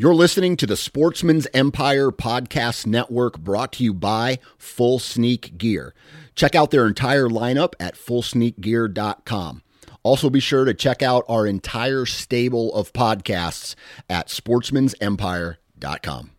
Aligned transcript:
You're 0.00 0.14
listening 0.14 0.56
to 0.58 0.66
the 0.66 0.76
Sportsman's 0.76 1.48
Empire 1.52 2.12
Podcast 2.12 2.86
Network 2.86 3.36
brought 3.36 3.72
to 3.72 3.82
you 3.82 3.92
by 3.92 4.38
Full 4.56 5.00
Sneak 5.00 5.58
Gear. 5.58 5.92
Check 6.36 6.54
out 6.54 6.70
their 6.70 6.86
entire 6.86 7.28
lineup 7.28 7.72
at 7.80 7.96
fullsneakgear.com. 7.96 9.62
Also, 10.04 10.30
be 10.30 10.38
sure 10.38 10.64
to 10.64 10.72
check 10.72 11.02
out 11.02 11.24
our 11.28 11.48
entire 11.48 12.06
stable 12.06 12.72
of 12.74 12.92
podcasts 12.92 13.74
at 14.08 14.28
sportsmansempire.com. 14.28 16.30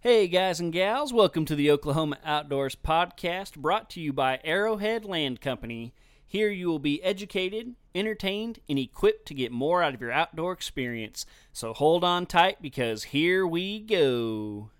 Hey, 0.00 0.26
guys 0.26 0.58
and 0.58 0.72
gals, 0.72 1.12
welcome 1.12 1.44
to 1.44 1.54
the 1.54 1.70
Oklahoma 1.70 2.16
Outdoors 2.24 2.76
Podcast 2.76 3.58
brought 3.58 3.90
to 3.90 4.00
you 4.00 4.14
by 4.14 4.40
Arrowhead 4.42 5.04
Land 5.04 5.42
Company. 5.42 5.92
Here 6.26 6.48
you 6.48 6.68
will 6.68 6.78
be 6.78 7.02
educated, 7.02 7.74
entertained, 7.94 8.60
and 8.68 8.78
equipped 8.78 9.26
to 9.26 9.34
get 9.34 9.52
more 9.52 9.82
out 9.82 9.94
of 9.94 10.00
your 10.00 10.12
outdoor 10.12 10.52
experience. 10.52 11.26
So 11.52 11.72
hold 11.72 12.04
on 12.04 12.26
tight 12.26 12.62
because 12.62 13.04
here 13.04 13.46
we 13.46 13.80
go. 13.80 14.70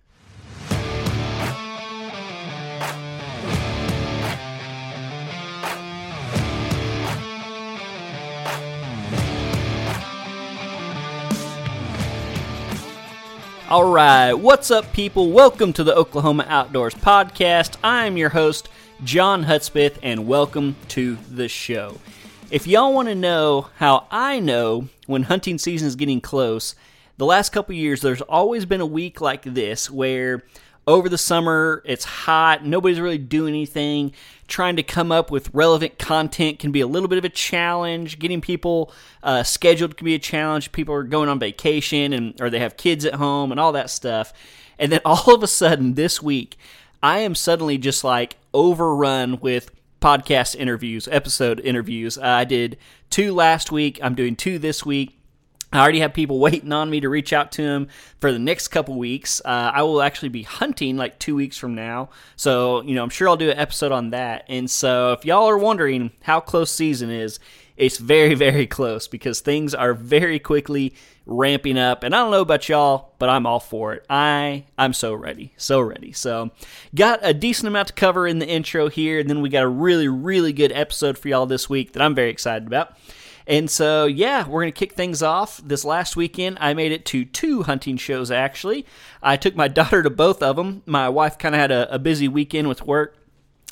All 13.70 13.88
right, 13.88 14.32
what's 14.32 14.72
up, 14.72 14.92
people? 14.92 15.30
Welcome 15.30 15.72
to 15.74 15.84
the 15.84 15.94
Oklahoma 15.94 16.44
Outdoors 16.48 16.92
Podcast. 16.92 17.76
I'm 17.84 18.16
your 18.16 18.30
host, 18.30 18.68
John 19.04 19.44
Hudspeth, 19.44 19.96
and 20.02 20.26
welcome 20.26 20.74
to 20.88 21.16
the 21.30 21.46
show. 21.46 21.98
If 22.50 22.66
y'all 22.66 22.92
want 22.92 23.06
to 23.06 23.14
know 23.14 23.68
how 23.76 24.08
I 24.10 24.40
know 24.40 24.88
when 25.06 25.22
hunting 25.22 25.56
season 25.56 25.86
is 25.86 25.94
getting 25.94 26.20
close, 26.20 26.74
the 27.16 27.24
last 27.24 27.50
couple 27.50 27.76
years 27.76 28.00
there's 28.00 28.22
always 28.22 28.66
been 28.66 28.80
a 28.80 28.86
week 28.86 29.20
like 29.20 29.44
this 29.44 29.88
where 29.88 30.42
over 30.84 31.08
the 31.08 31.16
summer 31.16 31.80
it's 31.84 32.04
hot, 32.04 32.66
nobody's 32.66 32.98
really 32.98 33.18
doing 33.18 33.54
anything. 33.54 34.12
Trying 34.48 34.74
to 34.74 34.82
come 34.82 35.12
up 35.12 35.30
with 35.30 35.54
relevant 35.54 36.00
content 36.00 36.58
can 36.58 36.72
be 36.72 36.80
a 36.80 36.88
little 36.88 37.08
bit 37.08 37.18
of 37.18 37.24
a 37.24 37.28
challenge. 37.28 38.18
Getting 38.18 38.40
people 38.40 38.92
uh, 39.22 39.44
scheduled 39.44 39.96
can 39.96 40.04
be 40.04 40.16
a 40.16 40.18
challenge. 40.18 40.72
People 40.72 40.92
are 40.96 41.04
going 41.04 41.28
on 41.28 41.38
vacation 41.38 42.12
and 42.12 42.40
or 42.40 42.50
they 42.50 42.58
have 42.58 42.76
kids 42.76 43.04
at 43.04 43.14
home 43.14 43.52
and 43.52 43.60
all 43.60 43.70
that 43.70 43.90
stuff. 43.90 44.32
And 44.76 44.90
then 44.90 45.02
all 45.04 45.32
of 45.32 45.44
a 45.44 45.46
sudden 45.46 45.94
this 45.94 46.20
week, 46.20 46.56
I 47.00 47.20
am 47.20 47.36
suddenly 47.36 47.78
just 47.78 48.02
like 48.02 48.38
overrun 48.52 49.38
with 49.38 49.70
podcast 50.00 50.56
interviews, 50.56 51.08
episode 51.10 51.60
interviews. 51.60 52.18
Uh, 52.18 52.22
I 52.22 52.44
did 52.44 52.78
two 53.10 53.34
last 53.34 53.70
week. 53.70 53.98
I'm 54.02 54.14
doing 54.14 54.36
two 54.36 54.58
this 54.58 54.84
week. 54.84 55.16
I 55.72 55.80
already 55.80 56.00
have 56.00 56.12
people 56.12 56.38
waiting 56.40 56.72
on 56.72 56.90
me 56.90 57.00
to 57.00 57.08
reach 57.08 57.32
out 57.32 57.52
to 57.52 57.62
them 57.62 57.88
for 58.18 58.32
the 58.32 58.38
next 58.38 58.68
couple 58.68 58.96
weeks. 58.96 59.40
Uh, 59.44 59.70
I 59.74 59.82
will 59.82 60.02
actually 60.02 60.30
be 60.30 60.42
hunting 60.42 60.96
like 60.96 61.18
two 61.18 61.36
weeks 61.36 61.56
from 61.56 61.74
now. 61.74 62.10
So, 62.36 62.82
you 62.82 62.94
know, 62.94 63.02
I'm 63.02 63.10
sure 63.10 63.28
I'll 63.28 63.36
do 63.36 63.50
an 63.50 63.58
episode 63.58 63.92
on 63.92 64.10
that. 64.10 64.44
And 64.48 64.70
so, 64.70 65.12
if 65.12 65.24
y'all 65.24 65.48
are 65.48 65.58
wondering 65.58 66.10
how 66.22 66.40
close 66.40 66.70
season 66.70 67.10
is, 67.10 67.38
it's 67.80 67.96
very, 67.96 68.34
very 68.34 68.66
close 68.66 69.08
because 69.08 69.40
things 69.40 69.74
are 69.74 69.94
very 69.94 70.38
quickly 70.38 70.94
ramping 71.24 71.78
up. 71.78 72.04
And 72.04 72.14
I 72.14 72.18
don't 72.18 72.30
know 72.30 72.42
about 72.42 72.68
y'all, 72.68 73.14
but 73.18 73.30
I'm 73.30 73.46
all 73.46 73.58
for 73.58 73.94
it. 73.94 74.04
I 74.10 74.64
I'm 74.76 74.92
so 74.92 75.14
ready, 75.14 75.54
so 75.56 75.80
ready. 75.80 76.12
So 76.12 76.50
got 76.94 77.20
a 77.22 77.32
decent 77.32 77.68
amount 77.68 77.88
to 77.88 77.94
cover 77.94 78.26
in 78.26 78.38
the 78.38 78.46
intro 78.46 78.88
here, 78.88 79.18
and 79.18 79.30
then 79.30 79.40
we 79.40 79.48
got 79.48 79.64
a 79.64 79.68
really, 79.68 80.08
really 80.08 80.52
good 80.52 80.72
episode 80.72 81.16
for 81.16 81.28
y'all 81.28 81.46
this 81.46 81.70
week 81.70 81.92
that 81.94 82.02
I'm 82.02 82.14
very 82.14 82.30
excited 82.30 82.66
about. 82.66 82.96
And 83.46 83.70
so, 83.70 84.04
yeah, 84.04 84.46
we're 84.46 84.62
going 84.62 84.72
to 84.72 84.78
kick 84.78 84.92
things 84.92 85.22
off. 85.22 85.60
This 85.64 85.84
last 85.84 86.14
weekend, 86.14 86.58
I 86.60 86.74
made 86.74 86.92
it 86.92 87.04
to 87.06 87.24
two 87.24 87.62
hunting 87.62 87.96
shows, 87.96 88.30
actually. 88.30 88.86
I 89.22 89.36
took 89.36 89.56
my 89.56 89.66
daughter 89.80 90.02
to 90.02 90.10
both 90.10 90.42
of 90.42 90.56
them. 90.56 90.82
My 90.86 91.08
wife 91.08 91.38
kind 91.38 91.54
of 91.54 91.60
had 91.60 91.72
a, 91.72 91.94
a 91.94 91.98
busy 91.98 92.28
weekend 92.28 92.68
with 92.68 92.86
work. 92.86 93.16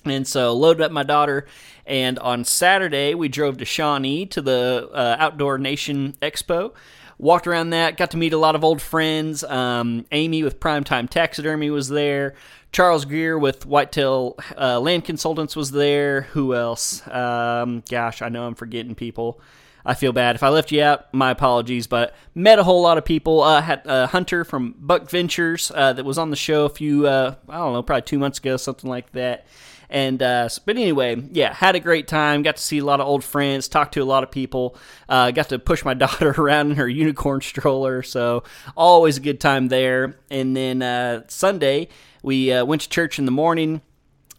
And 0.04 0.26
so 0.26 0.54
loaded 0.54 0.82
up 0.82 0.92
my 0.92 1.02
daughter, 1.02 1.46
and 1.86 2.18
on 2.18 2.44
Saturday 2.44 3.14
we 3.14 3.28
drove 3.28 3.58
to 3.58 3.64
Shawnee 3.64 4.26
to 4.26 4.40
the 4.40 4.88
uh, 4.92 5.16
Outdoor 5.18 5.58
Nation 5.58 6.16
Expo. 6.22 6.72
Walked 7.18 7.48
around 7.48 7.70
that, 7.70 7.96
got 7.96 8.12
to 8.12 8.16
meet 8.16 8.32
a 8.32 8.38
lot 8.38 8.54
of 8.54 8.62
old 8.62 8.80
friends. 8.80 9.42
Um, 9.42 10.06
Amy 10.12 10.44
with 10.44 10.60
Primetime 10.60 11.10
Taxidermy 11.10 11.68
was 11.68 11.88
there. 11.88 12.34
Charles 12.70 13.04
Greer 13.04 13.36
with 13.36 13.66
Whitetail 13.66 14.38
uh, 14.56 14.78
Land 14.78 15.04
Consultants 15.04 15.56
was 15.56 15.72
there. 15.72 16.22
Who 16.32 16.54
else? 16.54 17.06
Um, 17.08 17.82
gosh, 17.90 18.22
I 18.22 18.28
know 18.28 18.46
I'm 18.46 18.54
forgetting 18.54 18.94
people. 18.94 19.40
I 19.84 19.94
feel 19.94 20.12
bad 20.12 20.36
if 20.36 20.42
I 20.42 20.50
left 20.50 20.70
you 20.70 20.82
out. 20.82 21.12
My 21.14 21.30
apologies, 21.30 21.86
but 21.86 22.14
met 22.34 22.58
a 22.58 22.62
whole 22.62 22.82
lot 22.82 22.98
of 22.98 23.04
people. 23.04 23.42
Uh, 23.42 23.62
had 23.62 23.82
a 23.86 24.06
hunter 24.06 24.44
from 24.44 24.74
Buck 24.78 25.08
Ventures 25.08 25.72
uh, 25.74 25.94
that 25.94 26.04
was 26.04 26.18
on 26.18 26.30
the 26.30 26.36
show 26.36 26.66
a 26.66 26.68
few, 26.68 27.06
uh, 27.06 27.34
I 27.48 27.56
don't 27.56 27.72
know, 27.72 27.82
probably 27.82 28.02
two 28.02 28.18
months 28.18 28.38
ago, 28.38 28.58
something 28.58 28.88
like 28.88 29.10
that. 29.12 29.46
And 29.90 30.22
uh, 30.22 30.48
but 30.64 30.76
anyway, 30.76 31.22
yeah, 31.32 31.52
had 31.52 31.76
a 31.76 31.80
great 31.80 32.08
time. 32.08 32.42
Got 32.42 32.56
to 32.56 32.62
see 32.62 32.78
a 32.78 32.84
lot 32.84 33.00
of 33.00 33.06
old 33.06 33.24
friends, 33.24 33.68
talked 33.68 33.94
to 33.94 34.02
a 34.02 34.04
lot 34.04 34.22
of 34.22 34.30
people. 34.30 34.76
Uh, 35.08 35.30
got 35.30 35.48
to 35.48 35.58
push 35.58 35.84
my 35.84 35.94
daughter 35.94 36.30
around 36.30 36.70
in 36.70 36.76
her 36.76 36.88
unicorn 36.88 37.40
stroller, 37.40 38.02
so 38.02 38.44
always 38.76 39.16
a 39.16 39.20
good 39.20 39.40
time 39.40 39.68
there. 39.68 40.16
And 40.30 40.56
then 40.56 40.82
uh, 40.82 41.22
Sunday 41.28 41.88
we 42.22 42.52
uh, 42.52 42.64
went 42.64 42.82
to 42.82 42.88
church 42.88 43.18
in 43.18 43.24
the 43.24 43.30
morning 43.30 43.80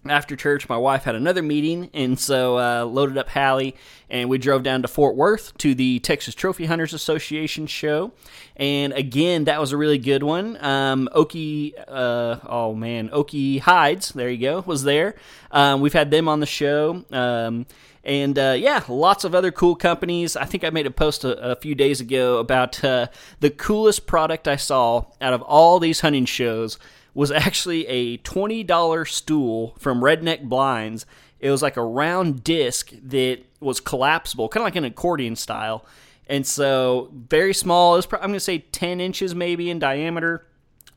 after 0.09 0.35
church, 0.35 0.67
my 0.67 0.77
wife 0.77 1.03
had 1.03 1.15
another 1.15 1.41
meeting, 1.41 1.89
and 1.93 2.19
so 2.19 2.57
uh, 2.57 2.83
loaded 2.83 3.17
up 3.17 3.29
Hallie, 3.29 3.75
and 4.09 4.29
we 4.29 4.37
drove 4.37 4.63
down 4.63 4.81
to 4.81 4.87
Fort 4.87 5.15
Worth 5.15 5.57
to 5.59 5.75
the 5.75 5.99
Texas 5.99 6.35
Trophy 6.35 6.65
Hunters 6.65 6.93
Association 6.93 7.67
show. 7.67 8.11
And 8.55 8.91
again, 8.93 9.45
that 9.45 9.59
was 9.59 9.71
a 9.71 9.77
really 9.77 9.99
good 9.99 10.23
one. 10.23 10.61
Um, 10.63 11.07
Okie, 11.15 11.73
uh, 11.87 12.39
oh 12.45 12.73
man, 12.73 13.09
Okie 13.09 13.59
Hides, 13.59 14.09
there 14.09 14.29
you 14.29 14.39
go, 14.39 14.63
was 14.65 14.83
there. 14.83 15.15
Um, 15.51 15.81
we've 15.81 15.93
had 15.93 16.11
them 16.11 16.27
on 16.27 16.39
the 16.39 16.45
show. 16.45 17.05
Um, 17.11 17.65
and 18.03 18.39
uh, 18.39 18.55
yeah, 18.57 18.83
lots 18.87 19.23
of 19.23 19.35
other 19.35 19.51
cool 19.51 19.75
companies. 19.75 20.35
I 20.35 20.45
think 20.45 20.63
I 20.63 20.69
made 20.69 20.87
a 20.87 20.91
post 20.91 21.23
a, 21.23 21.51
a 21.51 21.55
few 21.55 21.75
days 21.75 22.01
ago 22.01 22.37
about 22.37 22.83
uh, 22.83 23.07
the 23.39 23.49
coolest 23.49 24.07
product 24.07 24.47
I 24.47 24.55
saw 24.55 25.05
out 25.21 25.33
of 25.33 25.41
all 25.41 25.79
these 25.79 25.99
hunting 25.99 26.25
shows 26.25 26.79
was 27.19 27.31
actually 27.31 27.85
a 27.87 28.17
$20 28.19 29.07
stool 29.09 29.75
from 29.77 29.99
Redneck 29.99 30.43
Blinds. 30.43 31.05
It 31.41 31.51
was 31.51 31.61
like 31.61 31.75
a 31.75 31.83
round 31.83 32.45
disc 32.45 32.93
that 33.03 33.39
was 33.59 33.81
collapsible, 33.81 34.47
kind 34.47 34.61
of 34.61 34.67
like 34.67 34.77
an 34.77 34.85
accordion 34.85 35.35
style. 35.35 35.85
And 36.27 36.47
so, 36.47 37.11
very 37.13 37.53
small. 37.53 37.95
It 37.95 37.97
was, 37.97 38.07
I'm 38.13 38.29
going 38.29 38.33
to 38.35 38.39
say 38.39 38.59
10 38.59 39.01
inches 39.01 39.35
maybe 39.35 39.69
in 39.69 39.79
diameter, 39.79 40.45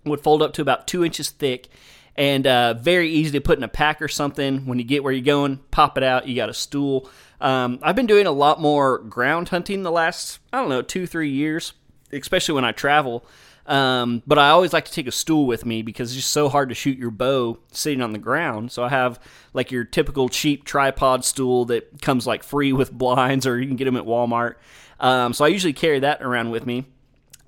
would 0.05 0.21
fold 0.21 0.43
up 0.43 0.53
to 0.53 0.63
about 0.63 0.87
two 0.87 1.05
inches 1.05 1.31
thick, 1.31 1.67
and 2.15 2.47
uh, 2.47 2.75
very 2.75 3.11
easy 3.11 3.33
to 3.33 3.41
put 3.41 3.59
in 3.59 3.65
a 3.65 3.69
pack 3.69 4.01
or 4.01 4.07
something. 4.07 4.65
When 4.67 4.79
you 4.79 4.85
get 4.85 5.03
where 5.03 5.13
you're 5.13 5.25
going, 5.25 5.59
pop 5.73 5.99
it 5.99 6.05
out. 6.05 6.29
You 6.29 6.37
got 6.37 6.49
a 6.49 6.55
stool. 6.55 7.11
Um, 7.41 7.81
I've 7.83 7.97
been 7.97 8.07
doing 8.07 8.29
a 8.29 8.33
lot 8.33 8.61
more 8.61 8.99
ground 8.99 9.49
hunting 9.49 9.83
the 9.83 9.91
last, 9.91 10.39
I 10.53 10.61
don't 10.61 10.69
know, 10.69 10.83
two, 10.83 11.05
three 11.09 11.31
years, 11.31 11.73
especially 12.13 12.55
when 12.55 12.65
I 12.65 12.71
travel. 12.71 13.27
Um, 13.73 14.23
but 14.27 14.39
I 14.39 14.51
always 14.51 14.75
like 14.75 14.85
to 14.85 14.93
take 14.93 15.07
a 15.07 15.13
stool 15.13 15.47
with 15.47 15.65
me 15.65 15.81
because 15.81 16.11
it's 16.11 16.17
just 16.17 16.31
so 16.31 16.51
hard 16.51 16.69
to 16.69 16.75
shoot 16.75 16.99
your 16.99 17.11
bow 17.11 17.59
sitting 17.73 18.03
on 18.03 18.13
the 18.13 18.19
ground. 18.19 18.71
So 18.71 18.85
I 18.85 18.91
have 18.91 19.19
like 19.55 19.73
your 19.73 19.85
typical 19.85 20.29
cheap 20.29 20.65
tripod 20.65 21.25
stool 21.25 21.65
that 21.65 22.03
comes 22.03 22.27
like 22.27 22.43
free 22.43 22.75
with 22.75 22.93
blinds, 22.93 23.47
or 23.47 23.59
you 23.59 23.67
can 23.67 23.77
get 23.77 23.87
them 23.87 23.97
at 23.97 24.05
Walmart. 24.05 24.57
Um, 25.01 25.33
so 25.33 25.47
I 25.47 25.49
usually 25.49 25.73
carry 25.73 26.01
that 26.01 26.21
around 26.21 26.51
with 26.51 26.67
me. 26.67 26.85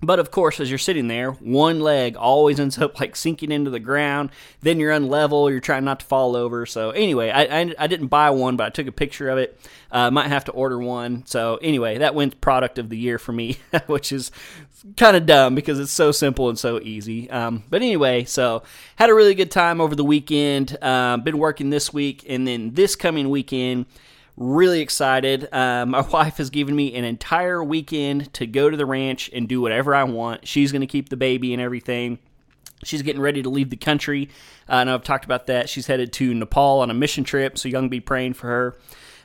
But 0.05 0.19
of 0.19 0.31
course, 0.31 0.61
as 0.61 0.71
you're 0.71 0.79
sitting 0.79 1.09
there, 1.09 1.33
one 1.33 1.81
leg 1.81 2.17
always 2.17 2.61
ends 2.61 2.79
up 2.79 3.01
like 3.01 3.17
sinking 3.17 3.53
into 3.53 3.71
the 3.71 3.81
ground. 3.81 4.31
Then 4.61 4.79
you're 4.79 4.93
unlevel. 4.93 5.51
You're 5.51 5.61
trying 5.61 5.85
not 5.85 6.01
to 6.01 6.07
fall 6.07 6.37
over. 6.37 6.67
So 6.67 6.91
anyway, 6.91 7.31
I, 7.31 7.43
I, 7.43 7.75
I 7.79 7.87
didn't 7.87 8.09
buy 8.09 8.31
one, 8.31 8.57
but 8.57 8.67
I 8.67 8.71
took 8.71 8.87
a 8.87 8.93
picture 8.93 9.29
of 9.29 9.39
it. 9.39 9.59
Uh, 9.91 10.11
might 10.11 10.29
have 10.29 10.45
to 10.47 10.53
order 10.53 10.79
one. 10.79 11.25
So 11.27 11.57
anyway, 11.63 11.99
that 11.99 12.15
went 12.15 12.41
product 12.41 12.79
of 12.79 12.89
the 12.89 12.99
year 12.99 13.19
for 13.19 13.33
me, 13.33 13.59
which 13.87 14.11
is 14.11 14.31
kind 14.97 15.17
of 15.17 15.25
dumb 15.25 15.55
because 15.55 15.81
it's 15.81 15.93
so 15.93 16.13
simple 16.13 16.49
and 16.49 16.59
so 16.59 16.81
easy. 16.81 17.31
Um, 17.31 17.65
but 17.71 17.81
anyway, 17.81 18.25
so 18.25 18.63
had 18.97 19.11
a 19.11 19.15
really 19.15 19.35
good 19.35 19.51
time 19.51 19.81
over 19.81 19.95
the 19.95 20.05
weekend. 20.05 20.83
Um, 20.83 21.23
been 21.23 21.39
working 21.39 21.71
this 21.71 21.93
week, 21.93 22.25
and 22.29 22.47
then 22.47 22.75
this 22.75 22.97
coming 22.97 23.31
weekend 23.31 23.87
Really 24.37 24.81
excited. 24.81 25.49
Uh, 25.53 25.87
my 25.87 26.01
wife 26.13 26.39
has 26.39 26.51
given 26.51 26.75
me 26.75 26.95
an 26.95 27.05
entire 27.05 27.63
weekend 27.63 28.33
to 28.35 28.47
go 28.47 28.69
to 28.69 28.77
the 28.77 28.87
ranch 28.87 29.31
and 29.33 29.49
do 29.49 29.61
whatever 29.61 29.95
I 29.95 30.05
want. 30.05 30.47
She's 30.47 30.73
going 30.73 30.81
to 30.81 30.87
keep 30.87 31.09
the 31.09 31.17
baby 31.17 31.53
and 31.53 31.63
everything. 31.63 32.19
She's 32.83 33.03
getting 33.03 33.23
ready 33.23 33.43
to 33.43 33.49
leave 33.49 33.71
the 33.71 33.77
country. 33.77 34.29
Uh, 34.69 34.85
know 34.85 34.95
I've 34.95 35.05
talked 35.05 35.25
about 35.25 35.47
that. 35.47 35.69
She's 35.69 35.87
headed 35.87 36.13
to 36.15 36.35
Nepal 36.35 36.81
on 36.81 36.91
a 36.91 36.95
mission 36.95 37.25
trip, 37.25 37.59
so 37.59 37.69
can 37.81 37.89
be 37.89 38.01
praying 38.01 38.35
for 38.35 38.49
her. 38.49 38.77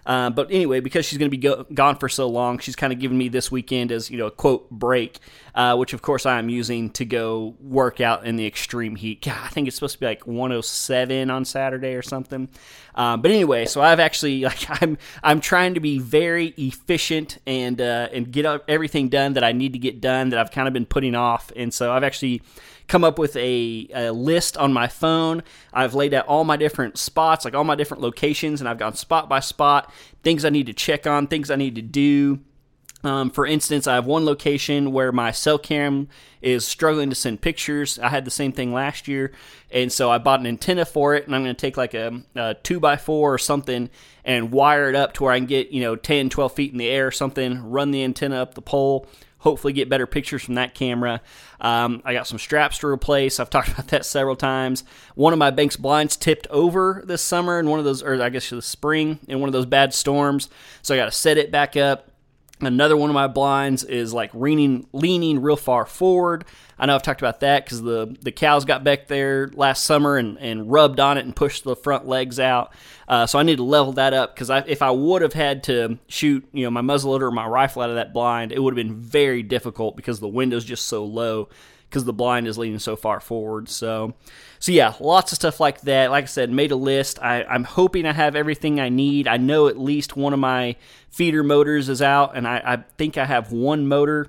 Uh, 0.10 0.32
but 0.32 0.50
anyway, 0.50 0.80
because 0.80 1.06
she's 1.06 1.20
going 1.20 1.30
to 1.30 1.38
be 1.38 1.38
go- 1.38 1.68
gone 1.72 1.96
for 1.96 2.10
so 2.10 2.28
long, 2.28 2.58
she's 2.58 2.76
kind 2.76 2.92
of 2.92 2.98
given 2.98 3.16
me 3.16 3.30
this 3.30 3.52
weekend 3.52 3.92
as 3.92 4.10
you 4.10 4.18
know 4.18 4.26
a 4.26 4.32
quote 4.32 4.68
break, 4.72 5.20
uh, 5.54 5.76
which 5.76 5.94
of 5.94 6.02
course 6.02 6.26
I 6.26 6.40
am 6.40 6.50
using 6.50 6.90
to 6.94 7.06
go 7.06 7.56
work 7.62 8.02
out 8.02 8.26
in 8.26 8.36
the 8.36 8.48
extreme 8.48 8.96
heat. 8.96 9.22
God, 9.22 9.38
I 9.40 9.50
think 9.50 9.68
it's 9.68 9.76
supposed 9.76 9.94
to 9.94 10.00
be 10.00 10.08
like 10.08 10.26
107 10.26 11.30
on 11.30 11.46
Saturday 11.46 11.94
or 11.94 12.02
something. 12.02 12.50
Uh, 12.96 13.18
but 13.18 13.30
anyway, 13.30 13.68
so 13.68 13.82
I've 13.84 14.00
actually 14.00 14.42
like 14.46 14.82
I'm 14.82 14.98
I'm 15.22 15.42
trying 15.42 15.76
to 15.76 15.80
be 15.80 16.00
very 16.00 16.56
efficient 16.58 17.38
and 17.46 17.80
uh, 17.80 18.10
and 18.12 18.32
get 18.32 18.48
everything 18.68 19.10
done 19.10 19.34
that 19.34 19.44
I 19.44 19.52
need 19.52 19.74
to 19.74 19.80
get 19.80 20.02
done 20.02 20.30
that 20.30 20.40
I've 20.40 20.50
kind 20.50 20.68
of 20.68 20.74
been 20.74 20.88
putting 20.88 21.14
off, 21.14 21.52
and 21.56 21.72
so 21.72 21.92
I've 21.92 22.04
actually 22.04 22.42
come 22.90 23.04
up 23.04 23.18
with 23.18 23.36
a, 23.38 23.88
a, 23.94 24.12
list 24.12 24.58
on 24.58 24.74
my 24.74 24.88
phone. 24.88 25.44
I've 25.72 25.94
laid 25.94 26.14
out 26.14 26.28
all 26.28 26.44
my 26.44 26.58
different 26.58 26.98
spots, 26.98 27.46
like 27.46 27.54
all 27.54 27.64
my 27.64 27.76
different 27.76 28.02
locations, 28.02 28.60
and 28.60 28.68
I've 28.68 28.80
gone 28.80 28.96
spot 28.96 29.30
by 29.30 29.40
spot, 29.40 29.94
things 30.24 30.44
I 30.44 30.50
need 30.50 30.66
to 30.66 30.74
check 30.74 31.08
on, 31.08 31.28
things 31.28 31.50
I 31.50 31.56
need 31.56 31.76
to 31.76 31.82
do. 31.82 32.40
Um, 33.02 33.30
for 33.30 33.46
instance, 33.46 33.88
I 33.88 33.96
have 33.96 34.06
one 34.06 34.26
location 34.26 34.92
where 34.92 35.14
my 35.14 35.32
cell 35.32 35.58
cam 35.58 36.10
is 36.42 36.68
struggling 36.68 37.10
to 37.10 37.16
send 37.16 37.40
pictures. 37.40 37.98
I 37.98 38.10
had 38.10 38.26
the 38.26 38.32
same 38.32 38.52
thing 38.52 38.74
last 38.74 39.08
year, 39.08 39.32
and 39.72 39.90
so 39.90 40.12
I 40.12 40.18
bought 40.18 40.42
an 40.42 40.48
antenna 40.48 40.84
for 40.84 41.16
it, 41.16 41.26
and 41.26 41.34
I'm 41.34 41.44
going 41.44 41.56
to 41.56 41.62
take 41.62 41.78
like 41.78 41.94
a, 41.94 42.22
a 42.36 42.56
2x4 42.56 43.10
or 43.10 43.38
something 43.38 43.90
and 44.26 44.52
wire 44.52 44.90
it 44.90 44.96
up 44.96 45.14
to 45.14 45.24
where 45.24 45.32
I 45.32 45.38
can 45.38 45.46
get, 45.46 45.70
you 45.70 45.82
know, 45.82 45.96
10, 45.96 46.30
12 46.30 46.52
feet 46.54 46.72
in 46.74 46.78
the 46.78 46.90
air 46.90 47.08
or 47.08 47.12
something, 47.12 47.70
run 47.70 47.92
the 47.92 48.04
antenna 48.04 48.42
up 48.42 48.56
the 48.56 48.62
pole, 48.62 49.08
hopefully 49.40 49.74
get 49.74 49.90
better 49.90 50.06
pictures 50.06 50.44
from 50.44 50.56
that 50.56 50.76
camera. 50.76 51.22
Um, 51.60 52.02
I 52.06 52.14
got 52.14 52.28
some 52.28 52.40
straps 52.40 52.78
to 52.80 52.88
replace. 52.88 53.40
I've 53.40 53.50
talked 53.50 53.68
about 53.74 53.88
that 53.88 54.06
several 54.06 54.36
times. 54.36 54.84
One 55.16 55.34
of 55.34 55.40
my 55.40 55.52
Banks 55.52 55.76
blinds 55.76 56.16
tipped 56.16 56.48
over 56.48 57.04
this 57.06 57.22
summer 57.22 57.60
in 57.60 57.70
one 57.70 57.80
of 57.80 57.86
those, 57.86 58.04
or 58.04 58.22
I 58.22 58.30
guess 58.30 58.50
the 58.50 58.62
spring 58.62 59.20
in 59.28 59.40
one 59.40 59.50
of 59.50 59.54
those 59.54 59.66
bad 59.66 59.94
storms. 59.94 60.50
So 60.82 60.94
I 60.94 60.98
got 60.98 61.06
to 61.06 61.12
set 61.12 61.38
it 61.38 61.52
back 61.52 61.76
up. 61.76 62.12
Another 62.62 62.98
one 62.98 63.10
of 63.10 63.14
my 63.14 63.28
blinds 63.28 63.86
is 63.86 64.14
like 64.14 64.34
leaning, 64.34 64.86
leaning 64.92 65.42
real 65.42 65.56
far 65.56 65.86
forward. 65.86 66.44
I 66.78 66.86
know 66.86 66.96
I've 66.96 67.04
talked 67.04 67.22
about 67.22 67.40
that 67.40 67.64
because 67.64 67.82
the, 67.82 68.18
the 68.22 68.34
cows 68.34 68.66
got 68.66 68.84
back 68.84 69.08
there 69.08 69.50
last 69.54 69.86
summer 69.86 70.18
and, 70.18 70.38
and 70.40 70.70
rubbed 70.70 71.00
on 71.00 71.18
it 71.18 71.24
and 71.24 71.34
pushed 71.34 71.64
the 71.64 71.76
front 71.76 72.06
legs 72.06 72.38
out. 72.38 72.74
Uh, 73.10 73.26
so 73.26 73.40
I 73.40 73.44
need 73.44 73.58
to 73.58 73.64
level 73.64 73.94
that 73.94 74.14
up 74.14 74.36
because 74.36 74.52
if 74.68 74.84
I 74.84 74.92
would 74.92 75.24
have 75.24 75.34
had 75.34 75.64
to 75.64 75.98
shoot, 76.08 76.48
you 76.54 76.64
know, 76.64 76.70
my 76.70 76.82
muzzleloader 76.82 77.24
or 77.24 77.32
my 77.32 77.48
rifle 77.48 77.82
out 77.82 77.90
of 77.90 77.96
that 77.96 78.14
blind, 78.14 78.52
it 78.52 78.62
would 78.62 78.78
have 78.78 78.88
been 78.88 78.96
very 78.96 79.42
difficult 79.42 79.96
because 79.96 80.20
the 80.20 80.28
window's 80.28 80.64
just 80.64 80.86
so 80.86 81.04
low 81.04 81.50
because 81.90 82.06
the 82.06 82.14
blind 82.14 82.48
is 82.48 82.56
leaning 82.56 82.78
so 82.78 82.96
far 82.96 83.20
forward. 83.20 83.68
So, 83.68 84.14
so 84.60 84.72
yeah, 84.72 84.94
lots 85.00 85.32
of 85.32 85.38
stuff 85.38 85.60
like 85.60 85.82
that. 85.82 86.12
Like 86.12 86.26
I 86.26 86.28
said, 86.28 86.52
made 86.52 86.70
a 86.70 86.76
list. 86.76 87.18
I, 87.20 87.44
I'm 87.44 87.64
hoping 87.64 88.06
I 88.06 88.14
have 88.14 88.36
everything 88.36 88.80
I 88.80 88.90
need. 88.90 89.28
I 89.28 89.38
know 89.38 89.68
at 89.68 89.80
least 89.80 90.16
one 90.16 90.32
of 90.32 90.40
my 90.40 90.76
feeder 91.10 91.44
motors 91.44 91.90
is 91.90 92.04
out, 92.04 92.38
and 92.38 92.48
I, 92.48 92.62
I 92.64 92.78
think 92.98 93.18
I 93.18 93.26
have 93.26 93.52
one 93.52 93.88
motor. 93.88 94.28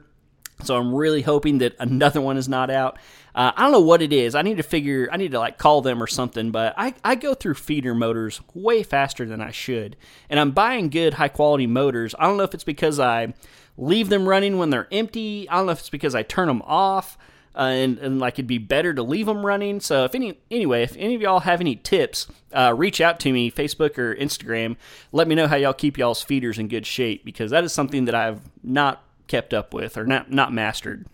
So 0.65 0.77
I'm 0.77 0.95
really 0.95 1.21
hoping 1.21 1.59
that 1.59 1.77
another 1.79 2.21
one 2.23 2.39
is 2.39 2.49
not 2.49 2.71
out. 2.71 2.99
Uh, 3.35 3.53
I 3.57 3.63
don't 3.63 3.73
know 3.73 3.81
what 3.81 4.03
it 4.03 4.13
is. 4.13 4.35
I 4.35 4.43
need 4.43 4.57
to 4.57 4.63
figure. 4.63 5.09
I 5.13 5.17
need 5.17 5.33
to 5.33 5.39
like 5.39 5.59
call 5.59 5.83
them 5.83 6.03
or 6.03 6.07
something. 6.07 6.51
But 6.51 6.75
I, 6.77 6.95
I 7.05 7.15
go 7.15 7.35
through 7.35 7.55
feeder 7.55 7.95
motors 7.95 8.41
way 8.55 8.83
faster 8.83 9.27
than 9.27 9.41
I 9.41 9.51
should, 9.51 9.97
and 10.29 10.41
I'm 10.41 10.51
buying 10.51 10.91
good 10.91 11.15
high 11.15 11.29
quality 11.29 11.67
motors. 11.67 12.15
I 12.19 12.27
don't 12.27 12.37
know 12.37 12.45
if 12.45 12.55
it's 12.55 12.65
because 12.65 12.99
I 12.99 13.35
leave 13.77 14.09
them 14.09 14.29
running 14.29 14.59
when 14.59 14.71
they're 14.71 14.89
empty. 14.93 15.49
I 15.49 15.57
don't 15.57 15.67
know 15.67 15.73
if 15.73 15.81
it's 15.81 15.91
because 15.91 16.15
I 16.15 16.23
turn 16.23 16.49
them 16.49 16.63
off 16.63 17.17
uh, 17.55 17.63
and, 17.63 17.99
and 17.99 18.19
like 18.19 18.35
it'd 18.35 18.47
be 18.47 18.59
better 18.59 18.95
to 18.95 19.03
leave 19.03 19.27
them 19.27 19.45
running. 19.45 19.81
So 19.81 20.05
if 20.05 20.15
any 20.15 20.39
anyway, 20.51 20.83
if 20.83 20.97
any 20.97 21.15
of 21.15 21.23
y'all 21.23 21.41
have 21.41 21.61
any 21.61 21.77
tips, 21.77 22.27
uh, 22.53 22.73
reach 22.77 23.01
out 23.01 23.19
to 23.21 23.33
me, 23.33 23.51
Facebook 23.51 23.99
or 23.99 24.15
Instagram. 24.15 24.77
Let 25.13 25.29
me 25.29 25.35
know 25.35 25.49
how 25.49 25.57
y'all 25.57 25.73
keep 25.73 25.99
y'all's 25.99 26.23
feeders 26.23 26.59
in 26.59 26.69
good 26.69 26.87
shape 26.87 27.25
because 27.25 27.51
that 27.51 27.65
is 27.65 27.73
something 27.73 28.05
that 28.05 28.15
I've 28.15 28.41
not 28.63 29.03
kept 29.27 29.53
up 29.53 29.75
with 29.75 29.97
or 29.97 30.05
not 30.05 30.31
not 30.31 30.53
mastered. 30.53 31.07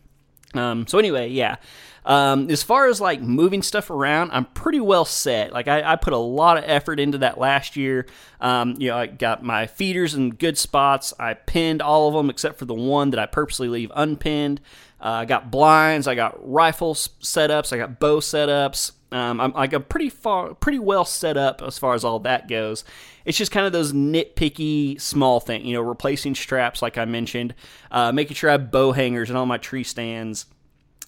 Um, 0.58 0.86
so 0.86 0.98
anyway, 0.98 1.28
yeah. 1.30 1.56
Um, 2.04 2.48
as 2.50 2.62
far 2.62 2.86
as 2.86 3.00
like 3.00 3.20
moving 3.20 3.62
stuff 3.62 3.90
around, 3.90 4.30
I'm 4.30 4.44
pretty 4.44 4.78
well 4.78 5.04
set. 5.04 5.52
Like 5.52 5.66
I, 5.66 5.92
I 5.92 5.96
put 5.96 6.12
a 6.12 6.18
lot 6.18 6.56
of 6.56 6.62
effort 6.64 7.00
into 7.00 7.18
that 7.18 7.36
last 7.36 7.76
year. 7.76 8.06
Um, 8.40 8.76
you 8.78 8.88
know, 8.88 8.96
I 8.96 9.06
got 9.06 9.42
my 9.42 9.66
feeders 9.66 10.14
in 10.14 10.30
good 10.30 10.56
spots. 10.56 11.12
I 11.18 11.34
pinned 11.34 11.82
all 11.82 12.06
of 12.06 12.14
them 12.14 12.30
except 12.30 12.60
for 12.60 12.64
the 12.64 12.74
one 12.74 13.10
that 13.10 13.18
I 13.18 13.26
purposely 13.26 13.68
leave 13.68 13.90
unpinned. 13.94 14.60
Uh, 15.00 15.08
I 15.08 15.24
got 15.24 15.50
blinds. 15.50 16.06
I 16.06 16.14
got 16.14 16.38
rifle 16.48 16.94
setups. 16.94 17.72
I 17.72 17.76
got 17.76 17.98
bow 17.98 18.20
setups. 18.20 18.92
Um, 19.12 19.40
I'm 19.40 19.52
like 19.52 19.72
I'm 19.72 19.84
pretty 19.84 20.10
far, 20.10 20.54
pretty 20.54 20.78
well 20.78 21.04
set 21.04 21.36
up 21.36 21.62
as 21.62 21.78
far 21.78 21.94
as 21.94 22.04
all 22.04 22.18
that 22.20 22.48
goes. 22.48 22.84
It's 23.24 23.38
just 23.38 23.52
kind 23.52 23.66
of 23.66 23.72
those 23.72 23.92
nitpicky 23.92 25.00
small 25.00 25.40
things, 25.40 25.64
you 25.64 25.74
know, 25.74 25.80
replacing 25.80 26.34
straps 26.34 26.82
like 26.82 26.98
I 26.98 27.04
mentioned, 27.04 27.54
uh, 27.90 28.12
making 28.12 28.34
sure 28.34 28.50
I 28.50 28.52
have 28.52 28.70
bow 28.70 28.92
hangers 28.92 29.28
and 29.28 29.38
all 29.38 29.46
my 29.46 29.58
tree 29.58 29.84
stands. 29.84 30.46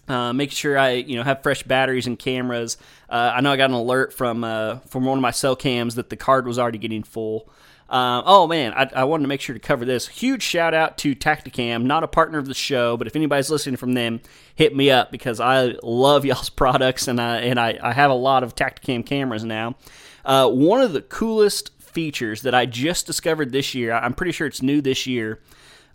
Uh, 0.06 0.33
making 0.33 0.55
sure 0.55 0.79
I, 0.79 0.93
you 0.93 1.17
know, 1.17 1.23
have 1.23 1.43
fresh 1.43 1.62
batteries 1.65 2.06
and 2.06 2.19
cameras. 2.19 2.79
Uh, 3.11 3.33
I 3.35 3.43
know 3.43 3.53
I 3.53 3.59
got 3.59 3.69
an 3.69 3.77
alert 3.77 4.15
from 4.15 4.43
uh, 4.43 4.79
from 4.87 5.05
one 5.05 5.19
of 5.19 5.23
my 5.23 5.33
cell 5.33 5.55
cams 5.55 5.97
that 5.97 6.09
the 6.09 6.17
card 6.17 6.47
was 6.47 6.59
already 6.59 6.79
getting 6.79 7.03
full. 7.03 7.50
Um, 7.90 8.23
oh 8.26 8.46
man, 8.46 8.75
I, 8.75 8.90
I, 8.96 9.05
wanted 9.05 9.23
to 9.23 9.29
make 9.29 9.40
sure 9.40 9.55
to 9.55 9.61
cover 9.61 9.87
this. 9.87 10.06
Huge 10.08 10.43
shout 10.43 10.75
out 10.75 10.99
to 10.99 11.14
Tactacam, 11.14 11.85
not 11.85 12.05
a 12.05 12.08
partner 12.08 12.38
of 12.38 12.44
the 12.44 12.52
show, 12.52 12.99
but 12.99 13.06
if 13.06 13.17
anybody's 13.17 13.50
listening 13.50 13.76
from 13.76 13.94
them, 13.94 14.20
hit 14.55 14.76
me 14.76 14.90
up 14.90 15.11
because 15.11 15.40
I 15.40 15.75
love 15.82 16.25
y'all's 16.26 16.50
products 16.50 17.08
and 17.08 17.19
I 17.19 17.38
and 17.38 17.58
I, 17.58 17.79
I 17.82 17.94
have 17.94 18.11
a 18.11 18.14
lot 18.14 18.43
of 18.43 18.55
Tactacam 18.55 19.06
cameras 19.06 19.43
now. 19.43 19.76
Uh, 20.23 20.50
one 20.50 20.82
of 20.82 20.93
the 20.93 21.00
coolest 21.00 21.70
features 21.81 22.43
that 22.43 22.55
I 22.55 22.67
just 22.67 23.06
discovered 23.06 23.52
this 23.52 23.75
year, 23.75 23.94
I'm 23.94 24.12
pretty 24.12 24.32
sure 24.32 24.46
it's 24.46 24.61
new 24.61 24.82
this 24.82 25.06
year. 25.06 25.40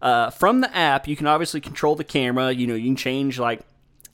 Uh, 0.01 0.31
from 0.31 0.61
the 0.61 0.75
app, 0.75 1.07
you 1.07 1.15
can 1.15 1.27
obviously 1.27 1.61
control 1.61 1.95
the 1.95 2.03
camera. 2.03 2.51
You 2.51 2.65
know, 2.65 2.75
you 2.75 2.85
can 2.85 2.95
change 2.95 3.37
like 3.37 3.61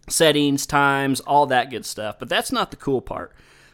settings, 0.10 0.66
times, 0.66 1.22
all 1.22 1.46
that 1.46 1.70
good 1.70 1.86
stuff. 1.86 2.20
But 2.20 2.28
that's 2.28 2.52
not 2.52 2.72
the 2.72 2.78
cool 2.78 3.02
part. 3.02 3.32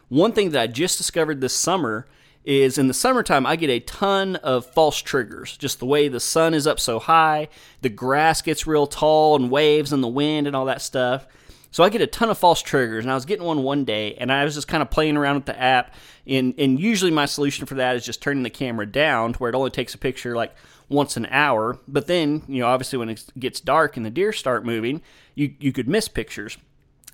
One 0.08 0.30
thing 0.30 0.50
that 0.50 0.62
I 0.62 0.66
just 0.68 0.96
discovered 0.96 1.40
this 1.40 1.54
summer 1.54 2.06
is 2.46 2.78
in 2.78 2.86
the 2.86 2.94
summertime, 2.94 3.44
I 3.44 3.56
get 3.56 3.70
a 3.70 3.80
ton 3.80 4.36
of 4.36 4.64
false 4.66 5.02
triggers. 5.02 5.56
Just 5.56 5.80
the 5.80 5.86
way 5.86 6.08
the 6.08 6.20
sun 6.20 6.54
is 6.54 6.66
up 6.66 6.78
so 6.78 7.00
high, 7.00 7.48
the 7.82 7.88
grass 7.88 8.40
gets 8.40 8.66
real 8.66 8.86
tall 8.86 9.36
and 9.36 9.50
waves 9.50 9.92
in 9.92 10.00
the 10.00 10.08
wind 10.08 10.46
and 10.46 10.54
all 10.54 10.64
that 10.66 10.80
stuff. 10.80 11.26
So 11.72 11.84
I 11.84 11.90
get 11.90 12.00
a 12.00 12.06
ton 12.06 12.30
of 12.30 12.38
false 12.38 12.62
triggers, 12.62 13.04
and 13.04 13.12
I 13.12 13.14
was 13.14 13.26
getting 13.26 13.44
one 13.44 13.62
one 13.62 13.84
day, 13.84 14.14
and 14.14 14.32
I 14.32 14.44
was 14.44 14.54
just 14.54 14.68
kind 14.68 14.82
of 14.82 14.90
playing 14.90 15.16
around 15.16 15.34
with 15.34 15.46
the 15.46 15.60
app. 15.60 15.94
And, 16.26 16.54
and 16.56 16.80
usually 16.80 17.10
my 17.10 17.26
solution 17.26 17.66
for 17.66 17.74
that 17.74 17.96
is 17.96 18.06
just 18.06 18.22
turning 18.22 18.44
the 18.44 18.50
camera 18.50 18.86
down 18.86 19.34
to 19.34 19.38
where 19.38 19.50
it 19.50 19.54
only 19.54 19.70
takes 19.70 19.94
a 19.94 19.98
picture 19.98 20.34
like 20.34 20.54
once 20.88 21.16
an 21.16 21.26
hour. 21.26 21.78
But 21.86 22.06
then, 22.06 22.44
you 22.48 22.60
know, 22.60 22.68
obviously 22.68 22.98
when 22.98 23.10
it 23.10 23.24
gets 23.38 23.60
dark 23.60 23.96
and 23.96 24.06
the 24.06 24.10
deer 24.10 24.32
start 24.32 24.64
moving, 24.64 25.02
you, 25.34 25.54
you 25.58 25.72
could 25.72 25.88
miss 25.88 26.08
pictures. 26.08 26.56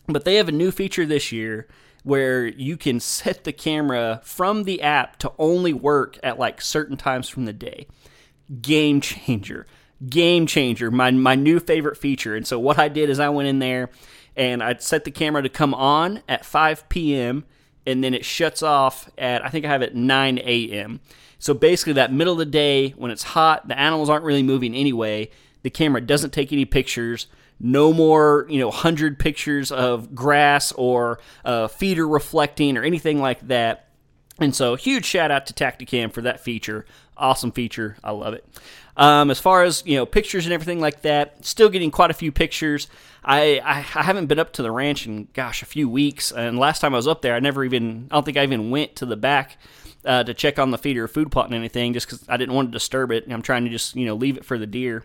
But 0.07 0.25
they 0.25 0.37
have 0.37 0.49
a 0.49 0.53
new 0.53 0.71
feature 0.71 1.07
this 1.07 1.33
year 1.33 1.67
where 2.03 2.47
you 2.47 2.77
can 2.77 3.01
set 3.01 3.45
the 3.45 3.53
camera 3.53 4.21
from 4.25 4.65
the 4.65 4.83
app 4.83 5.19
to 5.19 5.33
only 5.39 5.73
work 5.73 6.19
at 6.23 6.39
like 6.39 6.61
certain 6.61 6.97
times 6.97 7.29
from 7.29 7.45
the 7.45 7.53
day. 7.53 7.87
Game 8.61 9.01
changer. 9.01 9.67
Game 10.09 10.47
changer. 10.47 10.91
My 10.91 11.11
my 11.13 11.35
new 11.35 11.61
favorite 11.61 11.97
feature. 11.97 12.35
And 12.35 12.47
so 12.47 12.59
what 12.59 12.79
I 12.79 12.89
did 12.89 13.09
is 13.09 13.21
I 13.21 13.29
went 13.29 13.49
in 13.49 13.61
there 13.61 13.91
and 14.37 14.63
I 14.63 14.77
set 14.79 15.05
the 15.05 15.11
camera 15.11 15.43
to 15.43 15.49
come 15.49 15.75
on 15.75 16.23
at 16.29 16.45
5 16.45 16.89
p.m. 16.89 17.45
and 17.87 18.03
then 18.03 18.15
it 18.15 18.25
shuts 18.25 18.63
off 18.63 19.11
at 19.17 19.45
I 19.45 19.49
think 19.49 19.65
I 19.65 19.69
have 19.69 19.83
it 19.83 19.95
9 19.95 20.39
a.m. 20.39 21.01
So 21.39 21.55
basically 21.55 21.95
that 21.95 22.13
middle 22.13 22.33
of 22.33 22.39
the 22.39 22.47
day 22.47 22.91
when 22.91 23.11
it's 23.11 23.23
hot, 23.23 23.69
the 23.69 23.79
animals 23.79 24.09
aren't 24.09 24.25
really 24.25 24.43
moving 24.43 24.75
anyway. 24.75 25.31
The 25.63 25.71
camera 25.71 26.01
doesn't 26.01 26.33
take 26.33 26.53
any 26.53 26.65
pictures 26.65 27.29
no 27.63 27.93
more, 27.93 28.45
you 28.51 28.59
know, 28.59 28.69
100 28.69 29.19
pictures 29.19 29.71
of 29.71 30.15
grass 30.15 30.73
or 30.73 31.21
uh, 31.45 31.69
feeder 31.69 32.07
reflecting 32.07 32.77
or 32.77 32.83
anything 32.83 33.21
like 33.21 33.47
that. 33.47 33.89
And 34.41 34.55
so, 34.55 34.75
huge 34.75 35.05
shout 35.05 35.31
out 35.31 35.47
to 35.47 35.55
Tactacam 35.55 36.13
for 36.13 36.23
that 36.23 36.41
feature. 36.41 36.85
Awesome 37.17 37.53
feature. 37.53 37.97
I 38.03 38.11
love 38.11 38.35
it. 38.35 38.45
Um, 38.97 39.31
as 39.31 39.39
far 39.39 39.63
as 39.63 39.83
you 39.87 39.97
know, 39.97 40.05
pictures 40.05 40.45
and 40.45 40.53
everything 40.53 40.81
like 40.81 41.03
that, 41.03 41.45
still 41.47 41.69
getting 41.69 41.91
quite 41.91 42.11
a 42.11 42.15
few 42.15 42.33
pictures. 42.33 42.89
I, 43.25 43.61
I, 43.65 43.79
I 43.79 44.03
haven't 44.03 44.27
been 44.27 44.41
up 44.41 44.53
to 44.55 44.63
the 44.63 44.71
ranch 44.71 45.07
in 45.07 45.29
gosh 45.33 45.63
a 45.63 45.67
few 45.67 45.89
weeks, 45.89 46.33
and 46.33 46.59
last 46.59 46.81
time 46.81 46.95
I 46.95 46.97
was 46.97 47.07
up 47.07 47.23
there, 47.23 47.35
I 47.35 47.41
never 47.41 47.65
even 47.65 48.09
I 48.11 48.17
don't 48.17 48.25
think 48.25 48.37
I 48.37 48.43
even 48.43 48.71
went 48.71 48.97
to 48.97 49.07
the 49.07 49.17
back 49.17 49.59
uh, 50.05 50.25
to 50.25 50.35
check 50.35 50.59
on 50.59 50.73
the 50.73 50.79
feeder 50.79 51.07
food 51.07 51.31
plot 51.31 51.47
and 51.47 51.55
anything, 51.55 51.93
just 51.93 52.07
because 52.07 52.29
I 52.29 52.37
didn't 52.37 52.55
want 52.55 52.69
to 52.69 52.73
disturb 52.73 53.13
it. 53.13 53.31
I'm 53.31 53.43
trying 53.43 53.65
to 53.65 53.71
just 53.71 53.95
you 53.95 54.07
know 54.07 54.15
leave 54.15 54.37
it 54.37 54.45
for 54.45 54.59
the 54.59 54.67
deer. 54.67 55.05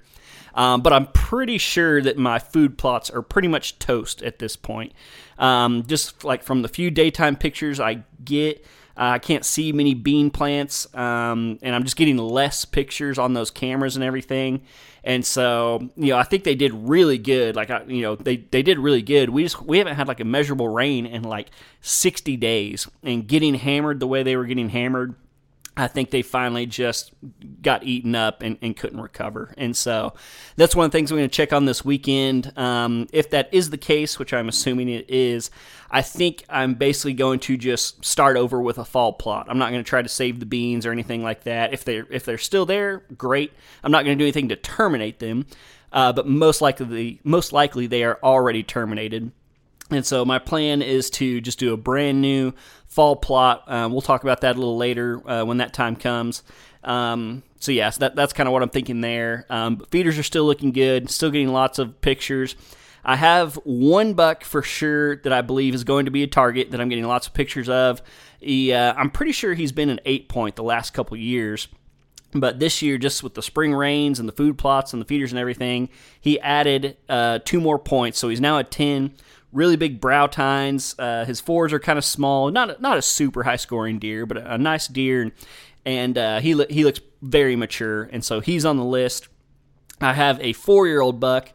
Um, 0.57 0.81
but 0.81 0.91
I'm 0.91 1.05
pretty 1.07 1.59
sure 1.59 2.01
that 2.01 2.17
my 2.17 2.39
food 2.39 2.79
plots 2.79 3.11
are 3.11 3.21
pretty 3.21 3.47
much 3.47 3.77
toast 3.77 4.23
at 4.23 4.39
this 4.39 4.55
point. 4.55 4.91
Um, 5.37 5.85
just 5.85 6.23
like 6.23 6.43
from 6.43 6.63
the 6.63 6.67
few 6.67 6.89
daytime 6.89 7.35
pictures 7.35 7.79
I 7.79 8.03
get, 8.25 8.65
uh, 8.97 9.11
I 9.13 9.19
can't 9.19 9.45
see 9.45 9.71
many 9.71 9.93
bean 9.93 10.31
plants, 10.31 10.91
um, 10.95 11.59
and 11.61 11.75
I'm 11.75 11.83
just 11.83 11.95
getting 11.95 12.17
less 12.17 12.65
pictures 12.65 13.19
on 13.19 13.33
those 13.33 13.51
cameras 13.51 13.95
and 13.95 14.03
everything. 14.03 14.63
And 15.03 15.23
so, 15.23 15.89
you 15.95 16.07
know, 16.07 16.17
I 16.17 16.23
think 16.23 16.43
they 16.43 16.55
did 16.55 16.73
really 16.73 17.19
good. 17.19 17.55
Like, 17.55 17.69
I, 17.69 17.83
you 17.83 18.01
know, 18.01 18.15
they, 18.15 18.37
they 18.37 18.63
did 18.63 18.79
really 18.79 19.03
good. 19.03 19.29
We 19.29 19.43
just 19.43 19.61
we 19.61 19.77
haven't 19.77 19.95
had 19.95 20.07
like 20.07 20.19
a 20.19 20.25
measurable 20.25 20.67
rain 20.67 21.05
in 21.05 21.21
like 21.21 21.51
60 21.81 22.35
days, 22.37 22.89
and 23.03 23.27
getting 23.27 23.53
hammered 23.53 23.99
the 23.99 24.07
way 24.07 24.23
they 24.23 24.35
were 24.35 24.45
getting 24.45 24.69
hammered 24.69 25.13
I 25.77 25.87
think 25.87 26.09
they 26.09 26.23
finally 26.23 26.65
just 26.65 27.11
got 27.61 27.83
eaten 27.83 28.15
up 28.15 28.41
and, 28.41 28.57
and, 28.63 28.75
couldn't 28.75 28.99
recover. 28.99 29.53
And 29.57 29.77
so 29.77 30.13
that's 30.55 30.75
one 30.75 30.85
of 30.85 30.91
the 30.91 30.97
things 30.97 31.11
we're 31.11 31.19
going 31.19 31.29
to 31.29 31.35
check 31.35 31.53
on 31.53 31.65
this 31.65 31.85
weekend. 31.85 32.51
Um, 32.57 33.07
if 33.13 33.29
that 33.29 33.53
is 33.53 33.69
the 33.69 33.77
case, 33.77 34.17
which 34.17 34.33
I'm 34.33 34.49
assuming 34.49 34.89
it 34.89 35.07
is, 35.07 35.51
I 35.91 36.01
think 36.01 36.43
I'm 36.49 36.73
basically 36.73 37.13
going 37.13 37.39
to 37.41 37.57
just 37.57 38.03
start 38.03 38.37
over 38.37 38.59
with 38.59 38.79
a 38.79 38.85
fall 38.85 39.13
plot. 39.13 39.45
I'm 39.49 39.59
not 39.59 39.69
going 39.69 39.83
to 39.83 39.87
try 39.89 40.01
to 40.01 40.09
save 40.09 40.39
the 40.39 40.47
beans 40.47 40.85
or 40.85 40.91
anything 40.91 41.23
like 41.23 41.43
that. 41.43 41.73
If 41.73 41.85
they're 41.85 42.07
if 42.09 42.25
they're 42.25 42.37
still 42.39 42.65
there, 42.65 43.03
great. 43.15 43.53
I'm 43.83 43.91
not 43.91 44.03
going 44.03 44.17
to 44.17 44.21
do 44.21 44.25
anything 44.25 44.49
to 44.49 44.55
terminate 44.55 45.19
them, 45.19 45.45
uh, 45.91 46.11
but 46.11 46.27
most 46.27 46.59
likely 46.59 47.21
most 47.23 47.53
likely 47.53 47.85
they 47.87 48.03
are 48.03 48.19
already 48.23 48.63
terminated. 48.63 49.31
And 49.89 50.05
so 50.05 50.25
my 50.25 50.39
plan 50.39 50.81
is 50.81 51.09
to 51.11 51.39
just 51.39 51.59
do 51.59 51.73
a 51.73 51.77
brand 51.77 52.21
new 52.21 52.53
fall 52.87 53.15
plot. 53.15 53.63
Um, 53.67 53.91
we'll 53.91 54.01
talk 54.01 54.23
about 54.23 54.41
that 54.41 54.55
a 54.55 54.59
little 54.59 54.77
later 54.77 55.21
uh, 55.29 55.45
when 55.45 55.57
that 55.57 55.73
time 55.73 55.95
comes. 55.95 56.43
Um, 56.83 57.43
so 57.59 57.71
yeah, 57.71 57.89
so 57.89 57.99
that, 57.99 58.15
that's 58.15 58.33
kind 58.33 58.47
of 58.47 58.53
what 58.53 58.63
I'm 58.63 58.69
thinking 58.69 59.01
there. 59.01 59.45
Um, 59.49 59.79
feeders 59.89 60.17
are 60.17 60.23
still 60.23 60.45
looking 60.45 60.71
good, 60.71 61.09
still 61.09 61.31
getting 61.31 61.49
lots 61.49 61.79
of 61.79 61.99
pictures. 62.01 62.55
I 63.03 63.15
have 63.15 63.55
one 63.63 64.13
buck 64.13 64.43
for 64.43 64.61
sure 64.61 65.17
that 65.17 65.31
I 65.31 65.41
believe 65.41 65.73
is 65.73 65.85
going 65.85 66.05
to 66.05 66.11
be 66.11 66.23
a 66.23 66.27
target 66.27 66.71
that 66.71 66.81
I'm 66.81 66.89
getting 66.89 67.05
lots 67.05 67.27
of 67.27 67.33
pictures 67.33 67.69
of. 67.69 68.01
He, 68.39 68.73
uh, 68.73 68.93
I'm 68.95 69.09
pretty 69.09 69.31
sure 69.31 69.53
he's 69.53 69.71
been 69.71 69.89
an 69.89 70.01
eight 70.05 70.27
point 70.27 70.57
the 70.57 70.63
last 70.63 70.93
couple 70.93 71.15
years. 71.15 71.69
But 72.33 72.59
this 72.59 72.81
year, 72.81 72.97
just 72.97 73.23
with 73.23 73.35
the 73.35 73.41
spring 73.41 73.73
rains 73.73 74.19
and 74.19 74.27
the 74.27 74.33
food 74.33 74.57
plots 74.57 74.91
and 74.91 75.01
the 75.01 75.05
feeders 75.05 75.31
and 75.31 75.39
everything, 75.39 75.89
he 76.19 76.39
added 76.41 76.97
uh, 77.07 77.39
two 77.45 77.61
more 77.61 77.79
points. 77.79 78.19
So 78.19 78.27
he's 78.27 78.41
now 78.41 78.57
a 78.57 78.63
10 78.65 79.13
really 79.51 79.75
big 79.75 79.99
brow 80.01 80.27
tines. 80.27 80.95
Uh, 80.97 81.25
his 81.25 81.39
fours 81.39 81.73
are 81.73 81.79
kind 81.79 81.97
of 81.97 82.05
small, 82.05 82.51
not 82.51 82.81
not 82.81 82.97
a 82.97 83.01
super 83.01 83.43
high 83.43 83.55
scoring 83.55 83.99
deer, 83.99 84.25
but 84.25 84.37
a, 84.37 84.55
a 84.55 84.57
nice 84.57 84.87
deer, 84.87 85.31
and 85.85 86.17
uh, 86.17 86.39
he 86.39 86.49
he 86.69 86.83
looks 86.83 87.01
very 87.21 87.55
mature, 87.55 88.03
and 88.03 88.23
so 88.23 88.39
he's 88.39 88.65
on 88.65 88.77
the 88.77 88.85
list. 88.85 89.27
I 89.99 90.13
have 90.13 90.39
a 90.41 90.53
four 90.53 90.87
year 90.87 91.01
old 91.01 91.19
buck 91.19 91.51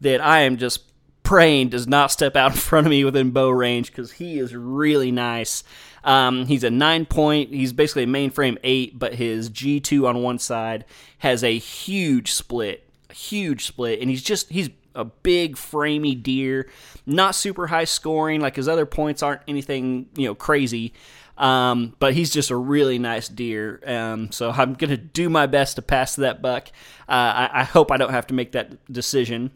that 0.00 0.20
I 0.20 0.40
am 0.40 0.56
just 0.56 0.82
praying 1.22 1.68
does 1.68 1.86
not 1.86 2.10
step 2.10 2.36
out 2.36 2.52
in 2.52 2.56
front 2.58 2.86
of 2.86 2.90
me 2.90 3.04
within 3.04 3.30
bow 3.30 3.50
range 3.50 3.90
because 3.90 4.12
he 4.12 4.38
is 4.38 4.54
really 4.54 5.10
nice. 5.10 5.64
Um, 6.04 6.46
he's 6.46 6.64
a 6.64 6.70
nine 6.70 7.06
point. 7.06 7.50
He's 7.50 7.72
basically 7.72 8.04
a 8.04 8.06
mainframe 8.06 8.58
eight, 8.64 8.98
but 8.98 9.14
his 9.14 9.48
G 9.48 9.80
two 9.80 10.06
on 10.06 10.22
one 10.22 10.38
side 10.38 10.84
has 11.18 11.44
a 11.44 11.56
huge 11.58 12.32
split, 12.32 12.88
a 13.08 13.14
huge 13.14 13.66
split, 13.66 14.00
and 14.00 14.10
he's 14.10 14.22
just 14.22 14.50
he's 14.50 14.70
a 14.94 15.04
big 15.04 15.56
framey 15.56 16.20
deer, 16.20 16.68
not 17.06 17.34
super 17.34 17.66
high 17.66 17.84
scoring. 17.84 18.40
Like 18.40 18.56
his 18.56 18.68
other 18.68 18.86
points 18.86 19.22
aren't 19.22 19.42
anything 19.48 20.06
you 20.16 20.26
know 20.26 20.34
crazy, 20.34 20.92
um, 21.38 21.94
but 21.98 22.14
he's 22.14 22.30
just 22.30 22.50
a 22.50 22.56
really 22.56 22.98
nice 22.98 23.28
deer. 23.28 23.80
Um, 23.86 24.30
so 24.32 24.50
I'm 24.50 24.74
gonna 24.74 24.96
do 24.96 25.28
my 25.28 25.46
best 25.46 25.76
to 25.76 25.82
pass 25.82 26.16
that 26.16 26.42
buck. 26.42 26.68
Uh, 27.08 27.48
I, 27.50 27.50
I 27.60 27.64
hope 27.64 27.90
I 27.90 27.96
don't 27.96 28.12
have 28.12 28.26
to 28.28 28.34
make 28.34 28.52
that 28.52 28.92
decision. 28.92 29.50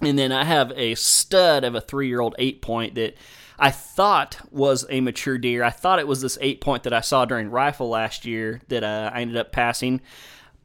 And 0.00 0.18
then 0.18 0.30
I 0.30 0.44
have 0.44 0.72
a 0.76 0.94
stud 0.94 1.64
of 1.64 1.74
a 1.74 1.80
three 1.80 2.08
year 2.08 2.20
old 2.20 2.36
eight 2.38 2.62
point 2.62 2.94
that 2.94 3.16
I 3.58 3.70
thought 3.70 4.38
was 4.52 4.86
a 4.88 5.00
mature 5.00 5.38
deer. 5.38 5.64
I 5.64 5.70
thought 5.70 5.98
it 5.98 6.06
was 6.06 6.20
this 6.20 6.38
eight 6.40 6.60
point 6.60 6.84
that 6.84 6.92
I 6.92 7.00
saw 7.00 7.24
during 7.24 7.50
rifle 7.50 7.88
last 7.88 8.24
year 8.24 8.60
that 8.68 8.84
uh, 8.84 9.10
I 9.12 9.22
ended 9.22 9.36
up 9.36 9.50
passing. 9.50 10.00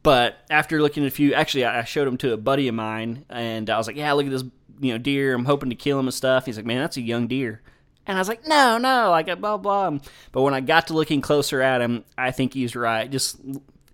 But 0.04 0.36
after 0.50 0.82
looking 0.82 1.02
at 1.02 1.08
a 1.08 1.10
few, 1.10 1.32
actually, 1.32 1.64
I 1.64 1.82
showed 1.84 2.06
him 2.06 2.18
to 2.18 2.34
a 2.34 2.36
buddy 2.36 2.68
of 2.68 2.74
mine, 2.74 3.24
and 3.30 3.68
I 3.70 3.78
was 3.78 3.86
like, 3.86 3.96
"Yeah, 3.96 4.12
look 4.12 4.26
at 4.26 4.30
this, 4.30 4.44
you 4.78 4.92
know, 4.92 4.98
deer. 4.98 5.34
I'm 5.34 5.46
hoping 5.46 5.70
to 5.70 5.76
kill 5.76 5.98
him 5.98 6.06
and 6.06 6.14
stuff." 6.14 6.44
He's 6.44 6.56
like, 6.56 6.66
"Man, 6.66 6.78
that's 6.78 6.98
a 6.98 7.00
young 7.00 7.26
deer." 7.26 7.62
And 8.06 8.18
I 8.18 8.20
was 8.20 8.28
like, 8.28 8.46
"No, 8.46 8.76
no, 8.76 9.10
like 9.10 9.30
uh, 9.30 9.34
blah 9.34 9.56
blah." 9.56 9.98
But 10.30 10.42
when 10.42 10.52
I 10.52 10.60
got 10.60 10.88
to 10.88 10.92
looking 10.92 11.22
closer 11.22 11.62
at 11.62 11.80
him, 11.80 12.04
I 12.18 12.32
think 12.32 12.52
he's 12.52 12.76
right. 12.76 13.10
Just 13.10 13.40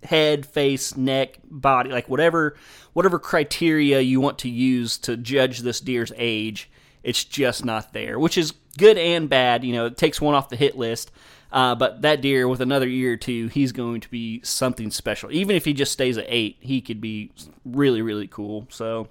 head, 0.03 0.45
face, 0.45 0.97
neck, 0.97 1.39
body, 1.45 1.91
like 1.91 2.09
whatever 2.09 2.57
whatever 2.91 3.17
criteria 3.17 4.01
you 4.01 4.19
want 4.19 4.39
to 4.39 4.49
use 4.49 4.97
to 4.97 5.15
judge 5.15 5.59
this 5.59 5.79
deer's 5.79 6.11
age, 6.17 6.69
it's 7.03 7.23
just 7.23 7.63
not 7.63 7.93
there, 7.93 8.19
which 8.19 8.37
is 8.37 8.51
good 8.77 8.97
and 8.97 9.29
bad. 9.29 9.63
You 9.63 9.71
know, 9.71 9.85
it 9.85 9.95
takes 9.95 10.19
one 10.19 10.35
off 10.35 10.49
the 10.49 10.57
hit 10.57 10.77
list. 10.77 11.09
Uh, 11.51 11.75
but 11.75 12.01
that 12.01 12.21
deer, 12.21 12.47
with 12.47 12.61
another 12.61 12.87
year 12.87 13.13
or 13.13 13.17
two, 13.17 13.47
he's 13.47 13.71
going 13.71 14.01
to 14.01 14.09
be 14.09 14.41
something 14.43 14.89
special. 14.89 15.31
Even 15.31 15.55
if 15.55 15.65
he 15.65 15.73
just 15.73 15.91
stays 15.91 16.17
at 16.17 16.25
eight, 16.27 16.57
he 16.59 16.81
could 16.81 17.01
be 17.01 17.31
really, 17.65 18.01
really 18.01 18.27
cool. 18.27 18.67
So, 18.69 19.09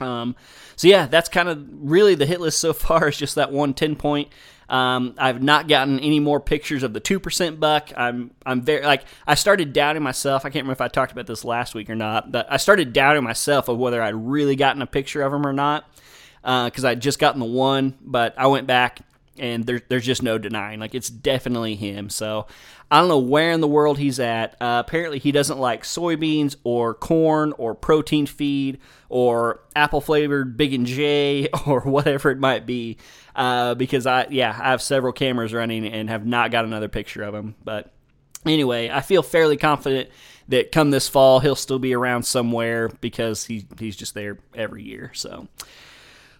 um, 0.00 0.34
so 0.76 0.88
yeah, 0.88 1.06
that's 1.06 1.28
kind 1.28 1.48
of 1.48 1.66
really 1.70 2.14
the 2.14 2.26
hit 2.26 2.40
list 2.40 2.58
so 2.58 2.72
far. 2.72 3.08
Is 3.08 3.16
just 3.16 3.34
that 3.34 3.52
one 3.52 3.74
10 3.74 3.96
point. 3.96 4.28
Um, 4.66 5.14
I've 5.18 5.42
not 5.42 5.68
gotten 5.68 6.00
any 6.00 6.20
more 6.20 6.40
pictures 6.40 6.82
of 6.82 6.94
the 6.94 7.00
two 7.00 7.20
percent 7.20 7.60
buck. 7.60 7.90
I'm 7.94 8.30
I'm 8.46 8.62
very 8.62 8.82
like 8.82 9.04
I 9.26 9.34
started 9.34 9.74
doubting 9.74 10.02
myself. 10.02 10.46
I 10.46 10.48
can't 10.48 10.64
remember 10.64 10.72
if 10.72 10.80
I 10.80 10.88
talked 10.88 11.12
about 11.12 11.26
this 11.26 11.44
last 11.44 11.74
week 11.74 11.90
or 11.90 11.94
not, 11.94 12.32
but 12.32 12.46
I 12.50 12.56
started 12.56 12.94
doubting 12.94 13.22
myself 13.22 13.68
of 13.68 13.76
whether 13.76 14.02
I'd 14.02 14.14
really 14.14 14.56
gotten 14.56 14.80
a 14.80 14.86
picture 14.86 15.20
of 15.20 15.34
him 15.34 15.46
or 15.46 15.52
not 15.52 15.86
uh, 16.44 16.70
I'd 16.84 17.00
just 17.00 17.18
gotten 17.18 17.40
the 17.40 17.46
one. 17.46 17.94
But 18.02 18.34
I 18.36 18.46
went 18.46 18.66
back 18.66 19.00
and 19.38 19.64
there, 19.64 19.80
there's 19.88 20.04
just 20.04 20.22
no 20.22 20.38
denying. 20.38 20.80
Like 20.80 20.94
it's 20.94 21.10
definitely 21.10 21.74
him. 21.74 22.10
So 22.10 22.46
I 22.90 23.00
don't 23.00 23.08
know 23.08 23.18
where 23.18 23.50
in 23.52 23.60
the 23.60 23.68
world 23.68 23.98
he's 23.98 24.20
at. 24.20 24.54
Uh, 24.60 24.82
apparently, 24.86 25.18
he 25.18 25.32
doesn't 25.32 25.58
like 25.58 25.82
soybeans 25.82 26.56
or 26.64 26.94
corn 26.94 27.52
or 27.58 27.74
protein 27.74 28.26
feed 28.26 28.78
or 29.08 29.60
apple 29.74 30.00
flavored 30.00 30.56
Big 30.56 30.72
and 30.74 30.86
J 30.86 31.48
or 31.66 31.80
whatever 31.80 32.30
it 32.30 32.38
might 32.38 32.66
be. 32.66 32.98
Uh, 33.34 33.74
because 33.74 34.06
I, 34.06 34.26
yeah, 34.30 34.50
I 34.50 34.70
have 34.70 34.82
several 34.82 35.12
cameras 35.12 35.52
running 35.52 35.86
and 35.86 36.08
have 36.08 36.24
not 36.24 36.50
got 36.50 36.64
another 36.64 36.88
picture 36.88 37.22
of 37.22 37.34
him. 37.34 37.56
But 37.64 37.92
anyway, 38.46 38.90
I 38.90 39.00
feel 39.00 39.22
fairly 39.22 39.56
confident 39.56 40.10
that 40.48 40.72
come 40.72 40.90
this 40.90 41.08
fall 41.08 41.40
he'll 41.40 41.56
still 41.56 41.78
be 41.78 41.94
around 41.94 42.24
somewhere 42.24 42.88
because 43.00 43.44
he 43.44 43.66
he's 43.78 43.96
just 43.96 44.14
there 44.14 44.38
every 44.54 44.82
year. 44.82 45.10
So 45.14 45.48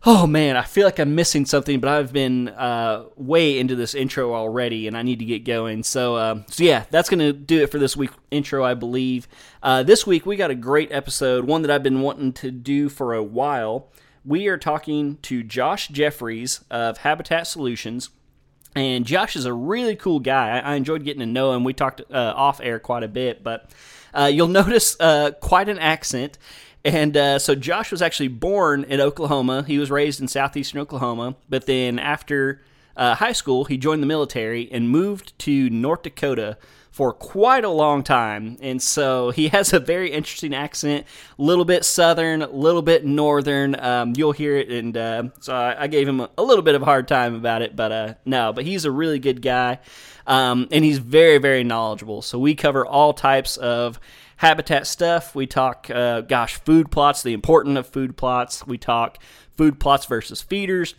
oh 0.06 0.26
man, 0.26 0.56
I 0.56 0.62
feel 0.62 0.84
like 0.84 0.98
I'm 0.98 1.14
missing 1.14 1.46
something, 1.46 1.80
but 1.80 1.88
I've 1.88 2.12
been 2.12 2.48
uh, 2.48 3.04
way 3.16 3.58
into 3.58 3.74
this 3.74 3.94
intro 3.94 4.34
already, 4.34 4.86
and 4.86 4.96
I 4.96 5.02
need 5.02 5.18
to 5.20 5.24
get 5.24 5.44
going. 5.44 5.82
So, 5.82 6.16
uh, 6.16 6.42
so 6.48 6.64
yeah, 6.64 6.84
that's 6.90 7.08
gonna 7.08 7.32
do 7.32 7.62
it 7.62 7.70
for 7.70 7.78
this 7.78 7.96
week 7.96 8.10
intro, 8.30 8.64
I 8.64 8.74
believe. 8.74 9.26
Uh, 9.62 9.82
this 9.82 10.06
week 10.06 10.26
we 10.26 10.36
got 10.36 10.50
a 10.50 10.54
great 10.54 10.92
episode, 10.92 11.44
one 11.44 11.62
that 11.62 11.70
I've 11.70 11.82
been 11.82 12.02
wanting 12.02 12.32
to 12.34 12.50
do 12.50 12.88
for 12.88 13.14
a 13.14 13.22
while. 13.22 13.90
We 14.24 14.48
are 14.48 14.58
talking 14.58 15.18
to 15.22 15.42
Josh 15.42 15.88
Jeffreys 15.88 16.64
of 16.70 16.98
Habitat 16.98 17.46
Solutions. 17.46 18.10
And 18.76 19.04
Josh 19.04 19.36
is 19.36 19.44
a 19.44 19.52
really 19.52 19.94
cool 19.94 20.18
guy. 20.18 20.58
I, 20.58 20.72
I 20.72 20.74
enjoyed 20.74 21.04
getting 21.04 21.20
to 21.20 21.26
know 21.26 21.52
him. 21.52 21.62
We 21.62 21.74
talked 21.74 22.00
uh, 22.10 22.32
off 22.34 22.60
air 22.60 22.80
quite 22.80 23.04
a 23.04 23.08
bit, 23.08 23.44
but 23.44 23.70
uh, 24.12 24.30
you'll 24.32 24.48
notice 24.62 24.96
uh, 24.98 25.30
quite 25.40 25.68
an 25.68 25.78
accent. 25.78 26.38
And 26.84 27.16
uh, 27.16 27.38
so 27.38 27.54
Josh 27.54 27.90
was 27.90 28.02
actually 28.02 28.28
born 28.28 28.84
in 28.84 29.00
Oklahoma. 29.00 29.64
He 29.66 29.78
was 29.78 29.90
raised 29.90 30.20
in 30.20 30.28
southeastern 30.28 30.80
Oklahoma, 30.80 31.34
but 31.48 31.66
then 31.66 31.98
after 31.98 32.60
uh, 32.96 33.14
high 33.14 33.32
school, 33.32 33.64
he 33.64 33.76
joined 33.78 34.02
the 34.02 34.06
military 34.06 34.70
and 34.70 34.90
moved 34.90 35.36
to 35.40 35.70
North 35.70 36.02
Dakota 36.02 36.58
for 36.90 37.12
quite 37.12 37.64
a 37.64 37.68
long 37.70 38.04
time. 38.04 38.56
And 38.60 38.80
so 38.80 39.30
he 39.30 39.48
has 39.56 39.72
a 39.72 39.80
very 39.80 40.12
interesting 40.12 40.54
accent, 40.54 41.06
a 41.38 41.42
little 41.42 41.64
bit 41.64 41.84
southern, 41.84 42.42
a 42.42 42.48
little 42.48 42.82
bit 42.82 43.04
northern. 43.04 43.78
Um, 43.80 44.12
you'll 44.16 44.32
hear 44.32 44.56
it. 44.56 44.70
And 44.70 44.96
uh, 44.96 45.24
so 45.40 45.56
I, 45.56 45.88
gave 45.88 46.06
him 46.06 46.20
a, 46.20 46.30
a, 46.38 46.42
little 46.42 46.62
bit 46.62 46.76
of 46.76 46.82
a 46.82 46.84
hard 46.84 47.08
time 47.08 47.34
about 47.34 47.62
it, 47.62 47.74
but 47.74 47.90
uh, 47.90 48.14
no, 48.24 48.52
but 48.52 48.64
he's 48.64 48.84
a 48.84 48.92
really 48.92 49.18
good 49.18 49.42
guy. 49.42 49.80
Um, 50.26 50.68
and 50.70 50.84
he's 50.84 50.98
very, 50.98 51.38
very 51.38 51.64
knowledgeable. 51.64 52.22
So 52.22 52.38
we 52.38 52.54
cover 52.54 52.86
all 52.86 53.12
types 53.12 53.56
of 53.56 53.98
habitat 54.44 54.86
stuff. 54.86 55.34
We 55.34 55.46
talk, 55.46 55.90
uh, 55.90 56.20
gosh, 56.20 56.56
food 56.56 56.90
plots, 56.90 57.22
the 57.22 57.32
importance 57.32 57.78
of 57.78 57.86
food 57.86 58.14
plots. 58.16 58.66
We 58.66 58.76
talk 58.76 59.18
food 59.56 59.80
plots 59.80 60.04
versus 60.04 60.42
feeders. 60.42 60.94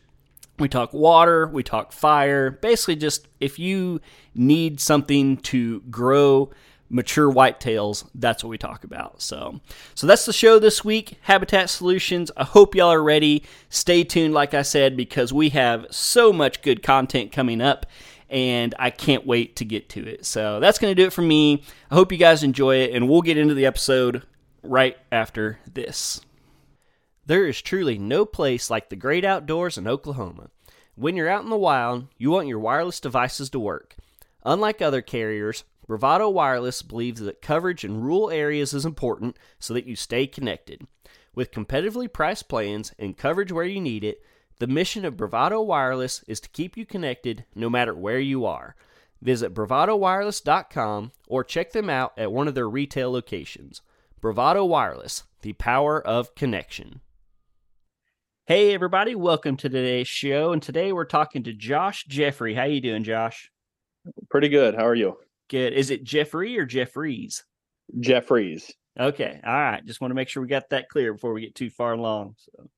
We 0.58 0.68
talk 0.68 0.94
water. 0.94 1.48
We 1.48 1.62
talk 1.62 1.92
fire. 1.92 2.50
Basically, 2.50 2.96
just 2.96 3.28
if 3.40 3.60
you 3.60 4.02
need 4.34 4.80
something 4.80 5.38
to 5.38 5.82
grow 5.92 6.50
mature 6.90 7.32
whitetails, 7.32 8.10
that's 8.16 8.44
what 8.44 8.50
we 8.50 8.58
talk 8.58 8.84
about. 8.84 9.22
So, 9.22 9.60
so 9.94 10.08
that's 10.08 10.26
the 10.26 10.34
show 10.34 10.58
this 10.58 10.84
week. 10.84 11.20
Habitat 11.22 11.70
Solutions. 11.70 12.32
I 12.36 12.46
hope 12.46 12.74
y'all 12.74 12.92
are 12.92 13.04
ready. 13.04 13.44
Stay 13.70 14.04
tuned, 14.04 14.34
like 14.34 14.56
I 14.56 14.64
said, 14.64 14.98
because 14.98 15.32
we 15.32 15.50
have 15.50 15.86
so 15.92 16.34
much 16.34 16.64
good 16.64 16.82
content 16.82 17.32
coming 17.32 17.62
up 17.62 17.86
and 18.30 18.74
I 18.80 18.90
can't 18.90 19.26
wait 19.26 19.58
to 19.58 19.66
get 19.66 19.90
to 19.90 20.06
it. 20.08 20.26
So 20.26 20.60
that's 20.60 20.80
going 20.80 20.92
to 20.92 21.02
do 21.02 21.08
it 21.08 21.14
for 21.14 21.22
me. 21.22 21.64
I 21.92 21.96
hope 21.96 22.12
you 22.12 22.18
guys 22.18 22.44
enjoy 22.44 22.78
it, 22.78 22.94
and 22.94 23.10
we'll 23.10 23.22
get 23.22 23.38
into 23.38 23.54
the 23.54 23.66
episode 23.66 24.24
right 24.64 24.98
after 25.12 25.60
this. 25.72 26.22
There 27.26 27.48
is 27.48 27.62
truly 27.62 27.98
no 27.98 28.26
place 28.26 28.70
like 28.70 28.90
the 28.90 28.96
great 28.96 29.26
outdoors 29.26 29.78
in 29.78 29.88
Oklahoma. 29.88 30.50
When 30.96 31.16
you're 31.16 31.30
out 31.30 31.44
in 31.44 31.50
the 31.50 31.58
wild, 31.58 32.08
you 32.18 32.32
want 32.32 32.48
your 32.48 32.60
wireless 32.60 33.00
devices 33.00 33.50
to 33.50 33.60
work. 33.60 33.96
Unlike 34.44 34.82
other 34.82 35.02
carriers, 35.02 35.64
Bravado 35.88 36.30
Wireless 36.30 36.82
believes 36.82 37.22
that 37.22 37.42
coverage 37.42 37.84
in 37.84 38.02
rural 38.02 38.30
areas 38.30 38.74
is 38.74 38.86
important 38.86 39.38
so 39.60 39.74
that 39.74 39.86
you 39.86 39.96
stay 39.96 40.26
connected. 40.26 40.88
With 41.34 41.52
competitively 41.52 42.12
priced 42.12 42.48
plans 42.48 42.94
and 42.98 43.18
coverage 43.18 43.52
where 43.52 43.66
you 43.66 43.82
need 43.82 44.04
it, 44.04 44.24
the 44.58 44.68
mission 44.68 45.04
of 45.04 45.18
Bravado 45.18 45.62
Wireless 45.62 46.24
is 46.28 46.40
to 46.40 46.50
keep 46.50 46.78
you 46.78 46.86
connected 46.86 47.46
no 47.54 47.70
matter 47.70 47.94
where 47.94 48.20
you 48.20 48.46
are. 48.46 48.76
Visit 49.22 49.54
bravadowireless.com 49.54 51.12
or 51.28 51.44
check 51.44 51.72
them 51.72 51.90
out 51.90 52.14
at 52.18 52.32
one 52.32 52.48
of 52.48 52.56
their 52.56 52.70
retail 52.70 53.12
locations. 53.12 53.82
Bravado 54.22 54.64
Wireless, 54.64 55.24
the 55.42 55.54
power 55.54 56.02
of 56.02 56.36
connection. 56.36 57.02
Hey 58.46 58.74
everybody, 58.74 59.16
welcome 59.16 59.58
to 59.58 59.68
today's 59.68 60.08
show 60.08 60.54
and 60.54 60.62
today 60.62 60.94
we're 60.94 61.06
talking 61.06 61.44
to 61.44 61.54
Josh 61.54 62.06
Jeffrey. 62.06 62.54
How 62.54 62.64
you 62.64 62.80
doing, 62.80 63.04
Josh? 63.04 63.52
Pretty 64.30 64.50
good. 64.50 64.76
How 64.76 64.86
are 64.86 64.96
you? 64.96 65.18
Good. 65.50 65.74
Is 65.74 65.90
it 65.90 66.04
Jeffrey 66.04 66.58
or 66.58 66.66
Jeffreys? 66.66 67.44
Jeffreys. 68.00 68.72
Okay. 68.98 69.40
All 69.46 69.54
right. 69.54 69.86
Just 69.86 70.00
want 70.00 70.12
to 70.12 70.16
make 70.16 70.30
sure 70.30 70.42
we 70.42 70.48
got 70.48 70.70
that 70.70 70.90
clear 70.90 71.14
before 71.14 71.34
we 71.34 71.42
get 71.42 71.56
too 71.56 71.70
far 71.70 71.94
along. 71.94 72.36
So 72.38 72.70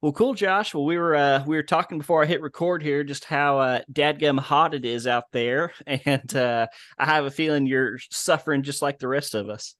well, 0.00 0.12
cool, 0.12 0.34
Josh. 0.34 0.74
Well, 0.74 0.84
we 0.84 0.96
were 0.96 1.16
uh, 1.16 1.44
we 1.44 1.56
were 1.56 1.62
talking 1.64 1.98
before 1.98 2.22
I 2.22 2.26
hit 2.26 2.40
record 2.40 2.82
here, 2.82 3.02
just 3.02 3.24
how 3.24 3.58
uh, 3.58 3.80
dadgum 3.92 4.38
hot 4.38 4.74
it 4.74 4.84
is 4.84 5.08
out 5.08 5.24
there, 5.32 5.72
and 5.86 6.36
uh, 6.36 6.68
I 6.98 7.04
have 7.04 7.24
a 7.24 7.30
feeling 7.30 7.66
you're 7.66 7.98
suffering 8.10 8.62
just 8.62 8.80
like 8.80 8.98
the 8.98 9.08
rest 9.08 9.34
of 9.34 9.48
us. 9.48 9.74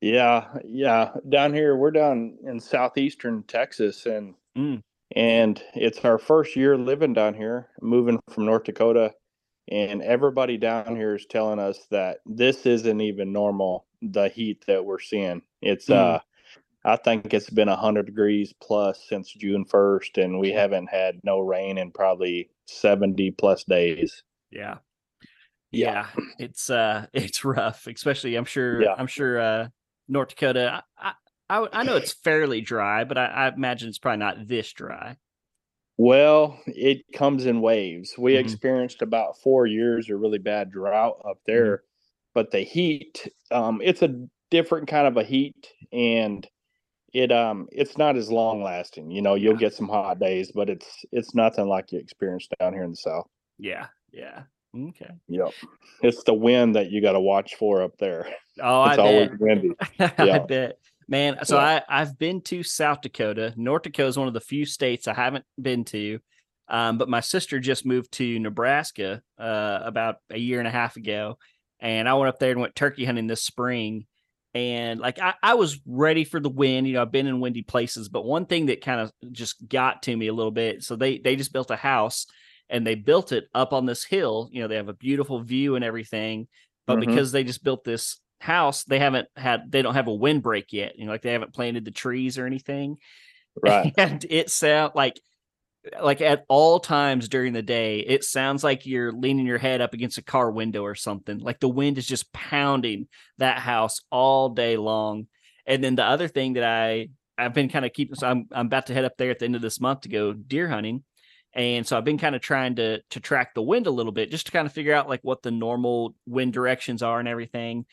Yeah, 0.00 0.46
yeah. 0.64 1.10
Down 1.28 1.54
here, 1.54 1.76
we're 1.76 1.92
down 1.92 2.38
in 2.44 2.58
southeastern 2.58 3.44
Texas, 3.44 4.06
and 4.06 4.34
mm. 4.58 4.82
and 5.14 5.62
it's 5.74 6.04
our 6.04 6.18
first 6.18 6.56
year 6.56 6.76
living 6.76 7.12
down 7.12 7.34
here, 7.34 7.68
moving 7.80 8.18
from 8.30 8.46
North 8.46 8.64
Dakota, 8.64 9.12
and 9.70 10.02
everybody 10.02 10.56
down 10.56 10.96
here 10.96 11.14
is 11.14 11.26
telling 11.26 11.60
us 11.60 11.86
that 11.92 12.18
this 12.26 12.66
isn't 12.66 13.00
even 13.00 13.32
normal. 13.32 13.86
The 14.02 14.28
heat 14.28 14.64
that 14.66 14.84
we're 14.84 14.98
seeing, 14.98 15.42
it's 15.62 15.86
mm. 15.86 15.94
uh 15.94 16.20
I 16.84 16.96
think 16.96 17.34
it's 17.34 17.50
been 17.50 17.68
100 17.68 18.06
degrees 18.06 18.54
plus 18.60 19.04
since 19.08 19.32
June 19.32 19.64
1st, 19.66 20.22
and 20.22 20.38
we 20.38 20.50
haven't 20.50 20.88
had 20.88 21.20
no 21.22 21.38
rain 21.40 21.76
in 21.76 21.90
probably 21.90 22.50
70 22.66 23.32
plus 23.32 23.64
days. 23.64 24.22
Yeah. 24.50 24.78
Yeah, 25.72 26.06
it's 26.38 26.68
uh 26.68 27.06
it's 27.12 27.44
rough, 27.44 27.86
especially 27.86 28.34
I'm 28.34 28.44
sure 28.44 28.82
yeah. 28.82 28.94
I'm 28.96 29.06
sure 29.06 29.40
uh 29.40 29.68
North 30.08 30.30
Dakota 30.30 30.82
I, 30.98 31.12
I 31.48 31.66
I 31.72 31.82
know 31.84 31.96
it's 31.96 32.12
fairly 32.12 32.60
dry, 32.60 33.04
but 33.04 33.16
I, 33.18 33.26
I 33.26 33.48
imagine 33.48 33.88
it's 33.88 33.98
probably 33.98 34.18
not 34.18 34.48
this 34.48 34.72
dry. 34.72 35.16
Well, 35.96 36.58
it 36.66 37.04
comes 37.12 37.44
in 37.44 37.60
waves. 37.60 38.14
We 38.16 38.32
mm-hmm. 38.32 38.40
experienced 38.40 39.02
about 39.02 39.38
four 39.38 39.66
years 39.66 40.08
of 40.08 40.18
really 40.18 40.38
bad 40.38 40.70
drought 40.70 41.20
up 41.28 41.38
there, 41.46 41.76
mm-hmm. 41.76 41.84
but 42.34 42.50
the 42.50 42.60
heat, 42.60 43.28
um, 43.50 43.80
it's 43.84 44.02
a 44.02 44.26
different 44.50 44.88
kind 44.88 45.06
of 45.06 45.18
a 45.18 45.22
heat, 45.22 45.68
and 45.92 46.48
it 47.12 47.32
um 47.32 47.68
it's 47.72 47.98
not 47.98 48.16
as 48.16 48.30
long 48.30 48.62
lasting. 48.62 49.10
You 49.10 49.22
know, 49.22 49.34
you'll 49.34 49.56
get 49.56 49.74
some 49.74 49.88
hot 49.88 50.18
days, 50.18 50.52
but 50.54 50.70
it's 50.70 51.04
it's 51.12 51.34
nothing 51.34 51.66
like 51.66 51.92
you 51.92 51.98
experience 51.98 52.48
down 52.58 52.72
here 52.72 52.84
in 52.84 52.90
the 52.90 52.96
south. 52.96 53.26
Yeah, 53.58 53.86
yeah. 54.12 54.42
Okay. 54.76 55.10
Yep. 55.28 55.52
It's 56.02 56.22
the 56.22 56.34
wind 56.34 56.76
that 56.76 56.90
you 56.90 57.02
got 57.02 57.12
to 57.12 57.20
watch 57.20 57.56
for 57.56 57.82
up 57.82 57.96
there. 57.98 58.28
Oh, 58.60 58.84
it's 58.84 58.98
I 58.98 59.02
always 59.02 59.28
bet. 59.30 59.40
windy. 59.40 59.70
Yeah. 59.98 60.12
I 60.18 60.38
bet. 60.38 60.78
Man, 61.08 61.44
so 61.44 61.56
yeah. 61.56 61.82
I 61.88 62.02
I've 62.02 62.18
been 62.18 62.40
to 62.42 62.62
South 62.62 63.00
Dakota. 63.00 63.52
North 63.56 63.82
Dakota 63.82 64.08
is 64.08 64.18
one 64.18 64.28
of 64.28 64.34
the 64.34 64.40
few 64.40 64.64
states 64.64 65.08
I 65.08 65.14
haven't 65.14 65.44
been 65.60 65.84
to. 65.86 66.20
Um, 66.68 66.98
but 66.98 67.08
my 67.08 67.18
sister 67.18 67.58
just 67.58 67.84
moved 67.84 68.12
to 68.12 68.38
Nebraska 68.38 69.22
uh, 69.36 69.80
about 69.82 70.16
a 70.30 70.38
year 70.38 70.60
and 70.60 70.68
a 70.68 70.70
half 70.70 70.96
ago, 70.96 71.36
and 71.80 72.08
I 72.08 72.14
went 72.14 72.28
up 72.28 72.38
there 72.38 72.52
and 72.52 72.60
went 72.60 72.76
turkey 72.76 73.04
hunting 73.04 73.26
this 73.26 73.42
spring 73.42 74.06
and 74.54 74.98
like 74.98 75.18
I, 75.18 75.34
I 75.42 75.54
was 75.54 75.80
ready 75.86 76.24
for 76.24 76.40
the 76.40 76.48
wind 76.48 76.86
you 76.86 76.94
know 76.94 77.02
i've 77.02 77.12
been 77.12 77.26
in 77.26 77.40
windy 77.40 77.62
places 77.62 78.08
but 78.08 78.24
one 78.24 78.46
thing 78.46 78.66
that 78.66 78.80
kind 78.80 79.00
of 79.00 79.12
just 79.32 79.68
got 79.68 80.02
to 80.04 80.16
me 80.16 80.26
a 80.26 80.32
little 80.32 80.50
bit 80.50 80.82
so 80.82 80.96
they 80.96 81.18
they 81.18 81.36
just 81.36 81.52
built 81.52 81.70
a 81.70 81.76
house 81.76 82.26
and 82.68 82.86
they 82.86 82.94
built 82.94 83.32
it 83.32 83.48
up 83.54 83.72
on 83.72 83.86
this 83.86 84.04
hill 84.04 84.48
you 84.52 84.60
know 84.60 84.68
they 84.68 84.76
have 84.76 84.88
a 84.88 84.94
beautiful 84.94 85.40
view 85.40 85.76
and 85.76 85.84
everything 85.84 86.48
but 86.86 86.98
mm-hmm. 86.98 87.08
because 87.08 87.30
they 87.30 87.44
just 87.44 87.62
built 87.62 87.84
this 87.84 88.20
house 88.40 88.84
they 88.84 88.98
haven't 88.98 89.28
had 89.36 89.70
they 89.70 89.82
don't 89.82 89.94
have 89.94 90.08
a 90.08 90.14
windbreak 90.14 90.72
yet 90.72 90.98
you 90.98 91.04
know 91.04 91.12
like 91.12 91.22
they 91.22 91.32
haven't 91.32 91.54
planted 91.54 91.84
the 91.84 91.90
trees 91.90 92.38
or 92.38 92.46
anything 92.46 92.96
right 93.62 93.92
and 93.96 94.24
it 94.30 94.50
sound 94.50 94.92
like 94.94 95.20
like 96.00 96.20
at 96.20 96.44
all 96.48 96.78
times 96.78 97.28
during 97.28 97.52
the 97.52 97.62
day, 97.62 98.00
it 98.00 98.24
sounds 98.24 98.62
like 98.62 98.86
you're 98.86 99.12
leaning 99.12 99.46
your 99.46 99.58
head 99.58 99.80
up 99.80 99.94
against 99.94 100.18
a 100.18 100.22
car 100.22 100.50
window 100.50 100.82
or 100.82 100.94
something. 100.94 101.38
Like 101.38 101.60
the 101.60 101.68
wind 101.68 101.98
is 101.98 102.06
just 102.06 102.32
pounding 102.32 103.08
that 103.38 103.58
house 103.58 104.00
all 104.10 104.50
day 104.50 104.76
long. 104.76 105.26
And 105.66 105.82
then 105.82 105.94
the 105.94 106.04
other 106.04 106.28
thing 106.28 106.54
that 106.54 106.64
I 106.64 107.08
I've 107.38 107.54
been 107.54 107.70
kind 107.70 107.86
of 107.86 107.92
keeping 107.92 108.16
so 108.16 108.28
I'm 108.28 108.46
I'm 108.52 108.66
about 108.66 108.86
to 108.86 108.94
head 108.94 109.04
up 109.04 109.16
there 109.16 109.30
at 109.30 109.38
the 109.38 109.46
end 109.46 109.56
of 109.56 109.62
this 109.62 109.80
month 109.80 110.02
to 110.02 110.08
go 110.08 110.32
deer 110.32 110.68
hunting. 110.68 111.04
And 111.52 111.86
so 111.86 111.96
I've 111.96 112.04
been 112.04 112.18
kind 112.18 112.36
of 112.36 112.42
trying 112.42 112.76
to 112.76 113.00
to 113.10 113.20
track 113.20 113.54
the 113.54 113.62
wind 113.62 113.86
a 113.86 113.90
little 113.90 114.12
bit 114.12 114.30
just 114.30 114.46
to 114.46 114.52
kind 114.52 114.66
of 114.66 114.72
figure 114.72 114.94
out 114.94 115.08
like 115.08 115.20
what 115.22 115.42
the 115.42 115.50
normal 115.50 116.14
wind 116.26 116.52
directions 116.52 117.02
are 117.02 117.18
and 117.18 117.28
everything. 117.28 117.86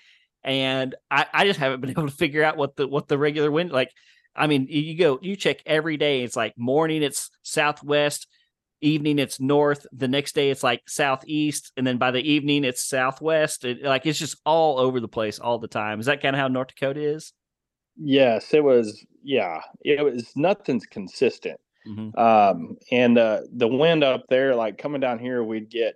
And 0.43 0.95
I, 1.09 1.25
I 1.33 1.45
just 1.45 1.59
haven't 1.59 1.81
been 1.81 1.89
able 1.97 2.09
to 2.09 2.15
figure 2.15 2.43
out 2.43 2.57
what 2.57 2.75
the 2.75 2.87
what 2.87 3.07
the 3.07 3.17
regular 3.17 3.49
wind 3.49 3.71
like 3.71 3.91
I 4.37 4.47
mean, 4.47 4.67
you 4.69 4.95
go, 4.97 5.19
you 5.21 5.35
check 5.35 5.61
every 5.65 5.97
day. 5.97 6.23
It's 6.23 6.35
like 6.35 6.53
morning, 6.57 7.03
it's 7.03 7.29
southwest, 7.41 8.27
evening, 8.81 9.19
it's 9.19 9.39
north. 9.39 9.85
The 9.91 10.07
next 10.07 10.35
day, 10.35 10.51
it's 10.51 10.63
like 10.63 10.83
southeast, 10.87 11.71
and 11.75 11.85
then 11.85 11.97
by 11.97 12.11
the 12.11 12.21
evening, 12.21 12.63
it's 12.63 12.87
southwest. 12.87 13.65
It, 13.65 13.83
like 13.83 14.05
it's 14.05 14.19
just 14.19 14.37
all 14.45 14.79
over 14.79 14.99
the 14.99 15.07
place 15.07 15.39
all 15.39 15.59
the 15.59 15.67
time. 15.67 15.99
Is 15.99 16.05
that 16.05 16.21
kind 16.21 16.35
of 16.35 16.39
how 16.39 16.47
North 16.47 16.69
Dakota 16.69 17.01
is? 17.01 17.33
Yes, 17.97 18.53
it 18.53 18.63
was. 18.63 19.03
Yeah, 19.23 19.61
it 19.83 20.03
was. 20.03 20.31
Nothing's 20.35 20.85
consistent. 20.85 21.59
Mm-hmm. 21.87 22.19
Um, 22.19 22.77
and 22.91 23.17
uh, 23.17 23.41
the 23.51 23.67
wind 23.67 24.03
up 24.03 24.25
there, 24.29 24.55
like 24.55 24.77
coming 24.77 25.01
down 25.01 25.19
here, 25.19 25.43
we'd 25.43 25.69
get, 25.69 25.95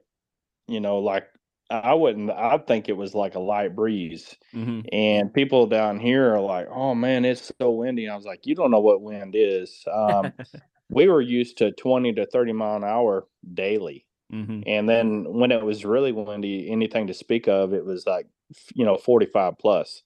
you 0.68 0.80
know, 0.80 1.00
like 1.00 1.28
I 1.72 1.94
wouldn't. 1.94 2.30
I 2.32 2.58
think 2.58 2.90
it 2.90 2.98
was 2.98 3.16
like 3.16 3.36
a 3.36 3.40
light 3.40 3.76
breeze, 3.76 4.36
mm-hmm. 4.54 4.82
and 4.92 5.34
people 5.34 5.68
down 5.68 6.00
here 6.00 6.34
are 6.34 6.42
like, 6.42 6.68
"Oh 6.70 6.94
man, 6.94 7.24
it's 7.24 7.52
so 7.60 7.72
windy." 7.72 8.10
I 8.10 8.16
was 8.16 8.26
like, 8.26 8.46
"You 8.46 8.56
don't 8.56 8.72
know 8.72 8.82
what 8.82 9.02
wind 9.02 9.34
is." 9.38 9.84
Um, 9.92 10.34
we 10.90 11.08
were 11.08 11.22
used 11.22 11.58
to 11.60 11.72
twenty 11.72 12.14
to 12.14 12.26
thirty 12.26 12.52
mile 12.52 12.76
an 12.76 12.84
hour 12.84 13.26
daily, 13.54 14.06
mm-hmm. 14.34 14.62
and 14.68 14.90
then 14.90 15.26
when 15.28 15.52
it 15.52 15.64
was 15.64 15.86
really 15.86 16.12
windy, 16.12 16.70
anything 16.70 17.08
to 17.08 17.14
speak 17.14 17.48
of, 17.48 17.74
it 17.74 17.86
was 17.86 18.06
like 18.06 18.28
you 18.76 18.86
know 18.86 18.98
forty 18.98 19.26
five 19.26 19.58
plus, 19.58 20.04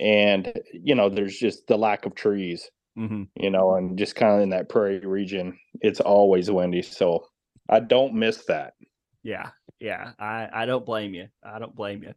and 0.00 0.52
you 0.72 0.94
know 0.94 1.10
there's 1.10 1.36
just 1.36 1.66
the 1.66 1.76
lack 1.76 2.06
of 2.06 2.14
trees, 2.14 2.70
mm-hmm. 2.98 3.24
you 3.36 3.50
know, 3.50 3.74
and 3.74 3.98
just 3.98 4.16
kind 4.16 4.36
of 4.36 4.40
in 4.40 4.50
that 4.50 4.70
prairie 4.70 5.00
region, 5.00 5.58
it's 5.82 6.00
always 6.00 6.50
windy. 6.50 6.82
So 6.82 7.26
I 7.68 7.80
don't 7.80 8.14
miss 8.14 8.46
that. 8.46 8.74
Yeah, 9.22 9.50
yeah, 9.84 10.12
I, 10.18 10.48
I 10.50 10.66
don't 10.66 10.86
blame 10.86 11.12
you. 11.12 11.28
I 11.42 11.58
don't 11.58 11.74
blame 11.74 12.02
you. 12.02 12.14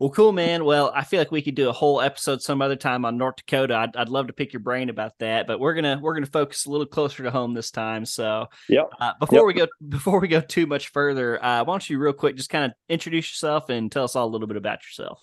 Well, 0.00 0.10
cool, 0.10 0.32
man. 0.32 0.64
Well, 0.64 0.90
I 0.92 1.04
feel 1.04 1.20
like 1.20 1.30
we 1.30 1.42
could 1.42 1.54
do 1.54 1.68
a 1.68 1.72
whole 1.72 2.00
episode 2.00 2.42
some 2.42 2.62
other 2.62 2.74
time 2.74 3.04
on 3.04 3.16
North 3.16 3.36
Dakota. 3.36 3.76
I'd, 3.76 3.94
I'd 3.94 4.08
love 4.08 4.26
to 4.26 4.32
pick 4.32 4.52
your 4.52 4.60
brain 4.60 4.88
about 4.88 5.12
that, 5.20 5.46
but 5.46 5.60
we're 5.60 5.74
gonna 5.74 6.00
we're 6.02 6.14
gonna 6.14 6.26
focus 6.26 6.66
a 6.66 6.70
little 6.70 6.86
closer 6.86 7.22
to 7.22 7.30
home 7.30 7.54
this 7.54 7.70
time. 7.70 8.04
So, 8.06 8.46
yeah. 8.68 8.84
Uh, 8.98 9.12
before 9.20 9.40
yep. 9.40 9.46
we 9.46 9.54
go 9.54 9.66
before 9.88 10.18
we 10.18 10.26
go 10.26 10.40
too 10.40 10.66
much 10.66 10.88
further, 10.88 11.38
uh, 11.44 11.62
why 11.62 11.72
don't 11.74 11.88
you 11.88 11.98
real 11.98 12.12
quick 12.12 12.36
just 12.36 12.50
kind 12.50 12.64
of 12.64 12.72
introduce 12.88 13.30
yourself 13.30 13.68
and 13.68 13.92
tell 13.92 14.04
us 14.04 14.16
all 14.16 14.26
a 14.26 14.32
little 14.32 14.48
bit 14.48 14.56
about 14.56 14.82
yourself? 14.84 15.22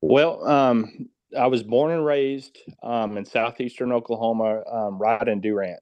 Well, 0.00 0.44
um, 0.48 1.10
I 1.38 1.46
was 1.46 1.62
born 1.62 1.92
and 1.92 2.04
raised 2.04 2.58
um, 2.82 3.16
in 3.16 3.24
southeastern 3.24 3.92
Oklahoma, 3.92 4.62
um, 4.68 4.98
right 4.98 5.28
in 5.28 5.40
Durant, 5.40 5.80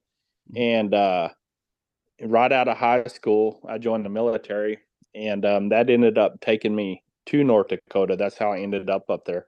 mm-hmm. 0.50 0.60
and 0.60 0.94
uh, 0.94 1.28
right 2.22 2.52
out 2.52 2.68
of 2.68 2.76
high 2.76 3.04
school, 3.04 3.60
I 3.68 3.78
joined 3.78 4.04
the 4.04 4.10
military, 4.10 4.78
and 5.14 5.44
um, 5.44 5.68
that 5.70 5.90
ended 5.90 6.18
up 6.18 6.40
taking 6.40 6.74
me 6.74 7.02
to 7.26 7.44
North 7.44 7.68
Dakota. 7.68 8.16
That's 8.16 8.38
how 8.38 8.52
I 8.52 8.60
ended 8.60 8.90
up 8.90 9.10
up 9.10 9.24
there. 9.24 9.46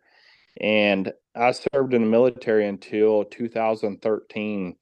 And 0.61 1.13
I 1.35 1.53
served 1.53 1.95
in 1.95 2.03
the 2.03 2.09
military 2.09 2.67
until 2.69 3.25
2013. 3.25 4.77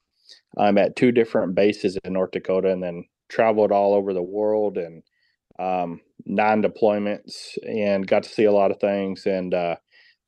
I'm 0.59 0.79
at 0.79 0.97
two 0.97 1.13
different 1.13 1.55
bases 1.55 1.99
in 2.05 2.13
North 2.13 2.33
Dakota, 2.33 2.71
and 2.71 2.83
then 2.83 3.05
traveled 3.29 3.73
all 3.73 3.95
over 3.95 4.13
the 4.13 4.23
world 4.23 4.77
and 4.77 5.03
um, 5.59 6.01
nine 6.25 6.63
deployments, 6.63 7.57
and 7.67 8.07
got 8.07 8.25
to 8.25 8.29
see 8.29 8.45
a 8.45 8.53
lot 8.53 8.71
of 8.71 8.81
things. 8.81 9.27
And 9.27 9.55
uh, 9.55 9.77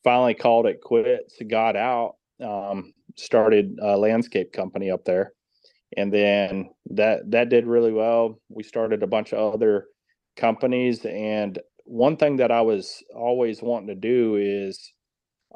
finally 0.03 0.35
called 0.35 0.67
it 0.67 0.81
quits. 0.81 1.37
Got 1.49 1.77
out. 1.77 2.17
Um, 2.43 2.95
started 3.17 3.79
a 3.81 3.97
landscape 3.97 4.53
company 4.53 4.91
up 4.91 5.05
there 5.05 5.33
and 5.97 6.13
then 6.13 6.71
that 6.91 7.31
that 7.31 7.49
did 7.49 7.67
really 7.67 7.93
well. 7.93 8.41
We 8.49 8.63
started 8.63 9.03
a 9.03 9.09
bunch 9.09 9.33
of 9.33 9.55
other 9.55 9.87
companies, 10.37 11.05
and 11.05 11.59
one 11.85 12.17
thing 12.17 12.37
that 12.37 12.51
I 12.51 12.63
was 12.63 13.03
always 13.15 13.63
wanting 13.63 13.89
to 13.89 13.95
do 13.95 14.37
is, 14.37 14.93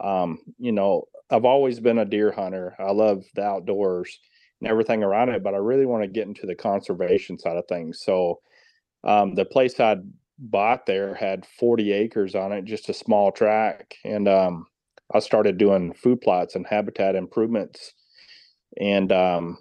um, 0.03 0.39
you 0.59 0.73
know, 0.73 1.05
I've 1.31 1.45
always 1.45 1.81
been 1.81 1.99
a 1.99 2.05
deer 2.05 2.33
hunter. 2.33 2.75
I 2.79 2.93
love 2.93 3.25
the 3.35 3.43
outdoors 3.43 4.19
and 4.61 4.71
everything 4.71 5.03
around 5.03 5.31
it, 5.31 5.43
but 5.43 5.55
I 5.55 5.59
really 5.59 5.87
want 5.87 6.03
to 6.03 6.09
get 6.09 6.27
into 6.27 6.47
the 6.47 6.55
conservation 6.55 7.39
side 7.39 7.57
of 7.57 7.65
things. 7.69 8.03
So, 8.03 8.41
um, 9.05 9.35
the 9.35 9.45
place 9.45 9.79
I'd 9.81 10.03
bought 10.39 10.87
there 10.87 11.15
had 11.15 11.47
40 11.59 11.93
acres 11.93 12.35
on 12.35 12.53
it, 12.53 12.65
just 12.65 12.89
a 12.89 12.95
small 12.95 13.33
track, 13.33 13.95
and 14.05 14.29
um, 14.29 14.67
I 15.13 15.21
started 15.21 15.59
doing 15.59 15.95
food 15.95 16.21
plots 16.21 16.55
and 16.55 16.67
habitat 16.67 17.15
improvements. 17.15 17.95
And 18.79 19.11
um, 19.11 19.59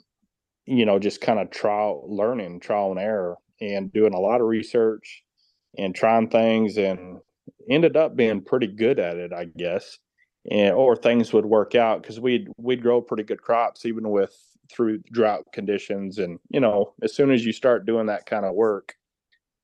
you 0.67 0.86
know, 0.86 0.99
just 0.99 1.21
kind 1.21 1.39
of 1.39 1.51
trial 1.51 2.06
learning, 2.08 2.60
trial 2.60 2.91
and 2.91 2.99
error, 2.99 3.38
and 3.62 3.91
doing 3.93 4.13
a 4.13 4.19
lot 4.19 4.41
of 4.41 4.47
research 4.47 5.23
and 5.77 5.95
trying 5.95 6.30
things 6.30 6.77
and 6.77 7.19
ended 7.69 7.97
up 7.97 8.15
being 8.15 8.41
pretty 8.41 8.67
good 8.67 8.99
at 8.99 9.17
it, 9.17 9.34
I 9.34 9.45
guess. 9.45 9.99
And 10.51 10.73
or 10.75 10.95
things 10.95 11.34
would 11.34 11.45
work 11.45 11.75
out 11.75 12.01
because 12.01 12.19
we'd 12.19 12.47
we'd 12.58 12.82
grow 12.82 13.01
pretty 13.01 13.23
good 13.23 13.41
crops 13.41 13.86
even 13.86 14.10
with 14.12 14.34
through 14.71 14.99
drought 15.12 15.45
conditions 15.53 16.17
and 16.19 16.39
you 16.49 16.60
know 16.60 16.93
as 17.03 17.13
soon 17.15 17.32
as 17.32 17.45
you 17.45 17.53
start 17.53 17.86
doing 17.86 18.08
that 18.08 18.25
kind 18.25 18.45
of 18.45 18.53
work 18.56 18.95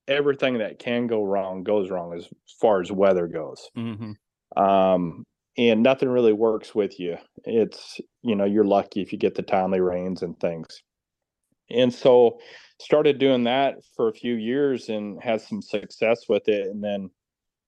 everything 0.08 0.58
that 0.60 0.80
can 0.80 1.08
go 1.08 1.24
wrong 1.24 1.64
goes 1.64 1.90
wrong 1.90 2.14
as 2.14 2.28
far 2.60 2.82
as 2.82 2.92
weather 2.92 3.28
goes 3.28 3.70
Mm-hmm. 3.78 4.14
um, 4.62 5.26
and 5.58 5.84
nothing 5.84 6.10
really 6.10 6.34
works 6.34 6.74
with 6.74 7.00
you. 7.00 7.18
It's 7.46 8.00
you 8.24 8.36
know 8.36 8.46
you're 8.46 8.64
lucky 8.64 9.02
if 9.02 9.12
you 9.12 9.20
get 9.20 9.36
the 9.36 9.44
timely 9.44 9.82
rains 9.82 10.24
and 10.24 10.40
things. 10.40 10.82
And 11.74 11.94
so 11.94 12.40
started 12.80 13.18
doing 13.18 13.44
that 13.46 13.76
for 13.96 14.10
a 14.10 14.14
few 14.14 14.36
years 14.36 14.90
and 14.90 15.22
had 15.22 15.42
some 15.42 15.62
success 15.62 16.28
with 16.30 16.48
it, 16.48 16.68
and 16.68 16.84
then 16.84 17.10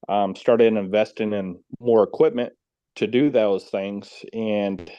um, 0.10 0.36
started 0.36 0.74
investing 0.74 1.34
in 1.34 1.60
more 1.80 2.04
equipment 2.04 2.54
to 2.96 3.08
do 3.08 3.30
those 3.30 3.66
things, 3.66 4.24
and 4.34 4.92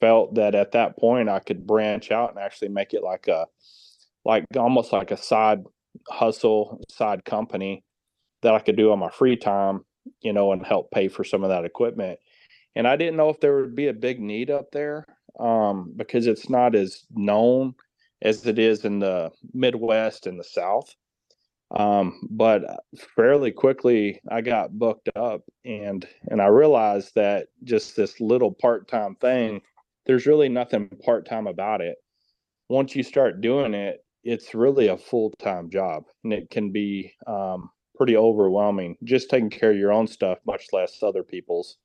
felt 0.00 0.34
that 0.34 0.54
at 0.54 0.72
that 0.72 0.96
point 0.98 1.28
I 1.28 1.38
could 1.40 1.66
branch 1.66 2.10
out 2.10 2.30
and 2.30 2.38
actually 2.38 2.68
make 2.68 2.94
it 2.94 3.02
like 3.02 3.28
a 3.28 3.46
like 4.24 4.44
almost 4.56 4.92
like 4.92 5.10
a 5.10 5.16
side 5.16 5.64
hustle, 6.08 6.80
side 6.88 7.24
company 7.24 7.84
that 8.42 8.54
I 8.54 8.60
could 8.60 8.76
do 8.76 8.92
on 8.92 8.98
my 8.98 9.10
free 9.10 9.36
time 9.36 9.84
you 10.20 10.32
know, 10.32 10.52
and 10.52 10.64
help 10.64 10.90
pay 10.90 11.08
for 11.08 11.24
some 11.24 11.42
of 11.42 11.50
that 11.50 11.64
equipment. 11.64 12.18
And 12.74 12.88
I 12.88 12.96
didn't 12.96 13.16
know 13.16 13.28
if 13.28 13.40
there 13.40 13.56
would 13.56 13.74
be 13.74 13.88
a 13.88 13.92
big 13.92 14.20
need 14.20 14.50
up 14.50 14.70
there 14.72 15.04
um, 15.38 15.92
because 15.96 16.26
it's 16.26 16.48
not 16.48 16.74
as 16.74 17.04
known 17.10 17.74
as 18.22 18.46
it 18.46 18.58
is 18.58 18.84
in 18.84 18.98
the 18.98 19.30
Midwest 19.52 20.26
and 20.26 20.38
the 20.38 20.44
South. 20.44 20.94
Um, 21.72 22.28
but 22.30 22.62
fairly 23.16 23.50
quickly, 23.50 24.20
I 24.30 24.42
got 24.42 24.78
booked 24.78 25.08
up, 25.16 25.42
and 25.64 26.06
and 26.30 26.40
I 26.40 26.46
realized 26.46 27.12
that 27.14 27.48
just 27.64 27.96
this 27.96 28.20
little 28.20 28.52
part 28.52 28.88
time 28.88 29.16
thing, 29.16 29.62
there's 30.06 30.26
really 30.26 30.48
nothing 30.48 30.88
part 31.04 31.26
time 31.26 31.46
about 31.46 31.80
it. 31.80 31.96
Once 32.68 32.94
you 32.94 33.02
start 33.02 33.40
doing 33.40 33.74
it, 33.74 34.04
it's 34.22 34.54
really 34.54 34.88
a 34.88 34.98
full 34.98 35.30
time 35.38 35.70
job, 35.70 36.04
and 36.24 36.32
it 36.32 36.50
can 36.50 36.72
be 36.72 37.14
um, 37.26 37.70
pretty 37.96 38.16
overwhelming 38.16 38.96
just 39.04 39.30
taking 39.30 39.50
care 39.50 39.70
of 39.70 39.76
your 39.76 39.92
own 39.92 40.06
stuff 40.06 40.38
much 40.46 40.66
less 40.72 41.02
other 41.02 41.22
people's 41.22 41.76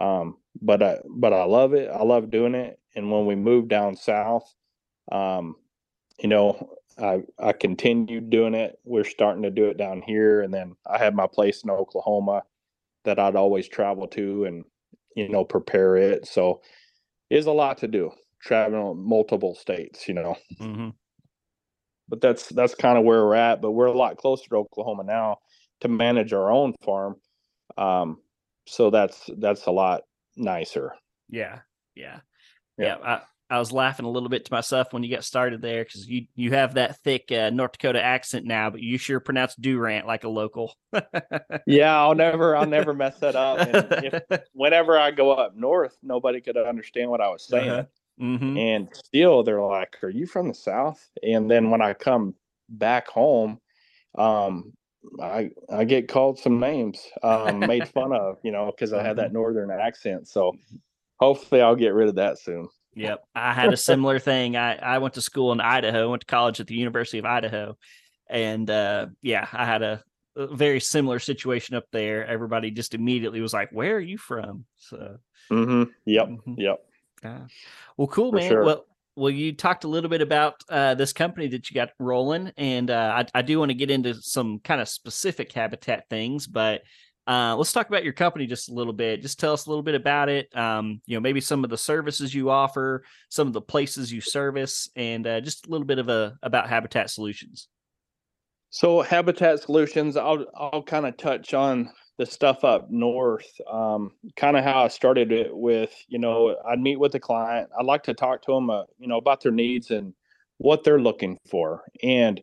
um, 0.00 0.36
but 0.60 0.82
i 0.82 0.98
but 1.16 1.32
i 1.32 1.44
love 1.44 1.74
it 1.74 1.90
i 1.92 2.02
love 2.02 2.30
doing 2.30 2.54
it 2.54 2.78
and 2.94 3.10
when 3.10 3.26
we 3.26 3.34
moved 3.34 3.68
down 3.68 3.96
south 3.96 4.54
um, 5.12 5.56
you 6.18 6.28
know 6.28 6.70
i 6.98 7.22
i 7.38 7.52
continued 7.52 8.30
doing 8.30 8.54
it 8.54 8.78
we're 8.84 9.04
starting 9.04 9.42
to 9.42 9.50
do 9.50 9.66
it 9.66 9.76
down 9.76 10.02
here 10.02 10.40
and 10.42 10.52
then 10.54 10.74
i 10.86 10.98
had 10.98 11.14
my 11.14 11.26
place 11.26 11.62
in 11.62 11.70
oklahoma 11.70 12.42
that 13.04 13.18
i'd 13.18 13.36
always 13.36 13.68
travel 13.68 14.06
to 14.08 14.44
and 14.44 14.64
you 15.14 15.28
know 15.28 15.44
prepare 15.44 15.96
it 15.96 16.26
so 16.26 16.60
it's 17.30 17.46
a 17.46 17.52
lot 17.52 17.78
to 17.78 17.88
do 17.88 18.10
traveling 18.40 18.98
multiple 19.02 19.54
states 19.54 20.08
you 20.08 20.14
know 20.14 20.36
Mm-hmm. 20.60 20.90
but 22.08 22.20
that's 22.20 22.48
that's 22.50 22.74
kind 22.74 22.96
of 22.98 23.04
where 23.04 23.24
we're 23.24 23.34
at. 23.34 23.60
But 23.60 23.72
we're 23.72 23.86
a 23.86 23.92
lot 23.96 24.16
closer 24.16 24.48
to 24.50 24.56
Oklahoma 24.56 25.04
now 25.04 25.38
to 25.80 25.88
manage 25.88 26.32
our 26.32 26.50
own 26.50 26.74
farm, 26.84 27.16
um, 27.76 28.18
so 28.66 28.90
that's 28.90 29.28
that's 29.38 29.66
a 29.66 29.70
lot 29.72 30.02
nicer. 30.36 30.92
Yeah, 31.28 31.60
yeah, 31.94 32.20
Yeah. 32.78 32.96
yeah. 33.00 33.04
I, 33.04 33.22
I 33.48 33.58
was 33.58 33.70
laughing 33.72 34.06
a 34.06 34.10
little 34.10 34.28
bit 34.28 34.44
to 34.46 34.52
myself 34.52 34.92
when 34.92 35.04
you 35.04 35.10
got 35.14 35.24
started 35.24 35.62
there 35.62 35.84
because 35.84 36.06
you 36.08 36.26
you 36.34 36.50
have 36.52 36.74
that 36.74 36.98
thick 36.98 37.30
uh, 37.30 37.50
North 37.50 37.72
Dakota 37.72 38.02
accent 38.02 38.44
now, 38.44 38.70
but 38.70 38.80
you 38.80 38.98
sure 38.98 39.20
pronounce 39.20 39.54
Durant 39.54 40.06
like 40.06 40.24
a 40.24 40.28
local. 40.28 40.74
Yeah, 41.66 41.96
I'll 41.96 42.14
never 42.14 42.56
I'll 42.56 42.66
never 42.66 42.94
mess 42.94 43.18
that 43.20 43.34
up. 43.36 43.58
And 43.58 44.04
if, 44.04 44.40
whenever 44.52 44.98
I 44.98 45.10
go 45.10 45.32
up 45.32 45.56
north, 45.56 45.96
nobody 46.02 46.40
could 46.40 46.56
understand 46.56 47.10
what 47.10 47.20
I 47.20 47.28
was 47.28 47.46
saying, 47.46 47.70
Uh-huh. 47.70 47.84
hmm 48.18 48.56
and 48.56 48.88
still 48.94 49.42
they're 49.42 49.60
like, 49.60 49.96
"Are 50.02 50.08
you 50.10 50.26
from 50.26 50.48
the 50.48 50.54
south?" 50.54 51.08
And 51.22 51.50
then 51.50 51.70
when 51.70 51.82
I 51.82 51.94
come 51.94 52.34
back 52.68 53.08
home, 53.08 53.60
um, 54.16 54.72
I 55.20 55.50
I 55.68 55.84
get 55.84 56.08
called 56.08 56.38
some 56.38 56.60
names, 56.60 57.04
um, 57.22 57.60
made 57.60 57.88
fun 57.88 58.12
of, 58.12 58.38
you 58.42 58.52
know, 58.52 58.66
because 58.66 58.92
I 58.92 59.02
had 59.02 59.16
that 59.16 59.32
northern 59.40 59.70
accent. 59.70 60.28
So 60.28 60.52
hopefully 61.18 61.60
I'll 61.62 61.76
get 61.76 61.94
rid 61.94 62.08
of 62.08 62.16
that 62.16 62.38
soon. 62.38 62.68
Yep, 62.96 63.24
I 63.34 63.52
had 63.52 63.72
a 63.72 63.76
similar 63.76 64.18
thing. 64.18 64.56
I 64.56 64.76
I 64.76 64.98
went 64.98 65.14
to 65.14 65.22
school 65.22 65.52
in 65.52 65.60
Idaho, 65.60 66.10
went 66.10 66.20
to 66.20 66.26
college 66.26 66.60
at 66.60 66.66
the 66.66 66.74
University 66.74 67.18
of 67.18 67.26
Idaho, 67.26 67.76
and 68.28 68.68
uh, 68.70 69.06
yeah, 69.22 69.46
I 69.52 69.66
had 69.66 69.82
a, 69.82 70.02
a 70.34 70.54
very 70.54 70.80
similar 70.80 71.18
situation 71.18 71.76
up 71.76 71.84
there. 71.92 72.26
Everybody 72.26 72.70
just 72.70 72.94
immediately 72.94 73.40
was 73.40 73.52
like, 73.52 73.70
"Where 73.70 73.96
are 73.96 74.00
you 74.00 74.16
from?" 74.18 74.64
So, 74.76 75.18
hmm 75.50 75.84
Yep. 76.06 76.28
Mhm. 76.28 76.54
Yep. 76.56 76.78
Yeah. 77.22 77.40
Well, 77.96 78.08
cool, 78.08 78.30
For 78.30 78.38
man. 78.38 78.48
sure. 78.48 78.64
Well, 78.64 78.86
well, 79.14 79.30
you 79.30 79.52
talked 79.54 79.84
a 79.84 79.88
little 79.88 80.10
bit 80.10 80.20
about 80.20 80.62
uh, 80.68 80.94
this 80.94 81.12
company 81.12 81.48
that 81.48 81.70
you 81.70 81.74
got 81.74 81.90
rolling, 81.98 82.52
and 82.56 82.90
uh, 82.90 83.24
I, 83.34 83.38
I 83.38 83.42
do 83.42 83.58
want 83.58 83.70
to 83.70 83.74
get 83.74 83.90
into 83.90 84.14
some 84.14 84.58
kind 84.60 84.80
of 84.80 84.88
specific 84.88 85.52
habitat 85.52 86.08
things, 86.10 86.46
but 86.46 86.82
uh, 87.26 87.56
let's 87.56 87.72
talk 87.72 87.88
about 87.88 88.04
your 88.04 88.12
company 88.12 88.46
just 88.46 88.68
a 88.68 88.74
little 88.74 88.92
bit. 88.92 89.22
Just 89.22 89.40
tell 89.40 89.52
us 89.52 89.66
a 89.66 89.68
little 89.68 89.82
bit 89.82 89.94
about 89.94 90.28
it. 90.28 90.54
Um, 90.56 91.00
you 91.06 91.16
know, 91.16 91.20
maybe 91.20 91.40
some 91.40 91.64
of 91.64 91.70
the 91.70 91.78
services 91.78 92.34
you 92.34 92.50
offer, 92.50 93.04
some 93.28 93.46
of 93.46 93.52
the 93.52 93.60
places 93.60 94.12
you 94.12 94.20
service, 94.20 94.88
and 94.96 95.26
uh, 95.26 95.40
just 95.40 95.66
a 95.66 95.70
little 95.70 95.86
bit 95.86 95.98
of 95.98 96.08
a 96.08 96.38
about 96.42 96.68
Habitat 96.68 97.10
Solutions. 97.10 97.68
So 98.70 99.02
Habitat 99.02 99.60
Solutions, 99.60 100.16
I'll 100.16 100.46
I'll 100.54 100.82
kind 100.82 101.06
of 101.06 101.16
touch 101.16 101.54
on 101.54 101.90
the 102.18 102.26
stuff 102.26 102.64
up 102.64 102.90
north. 102.90 103.48
Um, 103.70 104.12
kind 104.36 104.56
of 104.56 104.64
how 104.64 104.84
I 104.84 104.88
started 104.88 105.32
it 105.32 105.54
with, 105.54 105.92
you 106.08 106.18
know, 106.18 106.56
I'd 106.66 106.80
meet 106.80 106.98
with 106.98 107.12
the 107.12 107.20
client. 107.20 107.68
I'd 107.78 107.86
like 107.86 108.04
to 108.04 108.14
talk 108.14 108.42
to 108.42 108.54
them, 108.54 108.70
uh, 108.70 108.84
you 108.98 109.06
know, 109.06 109.18
about 109.18 109.42
their 109.42 109.52
needs 109.52 109.90
and 109.90 110.14
what 110.58 110.82
they're 110.82 111.00
looking 111.00 111.38
for. 111.50 111.82
And 112.02 112.40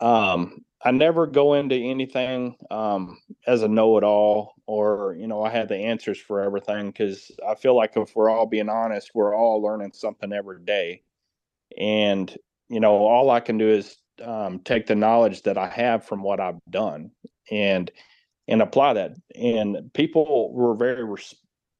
um, 0.00 0.64
I 0.84 0.92
never 0.92 1.26
go 1.26 1.54
into 1.54 1.74
anything 1.74 2.56
um, 2.70 3.18
as 3.46 3.62
a 3.62 3.68
know-it-all, 3.68 4.54
or 4.66 5.16
you 5.18 5.26
know, 5.26 5.42
I 5.42 5.50
have 5.50 5.68
the 5.68 5.76
answers 5.76 6.18
for 6.18 6.40
everything 6.40 6.86
because 6.86 7.32
I 7.46 7.56
feel 7.56 7.74
like 7.76 7.96
if 7.96 8.14
we're 8.14 8.30
all 8.30 8.46
being 8.46 8.68
honest, 8.68 9.10
we're 9.14 9.34
all 9.34 9.60
learning 9.60 9.92
something 9.94 10.32
every 10.32 10.60
day. 10.60 11.02
And 11.76 12.36
you 12.68 12.80
know, 12.80 12.92
all 12.98 13.30
I 13.30 13.40
can 13.40 13.58
do 13.58 13.68
is 13.68 13.96
um, 14.22 14.60
take 14.60 14.86
the 14.86 14.94
knowledge 14.94 15.42
that 15.42 15.58
I 15.58 15.68
have 15.68 16.04
from 16.04 16.22
what 16.22 16.40
I've 16.40 16.60
done 16.70 17.10
and 17.50 17.90
and 18.46 18.62
apply 18.62 18.94
that. 18.94 19.12
And 19.34 19.92
people 19.94 20.52
were 20.52 20.74
very, 20.74 21.04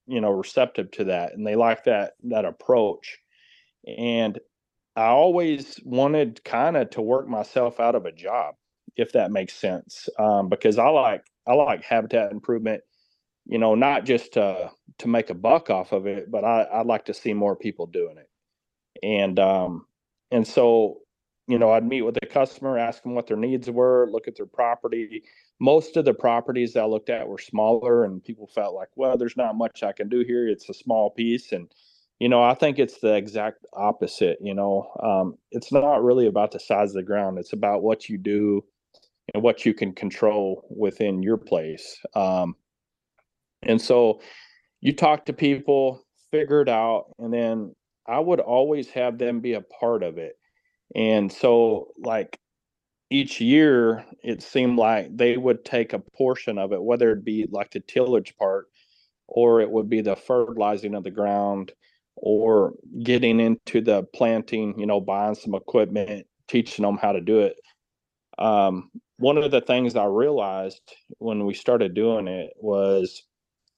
you 0.06 0.20
know, 0.20 0.30
receptive 0.30 0.90
to 0.92 1.04
that, 1.04 1.34
and 1.34 1.46
they 1.46 1.56
like 1.56 1.84
that 1.84 2.14
that 2.24 2.44
approach. 2.44 3.18
And 3.86 4.38
I 4.96 5.06
always 5.06 5.78
wanted 5.84 6.42
kind 6.44 6.76
of 6.76 6.90
to 6.90 7.02
work 7.02 7.28
myself 7.28 7.78
out 7.78 7.94
of 7.94 8.04
a 8.06 8.12
job, 8.12 8.56
if 8.96 9.12
that 9.12 9.30
makes 9.30 9.54
sense, 9.54 10.08
um, 10.18 10.48
because 10.48 10.78
I 10.78 10.88
like 10.88 11.24
I 11.46 11.54
like 11.54 11.82
habitat 11.84 12.32
improvement. 12.32 12.82
You 13.46 13.58
know, 13.58 13.74
not 13.74 14.04
just 14.04 14.34
to 14.34 14.70
to 14.98 15.08
make 15.08 15.30
a 15.30 15.34
buck 15.34 15.70
off 15.70 15.92
of 15.92 16.06
it, 16.06 16.30
but 16.30 16.44
I, 16.44 16.66
I'd 16.72 16.86
like 16.86 17.06
to 17.06 17.14
see 17.14 17.32
more 17.32 17.56
people 17.56 17.86
doing 17.86 18.16
it. 18.18 18.28
And 19.02 19.38
um, 19.38 19.86
and 20.30 20.46
so 20.46 21.00
you 21.48 21.58
know, 21.58 21.72
I'd 21.72 21.84
meet 21.84 22.02
with 22.02 22.14
the 22.14 22.26
customer, 22.26 22.78
ask 22.78 23.02
them 23.02 23.14
what 23.14 23.26
their 23.26 23.36
needs 23.36 23.70
were, 23.70 24.06
look 24.10 24.28
at 24.28 24.36
their 24.36 24.46
property. 24.46 25.24
Most 25.58 25.96
of 25.96 26.04
the 26.04 26.12
properties 26.12 26.76
I 26.76 26.84
looked 26.84 27.08
at 27.08 27.26
were 27.26 27.38
smaller, 27.38 28.04
and 28.04 28.22
people 28.22 28.46
felt 28.46 28.74
like, 28.74 28.90
well, 28.96 29.16
there's 29.16 29.36
not 29.36 29.56
much 29.56 29.82
I 29.82 29.92
can 29.92 30.10
do 30.10 30.20
here. 30.20 30.46
It's 30.46 30.68
a 30.68 30.74
small 30.74 31.10
piece. 31.10 31.52
And, 31.52 31.72
you 32.20 32.28
know, 32.28 32.42
I 32.42 32.52
think 32.52 32.78
it's 32.78 33.00
the 33.00 33.14
exact 33.14 33.64
opposite. 33.72 34.36
You 34.42 34.54
know, 34.54 34.92
um, 35.02 35.38
it's 35.50 35.72
not 35.72 36.04
really 36.04 36.26
about 36.26 36.52
the 36.52 36.60
size 36.60 36.90
of 36.90 36.96
the 36.96 37.02
ground, 37.02 37.38
it's 37.38 37.54
about 37.54 37.82
what 37.82 38.10
you 38.10 38.18
do 38.18 38.62
and 39.34 39.42
what 39.42 39.66
you 39.66 39.74
can 39.74 39.92
control 39.92 40.66
within 40.70 41.22
your 41.22 41.36
place. 41.36 41.98
Um, 42.14 42.56
and 43.62 43.80
so 43.80 44.20
you 44.80 44.92
talk 44.92 45.26
to 45.26 45.32
people, 45.32 46.04
figure 46.30 46.62
it 46.62 46.68
out, 46.68 47.14
and 47.18 47.32
then 47.32 47.74
I 48.06 48.20
would 48.20 48.40
always 48.40 48.88
have 48.90 49.18
them 49.18 49.40
be 49.40 49.54
a 49.54 49.60
part 49.60 50.02
of 50.02 50.18
it. 50.18 50.38
And 50.94 51.30
so, 51.30 51.88
like 51.98 52.38
each 53.10 53.40
year, 53.40 54.04
it 54.22 54.42
seemed 54.42 54.78
like 54.78 55.14
they 55.14 55.36
would 55.36 55.64
take 55.64 55.92
a 55.92 55.98
portion 55.98 56.58
of 56.58 56.72
it, 56.72 56.82
whether 56.82 57.12
it 57.12 57.24
be 57.24 57.46
like 57.50 57.70
the 57.70 57.80
tillage 57.80 58.34
part, 58.36 58.66
or 59.26 59.60
it 59.60 59.70
would 59.70 59.90
be 59.90 60.00
the 60.00 60.16
fertilizing 60.16 60.94
of 60.94 61.04
the 61.04 61.10
ground, 61.10 61.72
or 62.16 62.72
getting 63.02 63.40
into 63.40 63.80
the 63.80 64.04
planting, 64.14 64.78
you 64.78 64.86
know, 64.86 65.00
buying 65.00 65.34
some 65.34 65.54
equipment, 65.54 66.26
teaching 66.48 66.84
them 66.84 66.96
how 66.96 67.12
to 67.12 67.20
do 67.20 67.40
it. 67.40 67.56
Um, 68.38 68.90
one 69.18 69.38
of 69.38 69.50
the 69.50 69.60
things 69.60 69.96
I 69.96 70.04
realized 70.06 70.94
when 71.18 71.46
we 71.46 71.54
started 71.54 71.94
doing 71.94 72.28
it 72.28 72.52
was 72.56 73.24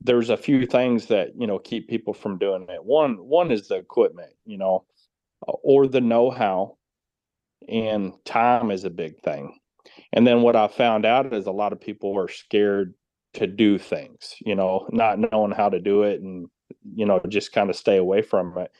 there's 0.00 0.30
a 0.30 0.36
few 0.36 0.66
things 0.66 1.06
that 1.06 1.30
you 1.38 1.46
know 1.46 1.58
keep 1.58 1.88
people 1.88 2.14
from 2.14 2.38
doing 2.38 2.66
it. 2.68 2.84
One 2.84 3.16
one 3.16 3.50
is 3.50 3.68
the 3.68 3.76
equipment, 3.76 4.32
you 4.46 4.58
know, 4.58 4.84
or 5.46 5.86
the 5.86 6.00
know-how 6.00 6.76
and 7.68 8.12
time 8.24 8.70
is 8.70 8.84
a 8.84 8.90
big 8.90 9.20
thing 9.22 9.58
and 10.12 10.26
then 10.26 10.42
what 10.42 10.56
I 10.56 10.68
found 10.68 11.06
out 11.06 11.32
is 11.32 11.46
a 11.46 11.52
lot 11.52 11.72
of 11.72 11.80
people 11.80 12.18
are 12.18 12.28
scared 12.28 12.94
to 13.34 13.46
do 13.46 13.78
things, 13.78 14.34
you 14.40 14.54
know, 14.54 14.88
not 14.90 15.18
knowing 15.18 15.52
how 15.52 15.68
to 15.68 15.80
do 15.80 16.02
it 16.02 16.20
and, 16.20 16.48
you 16.94 17.06
know, 17.06 17.20
just 17.28 17.52
kind 17.52 17.70
of 17.70 17.76
stay 17.76 17.96
away 17.96 18.22
from 18.22 18.56
it. 18.58 18.70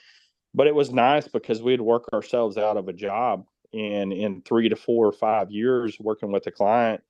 But 0.55 0.67
it 0.67 0.75
was 0.75 0.93
nice 0.93 1.29
because 1.29 1.63
we'd 1.63 1.81
work 1.81 2.09
ourselves 2.13 2.57
out 2.59 2.77
of 2.77 2.89
a 2.89 2.93
job. 2.93 3.45
And 3.73 4.13
in 4.13 4.43
three 4.43 4.69
to 4.69 4.77
four 4.77 5.07
or 5.07 5.13
five 5.13 5.51
years 5.51 5.99
working 6.01 6.33
with 6.33 6.47
a 6.47 6.51
client, 6.51 7.03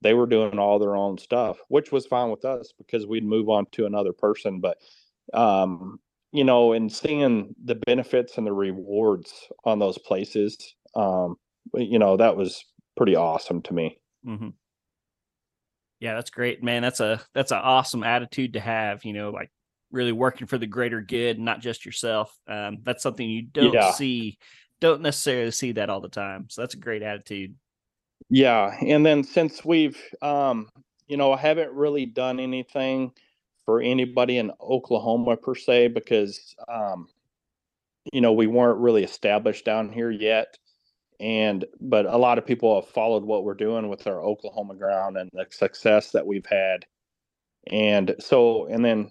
they 0.00 0.14
were 0.14 0.26
doing 0.26 0.58
all 0.58 0.78
their 0.78 0.96
own 0.96 1.18
stuff, 1.18 1.58
which 1.68 1.92
was 1.92 2.06
fine 2.06 2.30
with 2.30 2.44
us 2.44 2.72
because 2.76 3.06
we'd 3.06 3.24
move 3.24 3.48
on 3.48 3.66
to 3.72 3.86
another 3.86 4.12
person. 4.12 4.60
But, 4.60 4.78
um, 5.32 5.98
you 6.32 6.44
know, 6.44 6.72
and 6.72 6.92
seeing 6.92 7.54
the 7.64 7.74
benefits 7.74 8.38
and 8.38 8.46
the 8.46 8.52
rewards 8.52 9.32
on 9.64 9.78
those 9.78 9.98
places, 9.98 10.74
um, 10.94 11.36
you 11.74 11.98
know, 11.98 12.16
that 12.16 12.36
was 12.36 12.64
pretty 12.96 13.16
awesome 13.16 13.62
to 13.62 13.74
me. 13.74 13.98
Mm-hmm. 14.26 14.48
Yeah, 16.00 16.14
that's 16.14 16.30
great, 16.30 16.62
man. 16.62 16.82
That's 16.82 17.00
a 17.00 17.20
that's 17.34 17.50
an 17.50 17.58
awesome 17.58 18.04
attitude 18.04 18.52
to 18.52 18.60
have. 18.60 19.04
You 19.04 19.12
know, 19.14 19.30
like 19.30 19.50
really 19.90 20.12
working 20.12 20.46
for 20.46 20.58
the 20.58 20.66
greater 20.66 21.00
good, 21.00 21.38
not 21.38 21.60
just 21.60 21.84
yourself. 21.84 22.32
Um, 22.46 22.78
that's 22.82 23.02
something 23.02 23.28
you 23.28 23.42
don't 23.42 23.72
yeah. 23.72 23.90
see, 23.92 24.38
don't 24.80 25.02
necessarily 25.02 25.50
see 25.50 25.72
that 25.72 25.90
all 25.90 26.00
the 26.00 26.08
time. 26.08 26.46
So 26.48 26.62
that's 26.62 26.74
a 26.74 26.78
great 26.78 27.02
attitude. 27.02 27.54
Yeah, 28.30 28.76
and 28.84 29.04
then 29.04 29.24
since 29.24 29.64
we've, 29.64 29.98
um, 30.22 30.68
you 31.06 31.16
know, 31.16 31.32
I 31.32 31.38
haven't 31.38 31.72
really 31.72 32.06
done 32.06 32.40
anything 32.40 33.12
for 33.64 33.80
anybody 33.80 34.38
in 34.38 34.52
Oklahoma 34.60 35.36
per 35.36 35.54
se 35.54 35.88
because, 35.88 36.54
um, 36.68 37.08
you 38.12 38.20
know, 38.20 38.32
we 38.32 38.46
weren't 38.46 38.80
really 38.80 39.04
established 39.04 39.64
down 39.64 39.90
here 39.90 40.10
yet 40.10 40.58
and 41.20 41.64
but 41.80 42.06
a 42.06 42.16
lot 42.16 42.38
of 42.38 42.46
people 42.46 42.80
have 42.80 42.90
followed 42.90 43.24
what 43.24 43.44
we're 43.44 43.54
doing 43.54 43.88
with 43.88 44.06
our 44.06 44.22
Oklahoma 44.22 44.74
ground 44.74 45.16
and 45.16 45.30
the 45.32 45.46
success 45.50 46.12
that 46.12 46.26
we've 46.26 46.46
had. 46.46 46.84
And 47.70 48.14
so 48.20 48.66
and 48.66 48.84
then 48.84 49.10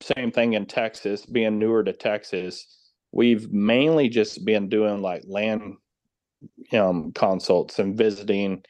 same 0.00 0.32
thing 0.32 0.54
in 0.54 0.66
Texas, 0.66 1.26
being 1.26 1.58
newer 1.58 1.84
to 1.84 1.92
Texas, 1.92 2.87
we've 3.12 3.50
mainly 3.50 4.08
just 4.08 4.44
been 4.44 4.68
doing 4.68 5.02
like 5.02 5.22
land 5.26 5.76
um, 6.72 7.12
consults 7.12 7.78
and 7.78 7.96
visiting 7.96 8.62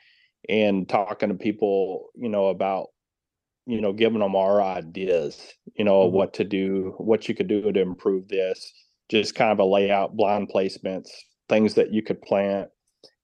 and 0.48 0.88
talking 0.88 1.28
to 1.28 1.34
people, 1.34 2.08
you 2.14 2.28
know, 2.28 2.48
about 2.48 2.88
you 3.68 3.82
know, 3.82 3.92
giving 3.92 4.20
them 4.20 4.34
our 4.34 4.62
ideas, 4.62 5.52
you 5.74 5.84
know, 5.84 6.06
mm-hmm. 6.06 6.16
what 6.16 6.32
to 6.32 6.42
do, 6.42 6.94
what 6.96 7.28
you 7.28 7.34
could 7.34 7.48
do 7.48 7.70
to 7.70 7.80
improve 7.80 8.26
this, 8.26 8.72
just 9.10 9.34
kind 9.34 9.52
of 9.52 9.58
a 9.58 9.64
layout, 9.64 10.16
blind 10.16 10.48
placements, 10.48 11.10
things 11.50 11.74
that 11.74 11.92
you 11.92 12.02
could 12.02 12.20
plant. 12.22 12.70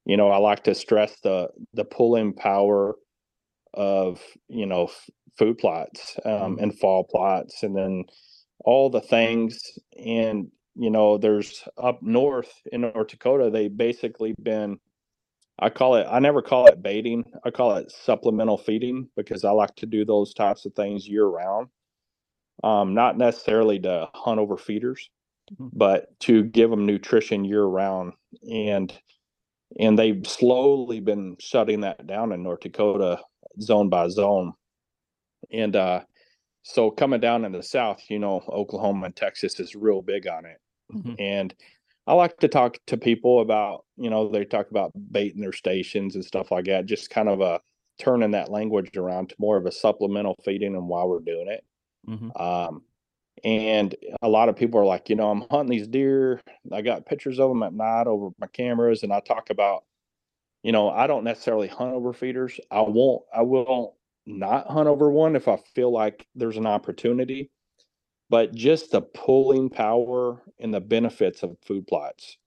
You 0.04 0.18
know, 0.18 0.28
I 0.28 0.36
like 0.36 0.62
to 0.64 0.74
stress 0.74 1.18
the 1.22 1.48
the 1.72 1.86
pulling 1.86 2.34
power 2.34 2.94
of 3.72 4.20
you 4.48 4.66
know 4.66 4.84
f- 4.84 5.10
food 5.38 5.56
plots 5.56 6.16
um, 6.26 6.32
mm-hmm. 6.32 6.62
and 6.62 6.78
fall 6.78 7.04
plots, 7.04 7.62
and 7.62 7.74
then 7.74 8.04
all 8.66 8.90
the 8.90 9.00
things. 9.00 9.58
And 9.98 10.48
you 10.76 10.90
know, 10.90 11.18
there's 11.18 11.64
up 11.78 12.02
north 12.02 12.52
in 12.72 12.82
North 12.82 13.08
Dakota, 13.08 13.50
they 13.50 13.68
basically 13.68 14.34
been. 14.42 14.78
I 15.58 15.70
call 15.70 15.96
it. 15.96 16.06
I 16.10 16.18
never 16.18 16.42
call 16.42 16.66
it 16.66 16.82
baiting. 16.82 17.24
I 17.44 17.50
call 17.50 17.76
it 17.76 17.92
supplemental 17.92 18.58
feeding 18.58 19.08
because 19.16 19.44
I 19.44 19.52
like 19.52 19.74
to 19.76 19.86
do 19.86 20.04
those 20.04 20.34
types 20.34 20.66
of 20.66 20.74
things 20.74 21.06
year 21.08 21.26
round. 21.26 21.68
Um, 22.64 22.94
not 22.94 23.18
necessarily 23.18 23.78
to 23.80 24.08
hunt 24.14 24.40
over 24.40 24.56
feeders, 24.56 25.10
Mm-hmm. 25.52 25.76
but 25.76 26.18
to 26.20 26.44
give 26.44 26.70
them 26.70 26.86
nutrition 26.86 27.44
year 27.44 27.64
round 27.64 28.14
and 28.50 28.90
and 29.78 29.98
they've 29.98 30.26
slowly 30.26 31.00
been 31.00 31.36
shutting 31.38 31.82
that 31.82 32.06
down 32.06 32.32
in 32.32 32.42
North 32.42 32.60
Dakota 32.60 33.20
zone 33.60 33.90
by 33.90 34.08
zone 34.08 34.54
and 35.52 35.76
uh 35.76 36.00
so 36.62 36.90
coming 36.90 37.20
down 37.20 37.44
in 37.44 37.52
the 37.52 37.62
south 37.62 38.02
you 38.08 38.18
know 38.18 38.42
Oklahoma 38.48 39.04
and 39.04 39.16
Texas 39.16 39.60
is 39.60 39.74
real 39.76 40.00
big 40.00 40.26
on 40.26 40.46
it 40.46 40.56
mm-hmm. 40.94 41.14
and 41.18 41.54
I 42.06 42.12
like 42.12 42.36
to 42.38 42.48
talk 42.48 42.78
to 42.86 42.96
people 42.96 43.40
about 43.40 43.84
you 43.96 44.10
know 44.10 44.28
they 44.28 44.44
talk 44.44 44.70
about 44.70 44.92
baiting 45.10 45.40
their 45.40 45.52
stations 45.52 46.14
and 46.14 46.24
stuff 46.24 46.50
like 46.50 46.66
that 46.66 46.86
just 46.86 47.10
kind 47.10 47.28
of 47.28 47.40
a 47.40 47.60
turning 47.98 48.32
that 48.32 48.50
language 48.50 48.96
around 48.96 49.28
to 49.28 49.36
more 49.38 49.56
of 49.56 49.66
a 49.66 49.72
supplemental 49.72 50.36
feeding 50.44 50.74
and 50.74 50.88
while 50.88 51.08
we're 51.08 51.20
doing 51.20 51.48
it 51.48 51.64
mm-hmm. 52.08 52.30
um 52.42 52.82
and 53.42 53.94
a 54.22 54.28
lot 54.28 54.48
of 54.48 54.56
people 54.56 54.80
are 54.80 54.84
like, 54.86 55.08
you 55.08 55.16
know, 55.16 55.30
I'm 55.30 55.44
hunting 55.50 55.76
these 55.76 55.88
deer. 55.88 56.40
I 56.72 56.82
got 56.82 57.06
pictures 57.06 57.40
of 57.40 57.48
them 57.48 57.62
at 57.62 57.74
night 57.74 58.06
over 58.06 58.30
my 58.38 58.46
cameras, 58.46 59.02
and 59.02 59.12
I 59.12 59.20
talk 59.20 59.50
about, 59.50 59.84
you 60.62 60.72
know, 60.72 60.88
I 60.88 61.06
don't 61.06 61.24
necessarily 61.24 61.68
hunt 61.68 61.92
over 61.92 62.12
feeders. 62.12 62.58
I 62.70 62.80
won't. 62.80 63.22
I 63.34 63.42
will 63.42 63.96
not 64.26 64.68
hunt 64.68 64.88
over 64.88 65.10
one 65.10 65.36
if 65.36 65.48
I 65.48 65.58
feel 65.74 65.92
like 65.92 66.26
there's 66.34 66.56
an 66.56 66.66
opportunity. 66.66 67.50
But 68.30 68.54
just 68.54 68.90
the 68.90 69.02
pulling 69.02 69.68
power 69.70 70.42
and 70.58 70.72
the 70.72 70.80
benefits 70.80 71.42
of 71.42 71.56
food 71.64 71.86
plots, 71.86 72.38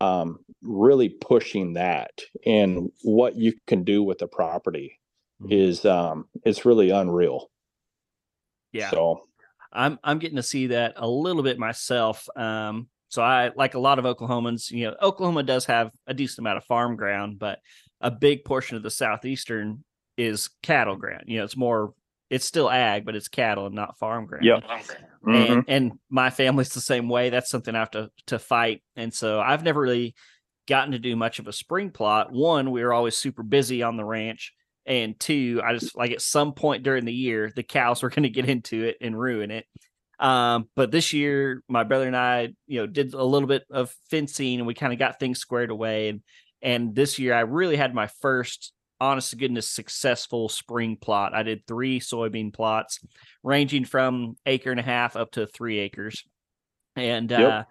um, 0.00 0.40
really 0.62 1.08
pushing 1.08 1.74
that 1.74 2.20
and 2.44 2.90
what 3.02 3.36
you 3.36 3.54
can 3.66 3.84
do 3.84 4.02
with 4.02 4.18
the 4.18 4.26
property 4.26 4.98
mm-hmm. 5.40 5.52
is 5.52 5.84
um, 5.84 6.26
it's 6.44 6.64
really 6.64 6.90
unreal. 6.90 7.50
Yeah. 8.72 8.90
So 8.90 9.22
I'm 9.72 9.98
I'm 10.02 10.18
getting 10.18 10.36
to 10.36 10.42
see 10.42 10.68
that 10.68 10.94
a 10.96 11.08
little 11.08 11.42
bit 11.42 11.58
myself. 11.58 12.28
Um, 12.36 12.88
so 13.08 13.22
I 13.22 13.52
like 13.54 13.74
a 13.74 13.80
lot 13.80 13.98
of 13.98 14.04
Oklahomans. 14.04 14.70
You 14.70 14.86
know, 14.86 14.96
Oklahoma 15.00 15.44
does 15.44 15.66
have 15.66 15.92
a 16.06 16.14
decent 16.14 16.40
amount 16.40 16.58
of 16.58 16.64
farm 16.64 16.96
ground, 16.96 17.38
but 17.38 17.60
a 18.00 18.10
big 18.10 18.44
portion 18.44 18.76
of 18.76 18.82
the 18.82 18.90
southeastern 18.90 19.84
is 20.16 20.50
cattle 20.62 20.96
ground. 20.96 21.24
You 21.26 21.38
know, 21.38 21.44
it's 21.44 21.56
more 21.56 21.94
it's 22.34 22.44
still 22.44 22.70
ag, 22.70 23.04
but 23.04 23.16
it's 23.16 23.28
cattle 23.28 23.66
and 23.66 23.74
not 23.74 23.98
farm 23.98 24.26
ground. 24.26 24.44
Yeah. 24.44 24.60
Mm-hmm. 25.26 25.30
And 25.30 25.64
and 25.68 25.92
my 26.10 26.30
family's 26.30 26.70
the 26.70 26.80
same 26.80 27.08
way. 27.08 27.30
That's 27.30 27.50
something 27.50 27.74
I 27.74 27.80
have 27.80 27.90
to 27.92 28.10
to 28.26 28.38
fight. 28.38 28.82
And 28.96 29.12
so 29.12 29.40
I've 29.40 29.62
never 29.62 29.80
really 29.80 30.14
gotten 30.66 30.92
to 30.92 30.98
do 30.98 31.16
much 31.16 31.38
of 31.38 31.46
a 31.46 31.52
spring 31.52 31.90
plot. 31.90 32.32
One, 32.32 32.70
we 32.70 32.82
were 32.82 32.92
always 32.92 33.16
super 33.16 33.42
busy 33.42 33.82
on 33.82 33.96
the 33.96 34.04
ranch 34.04 34.52
and 34.86 35.18
two, 35.18 35.62
I 35.64 35.72
just 35.74 35.96
like 35.96 36.10
at 36.10 36.20
some 36.20 36.52
point 36.52 36.82
during 36.82 37.04
the 37.04 37.12
year, 37.12 37.50
the 37.54 37.62
cows 37.62 38.02
were 38.02 38.10
going 38.10 38.24
to 38.24 38.28
get 38.28 38.48
into 38.48 38.84
it 38.84 38.96
and 39.00 39.18
ruin 39.18 39.50
it. 39.50 39.66
Um, 40.18 40.68
but 40.76 40.90
this 40.90 41.12
year, 41.12 41.62
my 41.68 41.84
brother 41.84 42.06
and 42.06 42.16
I, 42.16 42.54
you 42.66 42.80
know, 42.80 42.86
did 42.86 43.14
a 43.14 43.24
little 43.24 43.48
bit 43.48 43.64
of 43.70 43.94
fencing 44.10 44.58
and 44.58 44.66
we 44.66 44.74
kind 44.74 44.92
of 44.92 44.98
got 44.98 45.18
things 45.18 45.38
squared 45.38 45.70
away. 45.70 46.08
And 46.08 46.22
and 46.62 46.94
this 46.94 47.18
year, 47.18 47.34
I 47.34 47.40
really 47.40 47.76
had 47.76 47.94
my 47.94 48.06
first, 48.06 48.72
honest 49.00 49.30
to 49.30 49.36
goodness, 49.36 49.68
successful 49.68 50.48
spring 50.48 50.96
plot. 50.96 51.34
I 51.34 51.42
did 51.42 51.66
three 51.66 52.00
soybean 52.00 52.52
plots, 52.52 53.00
ranging 53.42 53.84
from 53.84 54.36
acre 54.46 54.70
and 54.70 54.80
a 54.80 54.84
half 54.84 55.16
up 55.16 55.32
to 55.32 55.46
three 55.46 55.78
acres, 55.78 56.22
and 56.96 57.30
yep. 57.30 57.40
uh, 57.40 57.62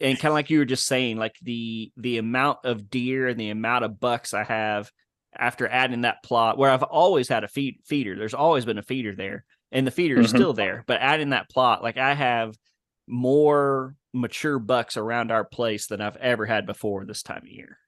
and 0.00 0.18
kind 0.18 0.30
of 0.30 0.34
like 0.34 0.50
you 0.50 0.58
were 0.58 0.64
just 0.64 0.86
saying, 0.86 1.16
like 1.16 1.36
the 1.42 1.92
the 1.96 2.18
amount 2.18 2.58
of 2.64 2.90
deer 2.90 3.28
and 3.28 3.38
the 3.38 3.50
amount 3.50 3.84
of 3.84 4.00
bucks 4.00 4.34
I 4.34 4.44
have 4.44 4.90
after 5.36 5.66
adding 5.66 6.02
that 6.02 6.22
plot 6.22 6.58
where 6.58 6.70
I've 6.70 6.82
always 6.82 7.28
had 7.28 7.44
a 7.44 7.48
feed, 7.48 7.78
feeder. 7.86 8.16
There's 8.16 8.34
always 8.34 8.64
been 8.64 8.78
a 8.78 8.82
feeder 8.82 9.14
there, 9.14 9.44
and 9.70 9.86
the 9.86 9.90
feeder 9.90 10.20
is 10.20 10.28
mm-hmm. 10.28 10.36
still 10.36 10.52
there. 10.52 10.84
But 10.86 11.00
adding 11.00 11.30
that 11.30 11.48
plot, 11.48 11.82
like 11.82 11.96
I 11.96 12.14
have 12.14 12.54
more 13.06 13.94
mature 14.12 14.58
bucks 14.58 14.96
around 14.96 15.30
our 15.30 15.44
place 15.44 15.86
than 15.86 16.00
I've 16.00 16.16
ever 16.16 16.46
had 16.46 16.66
before 16.66 17.04
this 17.04 17.22
time 17.22 17.42
of 17.44 17.48
year. 17.48 17.78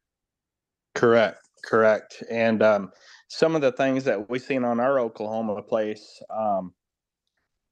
Correct, 0.95 1.39
correct. 1.65 2.23
And 2.31 2.63
um, 2.63 2.93
some 3.29 3.55
of 3.55 3.63
the 3.63 3.73
things 3.73 4.05
that 4.05 4.29
we've 4.29 4.43
seen 4.43 4.65
on 4.65 4.81
our 4.81 5.01
Oklahoma 5.01 5.63
place, 5.63 6.23
um, 6.31 6.75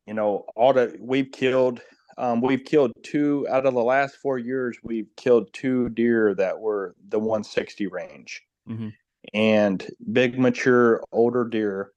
you 0.06 0.14
know, 0.14 0.44
all 0.56 0.72
the 0.72 0.96
we've 1.00 1.30
killed. 1.32 1.80
Um, 2.18 2.42
we've 2.42 2.64
killed 2.64 2.92
two 3.02 3.46
out 3.50 3.64
of 3.64 3.72
the 3.72 3.82
last 3.82 4.16
four 4.16 4.38
years. 4.38 4.76
We've 4.82 5.08
killed 5.16 5.48
two 5.54 5.88
deer 5.88 6.34
that 6.34 6.60
were 6.60 6.94
the 7.08 7.18
160 7.18 7.86
range. 7.86 8.42
Mm-hmm 8.68 8.88
and 9.34 9.86
big 10.12 10.38
mature 10.38 11.02
older 11.12 11.44
deer 11.44 11.92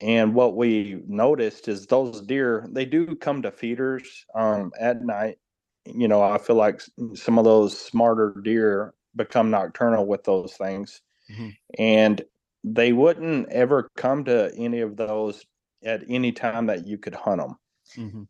and 0.00 0.34
what 0.34 0.56
we 0.56 1.02
noticed 1.06 1.68
is 1.68 1.86
those 1.86 2.20
deer 2.22 2.66
they 2.70 2.84
do 2.84 3.14
come 3.16 3.42
to 3.42 3.50
feeders 3.50 4.24
um, 4.34 4.70
at 4.78 5.02
night 5.02 5.38
you 5.84 6.06
know 6.06 6.22
i 6.22 6.38
feel 6.38 6.56
like 6.56 6.80
some 7.14 7.38
of 7.38 7.44
those 7.44 7.78
smarter 7.78 8.34
deer 8.44 8.94
become 9.16 9.50
nocturnal 9.50 10.06
with 10.06 10.24
those 10.24 10.54
things 10.54 11.02
mm-hmm. 11.30 11.48
and 11.78 12.22
they 12.62 12.92
wouldn't 12.92 13.48
ever 13.50 13.90
come 13.96 14.24
to 14.24 14.52
any 14.56 14.80
of 14.80 14.96
those 14.96 15.44
at 15.84 16.02
any 16.08 16.32
time 16.32 16.66
that 16.66 16.86
you 16.86 16.96
could 16.96 17.14
hunt 17.14 17.40
them 17.40 17.56
mm-hmm. 17.96 18.22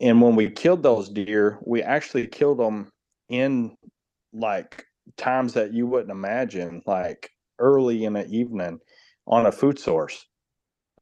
and 0.00 0.20
when 0.20 0.36
we 0.36 0.50
killed 0.50 0.82
those 0.82 1.08
deer 1.08 1.58
we 1.64 1.82
actually 1.82 2.26
killed 2.26 2.58
them 2.58 2.90
in 3.28 3.74
like 4.32 4.84
times 5.16 5.54
that 5.54 5.72
you 5.72 5.86
wouldn't 5.86 6.10
imagine 6.10 6.82
like 6.86 7.30
early 7.58 8.04
in 8.04 8.14
the 8.14 8.26
evening 8.26 8.80
on 9.26 9.46
a 9.46 9.52
food 9.52 9.78
source. 9.78 10.26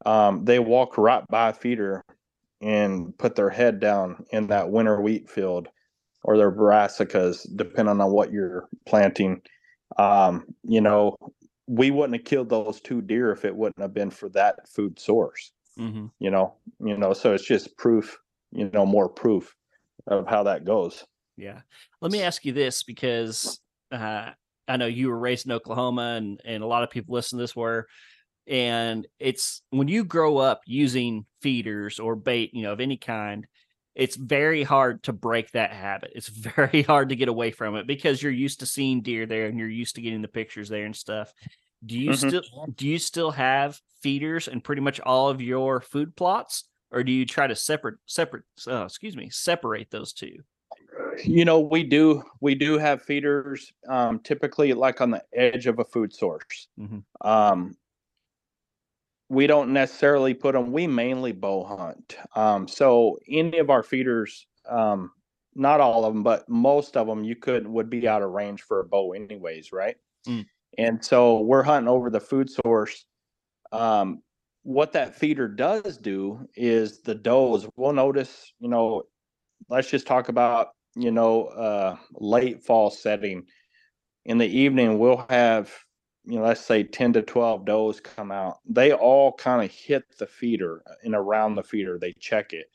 Um, 0.05 0.45
they 0.45 0.59
walk 0.59 0.97
right 0.97 1.25
by 1.29 1.49
a 1.49 1.53
feeder 1.53 2.03
and 2.61 3.17
put 3.17 3.35
their 3.35 3.49
head 3.49 3.79
down 3.79 4.25
in 4.31 4.47
that 4.47 4.69
winter 4.69 5.01
wheat 5.01 5.29
field 5.29 5.67
or 6.23 6.37
their 6.37 6.51
brassicas, 6.51 7.45
depending 7.55 7.99
on 7.99 8.11
what 8.11 8.31
you're 8.31 8.67
planting. 8.87 9.41
Um, 9.97 10.45
you 10.63 10.81
know, 10.81 11.17
we 11.67 11.91
wouldn't 11.91 12.17
have 12.17 12.25
killed 12.25 12.49
those 12.49 12.81
two 12.81 13.01
deer 13.01 13.31
if 13.31 13.45
it 13.45 13.55
wouldn't 13.55 13.81
have 13.81 13.93
been 13.93 14.09
for 14.09 14.29
that 14.29 14.67
food 14.67 14.99
source. 14.99 15.51
Mm-hmm. 15.77 16.07
You 16.19 16.31
know, 16.31 16.55
you 16.83 16.97
know, 16.97 17.13
so 17.13 17.33
it's 17.33 17.45
just 17.45 17.77
proof, 17.77 18.17
you 18.51 18.69
know, 18.73 18.85
more 18.85 19.07
proof 19.07 19.55
of 20.07 20.27
how 20.27 20.43
that 20.43 20.65
goes. 20.65 21.05
Yeah. 21.37 21.61
Let 22.01 22.11
me 22.11 22.21
ask 22.21 22.43
you 22.43 22.51
this 22.51 22.83
because 22.83 23.59
uh, 23.91 24.31
I 24.67 24.77
know 24.77 24.87
you 24.87 25.09
were 25.09 25.17
raised 25.17 25.45
in 25.45 25.51
Oklahoma 25.51 26.15
and, 26.17 26.41
and 26.43 26.63
a 26.63 26.67
lot 26.67 26.83
of 26.83 26.89
people 26.89 27.15
listen 27.15 27.37
to 27.37 27.43
this 27.43 27.55
were, 27.55 27.87
and 28.47 29.07
it's 29.19 29.61
when 29.69 29.87
you 29.87 30.03
grow 30.03 30.37
up 30.37 30.61
using 30.65 31.25
feeders 31.41 31.99
or 31.99 32.15
bait, 32.15 32.51
you 32.53 32.63
know, 32.63 32.73
of 32.73 32.81
any 32.81 32.97
kind, 32.97 33.45
it's 33.99 34.15
very 34.15 34.63
hard 34.63 35.03
to 35.03 35.13
break 35.13 35.51
that 35.51 35.71
habit. 35.73 36.11
It's 36.15 36.27
very 36.29 36.81
hard 36.83 37.09
to 37.09 37.15
get 37.15 37.27
away 37.29 37.51
from 37.51 37.75
it 37.75 37.87
because 37.87 38.21
you're 38.23 38.31
used 38.31 38.61
to 38.61 38.65
seeing 38.65 39.01
deer 39.01 39.25
there 39.25 39.47
and 39.47 39.59
you're 39.59 39.69
used 39.69 39.95
to 39.95 40.01
getting 40.01 40.21
the 40.21 40.27
pictures 40.27 40.69
there 40.69 40.85
and 40.85 40.95
stuff. 40.95 41.33
Do 41.85 41.97
you 41.97 42.13
Mhm. 42.13 42.17
still 42.17 42.43
do 42.75 42.87
you 42.87 42.99
still 42.99 43.31
have 43.31 43.81
feeders 44.01 44.47
and 44.47 44.63
pretty 44.63 44.81
much 44.81 44.99
all 45.01 45.29
of 45.29 45.41
your 45.41 45.81
food 45.81 46.15
plots, 46.15 46.65
or 46.91 47.03
do 47.03 47.11
you 47.11 47.25
try 47.25 47.47
to 47.47 47.55
separate 47.55 47.97
separate? 48.05 48.43
Uh, 48.67 48.85
excuse 48.85 49.15
me, 49.15 49.29
separate 49.29 49.89
those 49.91 50.13
two? 50.13 50.43
You 51.25 51.45
know, 51.45 51.59
we 51.59 51.83
do 51.83 52.23
we 52.41 52.55
do 52.55 52.77
have 52.77 53.01
feeders 53.01 53.71
um 53.89 54.19
typically 54.19 54.73
like 54.73 55.01
on 55.01 55.11
the 55.11 55.23
edge 55.33 55.67
of 55.67 55.79
a 55.79 55.85
food 55.85 56.13
source. 56.13 56.67
Mhm. 56.77 57.03
Um 57.21 57.77
we 59.29 59.47
don't 59.47 59.71
necessarily 59.71 60.33
put 60.33 60.53
them 60.53 60.71
we 60.71 60.87
mainly 60.87 61.31
bow 61.31 61.63
hunt. 61.63 62.17
Um 62.35 62.67
so 62.67 63.19
any 63.29 63.59
of 63.59 63.69
our 63.69 63.83
feeders 63.83 64.47
um 64.67 65.11
not 65.55 65.79
all 65.81 66.05
of 66.05 66.13
them 66.13 66.23
but 66.23 66.47
most 66.49 66.97
of 66.97 67.07
them 67.07 67.23
you 67.23 67.35
could 67.35 67.67
would 67.67 67.89
be 67.89 68.07
out 68.07 68.21
of 68.21 68.31
range 68.31 68.61
for 68.61 68.79
a 68.79 68.85
bow 68.85 69.13
anyways, 69.13 69.71
right? 69.71 69.97
Mm. 70.27 70.45
And 70.77 71.03
so 71.05 71.41
we're 71.41 71.63
hunting 71.63 71.89
over 71.89 72.09
the 72.09 72.19
food 72.19 72.49
source 72.49 73.05
um 73.71 74.21
what 74.63 74.91
that 74.93 75.15
feeder 75.15 75.47
does 75.47 75.97
do 75.97 76.47
is 76.55 77.01
the 77.01 77.15
does 77.15 77.67
we'll 77.77 77.93
notice, 77.93 78.53
you 78.59 78.67
know, 78.67 79.03
let's 79.69 79.89
just 79.89 80.07
talk 80.07 80.29
about 80.29 80.69
you 80.95 81.11
know 81.11 81.45
uh 81.45 81.95
late 82.13 82.63
fall 82.63 82.89
setting 82.89 83.45
in 84.25 84.37
the 84.37 84.47
evening 84.47 84.97
we'll 84.99 85.25
have 85.29 85.71
you 86.25 86.37
know 86.37 86.43
let's 86.45 86.61
say 86.61 86.83
10 86.83 87.13
to 87.13 87.21
12 87.21 87.65
does 87.65 87.99
come 88.01 88.31
out 88.31 88.59
they 88.65 88.91
all 88.93 89.33
kind 89.33 89.63
of 89.63 89.71
hit 89.71 90.03
the 90.19 90.27
feeder 90.27 90.83
and 91.03 91.15
around 91.15 91.55
the 91.55 91.63
feeder 91.63 91.97
they 91.99 92.13
check 92.19 92.53
it. 92.53 92.67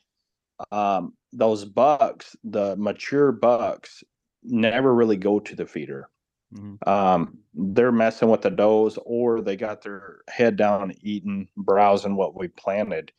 Um 0.71 1.13
those 1.33 1.65
bucks 1.65 2.35
the 2.43 2.75
mature 2.77 3.31
bucks 3.31 4.03
never 4.43 4.93
really 4.95 5.17
go 5.17 5.39
to 5.39 5.55
the 5.55 5.65
feeder. 5.65 6.09
Mhm. 6.53 6.87
um 6.87 7.39
they're 7.53 7.91
messing 7.91 8.29
with 8.29 8.41
the 8.43 8.51
does 8.51 8.99
or 9.05 9.41
they 9.41 9.55
got 9.57 9.81
their 9.83 10.21
head 10.29 10.55
down 10.57 10.93
eating 11.01 11.47
browsing 11.57 12.15
what 12.17 12.35
we 12.35 12.47
planted. 12.49 13.11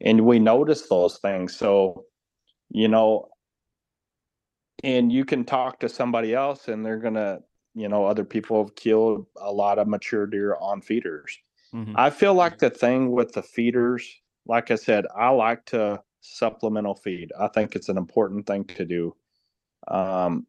And 0.00 0.26
we 0.26 0.38
notice 0.40 0.88
those 0.88 1.18
things 1.18 1.56
so 1.56 2.06
you 2.70 2.88
know 2.88 3.28
and 4.84 5.12
you 5.12 5.24
can 5.24 5.44
talk 5.44 5.80
to 5.80 5.88
somebody 5.88 6.34
else 6.34 6.68
and 6.68 6.84
they're 6.84 6.98
gonna 6.98 7.40
you 7.74 7.88
know 7.88 8.04
other 8.04 8.24
people 8.24 8.62
have 8.62 8.74
killed 8.74 9.26
a 9.36 9.52
lot 9.52 9.78
of 9.78 9.88
mature 9.88 10.26
deer 10.26 10.56
on 10.60 10.80
feeders 10.80 11.38
Mhm. 11.74 11.94
i 11.96 12.10
feel 12.10 12.34
like 12.34 12.58
the 12.58 12.70
thing 12.70 13.12
with 13.12 13.32
the 13.32 13.42
feeders 13.42 14.20
like 14.46 14.70
i 14.70 14.74
said 14.74 15.06
i 15.16 15.28
like 15.28 15.64
to 15.66 16.02
supplemental 16.20 16.94
feed 16.94 17.32
i 17.38 17.48
think 17.48 17.74
it's 17.74 17.88
an 17.88 17.96
important 17.98 18.46
thing 18.46 18.64
to 18.64 18.84
do 18.84 19.14
um 19.88 20.46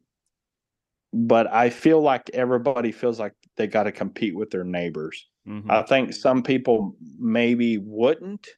but 1.12 1.46
i 1.52 1.70
feel 1.70 2.00
like 2.00 2.28
everybody 2.30 2.92
feels 2.92 3.18
like 3.18 3.34
they 3.56 3.66
got 3.66 3.84
to 3.84 3.92
compete 3.92 4.34
with 4.36 4.50
their 4.50 4.64
neighbors 4.64 5.28
Mhm. 5.46 5.70
I 5.70 5.82
think 5.82 6.14
some 6.14 6.42
people 6.42 6.96
maybe 7.18 7.76
wouldn't 7.76 8.48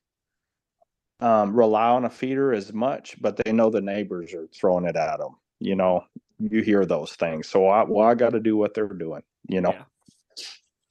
um, 1.21 1.57
rely 1.57 1.89
on 1.89 2.05
a 2.05 2.11
feeder 2.11 2.53
as 2.53 2.73
much, 2.73 3.21
but 3.21 3.37
they 3.37 3.53
know 3.53 3.71
the 3.71 3.81
neighbors 3.81 4.33
are 4.35 4.47
throwing 4.49 4.85
it 4.85 4.97
at 4.97 5.19
them. 5.19 5.37
You 5.59 5.75
know, 5.75 6.05
you 6.39 6.63
hear 6.63 6.85
those 6.85 7.13
things. 7.15 7.49
So 7.49 7.67
I, 7.69 7.85
well, 7.85 8.07
I 8.07 8.15
got 8.15 8.31
to 8.31 8.41
do 8.41 8.57
what 8.57 8.75
they're 8.75 8.89
doing. 8.89 9.23
You 9.49 9.61
know, 9.61 9.73
Yeah. 9.73 9.85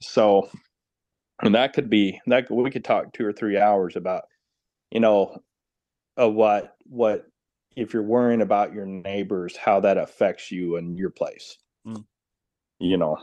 so 0.00 0.50
and 1.42 1.54
that 1.54 1.72
could 1.74 1.90
be 1.90 2.20
that 2.26 2.50
we 2.50 2.70
could 2.70 2.84
talk 2.84 3.12
two 3.12 3.26
or 3.26 3.32
three 3.32 3.58
hours 3.58 3.96
about, 3.96 4.24
you 4.90 5.00
know, 5.00 5.38
of 6.16 6.34
what 6.34 6.76
what 6.84 7.26
if 7.76 7.92
you're 7.92 8.02
worrying 8.02 8.40
about 8.40 8.72
your 8.72 8.86
neighbors, 8.86 9.56
how 9.56 9.80
that 9.80 9.98
affects 9.98 10.50
you 10.50 10.76
and 10.76 10.98
your 10.98 11.10
place. 11.10 11.58
Mm. 11.86 12.04
You 12.78 12.96
know. 12.96 13.18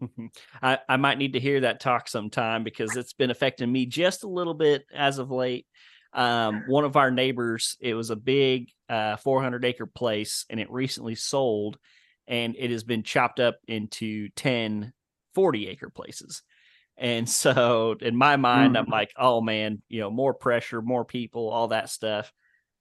I, 0.62 0.78
I 0.88 0.96
might 0.96 1.18
need 1.18 1.32
to 1.34 1.40
hear 1.40 1.60
that 1.60 1.80
talk 1.80 2.08
sometime 2.08 2.64
because 2.64 2.96
it's 2.96 3.14
been 3.14 3.30
affecting 3.30 3.70
me 3.72 3.86
just 3.86 4.24
a 4.24 4.28
little 4.28 4.52
bit 4.54 4.84
as 4.94 5.18
of 5.18 5.30
late. 5.30 5.66
Um, 6.12 6.64
one 6.66 6.84
of 6.84 6.96
our 6.96 7.10
neighbors, 7.10 7.76
it 7.80 7.94
was 7.94 8.10
a 8.10 8.16
big 8.16 8.68
uh, 8.88 9.16
400 9.16 9.64
acre 9.64 9.86
place 9.86 10.44
and 10.48 10.60
it 10.60 10.70
recently 10.70 11.14
sold 11.14 11.78
and 12.26 12.56
it 12.58 12.70
has 12.70 12.84
been 12.84 13.02
chopped 13.02 13.40
up 13.40 13.56
into 13.66 14.28
10 14.30 14.92
40 15.34 15.68
acre 15.68 15.90
places. 15.90 16.42
And 16.96 17.28
so 17.44 17.96
in 18.00 18.16
my 18.16 18.36
mind, 18.36 18.76
I'm 18.76 18.86
like, 18.86 19.12
oh 19.16 19.40
man, 19.40 19.82
you 19.88 20.00
know, 20.00 20.10
more 20.10 20.34
pressure, 20.34 20.82
more 20.82 21.04
people, 21.04 21.50
all 21.50 21.68
that 21.68 21.90
stuff. 21.90 22.32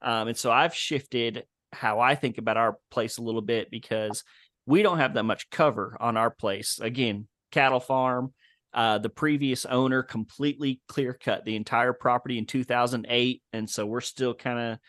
Um, 0.01 0.29
and 0.29 0.37
so 0.37 0.51
I've 0.51 0.73
shifted 0.73 1.45
how 1.73 1.99
I 1.99 2.15
think 2.15 2.37
about 2.37 2.57
our 2.57 2.77
place 2.89 3.17
a 3.17 3.21
little 3.21 3.41
bit 3.41 3.69
because 3.69 4.23
we 4.65 4.81
don't 4.81 4.99
have 4.99 5.13
that 5.15 5.23
much 5.23 5.49
cover 5.49 5.97
on 5.99 6.17
our 6.17 6.31
place. 6.31 6.79
Again, 6.81 7.27
cattle 7.51 7.79
farm. 7.79 8.33
Uh, 8.73 8.97
the 8.97 9.09
previous 9.09 9.65
owner 9.65 10.03
completely 10.03 10.81
clear 10.89 11.13
cut 11.13 11.45
the 11.45 11.55
entire 11.55 11.93
property 11.93 12.37
in 12.37 12.45
2008. 12.45 13.41
And 13.53 13.69
so 13.69 13.85
we're 13.85 14.01
still 14.01 14.33
kind 14.33 14.59
of 14.59 14.79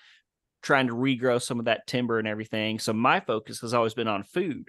trying 0.66 0.88
to 0.88 0.94
regrow 0.94 1.40
some 1.40 1.60
of 1.60 1.66
that 1.66 1.86
timber 1.86 2.18
and 2.18 2.26
everything. 2.26 2.78
So 2.80 2.92
my 2.92 3.20
focus 3.20 3.60
has 3.60 3.72
always 3.72 3.94
been 3.94 4.08
on 4.08 4.24
food 4.24 4.68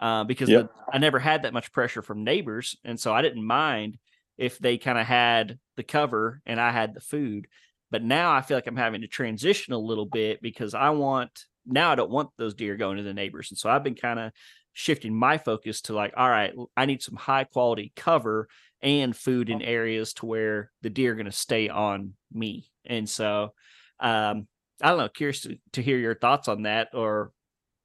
uh, 0.00 0.24
because 0.24 0.48
Yep. 0.48 0.62
the, 0.62 0.70
I 0.94 0.98
never 0.98 1.18
had 1.18 1.42
that 1.42 1.52
much 1.52 1.72
pressure 1.72 2.00
from 2.00 2.24
neighbors. 2.24 2.76
And 2.84 2.98
so 2.98 3.12
I 3.12 3.20
didn't 3.20 3.44
mind 3.44 3.98
if 4.38 4.58
they 4.58 4.78
kind 4.78 4.98
of 4.98 5.06
had 5.06 5.58
the 5.76 5.82
cover 5.82 6.40
and 6.46 6.58
I 6.58 6.70
had 6.72 6.94
the 6.94 7.00
food. 7.00 7.46
But 7.90 8.02
now 8.02 8.32
I 8.32 8.40
feel 8.40 8.56
like 8.56 8.66
I'm 8.66 8.76
having 8.76 9.02
to 9.02 9.08
transition 9.08 9.74
a 9.74 9.78
little 9.78 10.06
bit 10.06 10.40
because 10.40 10.74
I 10.74 10.90
want 10.90 11.44
now 11.66 11.92
I 11.92 11.96
don't 11.96 12.10
want 12.10 12.30
those 12.38 12.54
deer 12.54 12.76
going 12.76 12.96
to 12.96 13.02
the 13.02 13.14
neighbors. 13.14 13.50
And 13.50 13.58
so 13.58 13.68
I've 13.68 13.84
been 13.84 13.94
kind 13.94 14.18
of 14.18 14.32
shifting 14.72 15.14
my 15.14 15.36
focus 15.38 15.82
to 15.82 15.94
like, 15.94 16.14
all 16.16 16.28
right, 16.30 16.52
I 16.76 16.86
need 16.86 17.02
some 17.02 17.16
high 17.16 17.44
quality 17.44 17.92
cover 17.94 18.48
and 18.80 19.14
food 19.16 19.50
in 19.50 19.62
areas 19.62 20.12
to 20.14 20.26
where 20.26 20.70
the 20.82 20.90
deer 20.90 21.12
are 21.12 21.14
going 21.14 21.26
to 21.26 21.32
stay 21.32 21.68
on 21.68 22.14
me. 22.32 22.70
And 22.86 23.08
so 23.08 23.52
um 24.00 24.46
I 24.82 24.90
don't 24.90 24.98
know, 24.98 25.08
curious 25.08 25.42
to, 25.42 25.58
to 25.72 25.82
hear 25.82 25.98
your 25.98 26.14
thoughts 26.14 26.48
on 26.48 26.62
that 26.62 26.88
or 26.94 27.32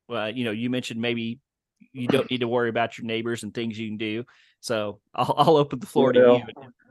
uh, 0.09 0.25
you 0.25 0.43
know, 0.43 0.51
you 0.51 0.69
mentioned 0.69 1.01
maybe 1.01 1.39
you 1.93 2.07
don't 2.07 2.29
need 2.29 2.39
to 2.39 2.47
worry 2.47 2.69
about 2.69 2.97
your 2.97 3.05
neighbors 3.05 3.43
and 3.43 3.53
things 3.53 3.79
you 3.79 3.87
can 3.87 3.97
do. 3.97 4.25
So 4.59 4.99
I'll, 5.15 5.33
I'll 5.37 5.57
open 5.57 5.79
the 5.79 5.87
floor 5.87 6.11
to 6.11 6.19
you. 6.19 6.43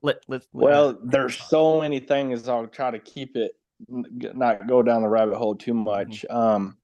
Let 0.02 0.24
let 0.28 0.42
Well, 0.52 0.98
there's 1.04 1.36
so 1.38 1.80
many 1.80 2.00
things. 2.00 2.48
I'll 2.48 2.66
try 2.66 2.90
to 2.90 2.98
keep 2.98 3.36
it 3.36 3.52
not 3.88 4.66
go 4.66 4.82
down 4.82 5.02
the 5.02 5.08
rabbit 5.08 5.36
hole 5.36 5.54
too 5.54 5.74
much. 5.74 6.24
Um, 6.28 6.78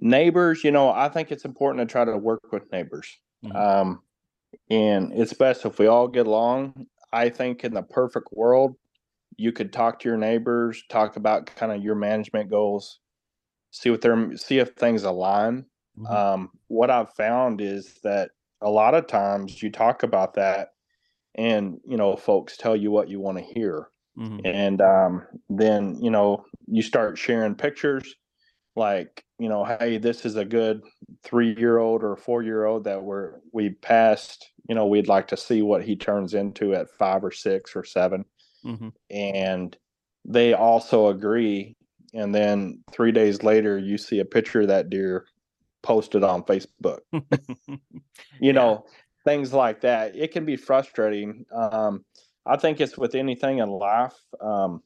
neighbors, 0.00 0.62
you 0.62 0.70
know, 0.70 0.90
I 0.90 1.08
think 1.08 1.32
it's 1.32 1.44
important 1.44 1.88
to 1.88 1.92
try 1.92 2.04
to 2.04 2.16
work 2.16 2.52
with 2.52 2.70
neighbors. 2.72 3.18
Mhm. 3.44 3.56
Um, 3.56 4.02
and 4.70 5.12
it's 5.12 5.32
best 5.32 5.64
if 5.64 5.78
we 5.78 5.86
all 5.86 6.08
get 6.08 6.26
along. 6.26 6.86
I 7.12 7.28
think 7.28 7.64
in 7.64 7.74
the 7.74 7.82
perfect 7.82 8.28
world, 8.32 8.76
you 9.36 9.52
could 9.52 9.72
talk 9.72 10.00
to 10.00 10.08
your 10.08 10.18
neighbors, 10.18 10.82
talk 10.88 11.16
about 11.16 11.46
kind 11.46 11.72
of 11.72 11.82
your 11.82 11.94
management 11.94 12.50
goals, 12.50 13.00
see 13.70 13.90
what 13.90 14.00
they're 14.02 14.36
see 14.36 14.58
if 14.58 14.70
things 14.74 15.04
align. 15.04 15.66
Mhm. 15.96 16.14
Um, 16.14 16.50
what 16.68 16.90
I've 16.90 17.14
found 17.14 17.60
is 17.60 18.00
that 18.04 18.32
a 18.62 18.70
lot 18.70 18.94
of 18.94 19.06
times 19.06 19.62
you 19.62 19.70
talk 19.70 20.02
about 20.02 20.34
that 20.34 20.70
and 21.34 21.80
you 21.86 21.96
know 21.96 22.16
folks 22.16 22.56
tell 22.56 22.76
you 22.76 22.90
what 22.90 23.08
you 23.08 23.20
want 23.20 23.38
to 23.38 23.44
hear 23.44 23.88
Mhm. 24.16 24.44
and 24.44 24.80
um, 24.80 25.26
then 25.48 26.00
you 26.02 26.10
know 26.10 26.44
you 26.66 26.82
start 26.82 27.18
sharing 27.18 27.54
pictures 27.54 28.14
like 28.76 29.24
you 29.38 29.48
know 29.48 29.64
hey 29.64 29.98
this 29.98 30.24
is 30.26 30.36
a 30.36 30.44
good 30.44 30.82
three 31.24 31.54
year 31.56 31.78
old 31.78 32.02
or 32.04 32.16
four 32.16 32.42
year 32.42 32.64
old 32.66 32.84
that 32.84 33.02
we're 33.02 33.40
we 33.52 33.70
passed 33.70 34.52
you 34.68 34.74
know 34.74 34.86
we'd 34.86 35.08
like 35.08 35.28
to 35.28 35.36
see 35.36 35.62
what 35.62 35.84
he 35.84 35.96
turns 35.96 36.34
into 36.34 36.74
at 36.74 36.90
five 36.90 37.24
or 37.24 37.32
six 37.32 37.76
or 37.76 37.84
seven 37.84 38.24
Mhm. 38.64 38.92
and 39.10 39.76
they 40.24 40.52
also 40.54 41.08
agree. 41.08 41.76
And 42.14 42.34
then 42.34 42.82
three 42.92 43.12
days 43.12 43.42
later 43.42 43.78
you 43.78 43.98
see 43.98 44.18
a 44.20 44.24
picture 44.24 44.62
of 44.62 44.68
that 44.68 44.90
deer 44.90 45.26
posted 45.82 46.24
on 46.24 46.42
facebook. 46.44 47.00
You 48.40 48.52
know 48.52 48.86
things 49.24 49.52
like 49.52 49.80
that. 49.82 50.16
It 50.16 50.32
can 50.32 50.44
be 50.44 50.56
frustrating. 50.56 51.44
Um 51.52 52.04
i 52.46 52.56
think 52.56 52.80
it's 52.80 52.96
with 52.96 53.14
anything 53.14 53.58
in 53.58 53.68
life 53.68 54.14
um 54.40 54.82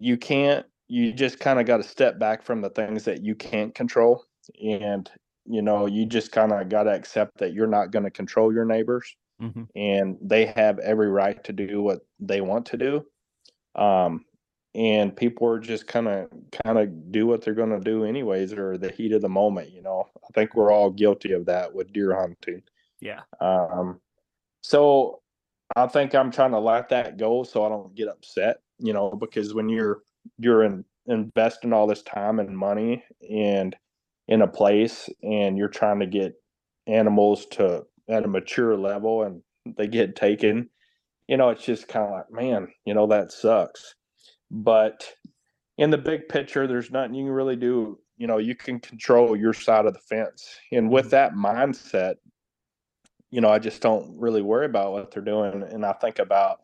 you 0.00 0.16
can't 0.16 0.66
you 0.88 1.12
just 1.12 1.40
kind 1.40 1.58
of 1.58 1.66
got 1.66 1.78
to 1.78 1.82
step 1.82 2.18
back 2.18 2.42
from 2.42 2.60
the 2.60 2.70
things 2.70 3.04
that 3.04 3.24
you 3.24 3.34
can't 3.34 3.74
control. 3.74 4.24
And 4.62 5.10
you 5.46 5.62
know 5.62 5.86
you 5.86 6.06
just 6.06 6.32
kind 6.32 6.52
of 6.52 6.68
got 6.68 6.84
to 6.84 6.92
accept 6.92 7.38
that 7.38 7.52
you're 7.52 7.66
not 7.66 7.90
going 7.90 8.04
to 8.04 8.10
control 8.10 8.52
your 8.52 8.64
neighbors 8.64 9.16
mm-hmm. 9.40 9.64
and 9.74 10.16
they 10.20 10.46
have 10.46 10.78
every 10.78 11.08
right 11.08 11.42
to 11.44 11.52
do 11.52 11.82
what 11.82 12.00
they 12.20 12.40
want 12.40 12.66
to 12.66 12.76
do. 12.76 13.06
Um, 13.74 14.24
and 14.76 15.16
people 15.16 15.48
are 15.48 15.58
just 15.58 15.86
kind 15.86 16.06
of 16.06 16.28
kind 16.64 16.78
of 16.78 17.10
do 17.10 17.26
what 17.26 17.42
they're 17.42 17.54
going 17.54 17.70
to 17.70 17.80
do 17.80 18.04
anyways 18.04 18.52
or 18.52 18.76
the 18.76 18.92
heat 18.92 19.12
of 19.12 19.22
the 19.22 19.28
moment 19.28 19.72
you 19.72 19.82
know 19.82 20.06
i 20.22 20.26
think 20.34 20.54
we're 20.54 20.70
all 20.70 20.90
guilty 20.90 21.32
of 21.32 21.46
that 21.46 21.74
with 21.74 21.92
deer 21.92 22.14
hunting 22.14 22.62
yeah 23.00 23.20
um 23.40 23.98
so 24.60 25.20
i 25.74 25.86
think 25.86 26.14
i'm 26.14 26.30
trying 26.30 26.50
to 26.50 26.58
let 26.58 26.88
that 26.90 27.16
go 27.16 27.42
so 27.42 27.64
i 27.64 27.68
don't 27.68 27.94
get 27.94 28.08
upset 28.08 28.58
you 28.78 28.92
know 28.92 29.10
because 29.10 29.54
when 29.54 29.68
you're 29.68 30.02
you're 30.38 30.62
in, 30.62 30.84
investing 31.06 31.72
all 31.72 31.86
this 31.86 32.02
time 32.02 32.38
and 32.38 32.56
money 32.56 33.02
and 33.30 33.74
in 34.28 34.42
a 34.42 34.46
place 34.46 35.08
and 35.22 35.56
you're 35.56 35.68
trying 35.68 36.00
to 36.00 36.06
get 36.06 36.34
animals 36.86 37.46
to 37.46 37.84
at 38.08 38.24
a 38.24 38.28
mature 38.28 38.76
level 38.76 39.22
and 39.22 39.42
they 39.76 39.86
get 39.86 40.14
taken 40.14 40.68
you 41.28 41.36
know 41.36 41.50
it's 41.50 41.64
just 41.64 41.88
kind 41.88 42.04
of 42.06 42.12
like 42.12 42.30
man 42.30 42.68
you 42.84 42.94
know 42.94 43.06
that 43.06 43.32
sucks 43.32 43.94
but 44.50 45.12
in 45.78 45.90
the 45.90 45.98
big 45.98 46.28
picture, 46.28 46.66
there's 46.66 46.90
nothing 46.90 47.14
you 47.14 47.24
can 47.24 47.32
really 47.32 47.56
do. 47.56 47.98
You 48.16 48.26
know, 48.26 48.38
you 48.38 48.54
can 48.54 48.80
control 48.80 49.36
your 49.36 49.52
side 49.52 49.86
of 49.86 49.92
the 49.92 50.00
fence. 50.00 50.56
And 50.72 50.90
with 50.90 51.10
that 51.10 51.34
mindset, 51.34 52.14
you 53.30 53.40
know, 53.40 53.50
I 53.50 53.58
just 53.58 53.82
don't 53.82 54.18
really 54.18 54.40
worry 54.40 54.66
about 54.66 54.92
what 54.92 55.10
they're 55.10 55.22
doing. 55.22 55.62
And 55.62 55.84
I 55.84 55.92
think 55.92 56.18
about, 56.18 56.60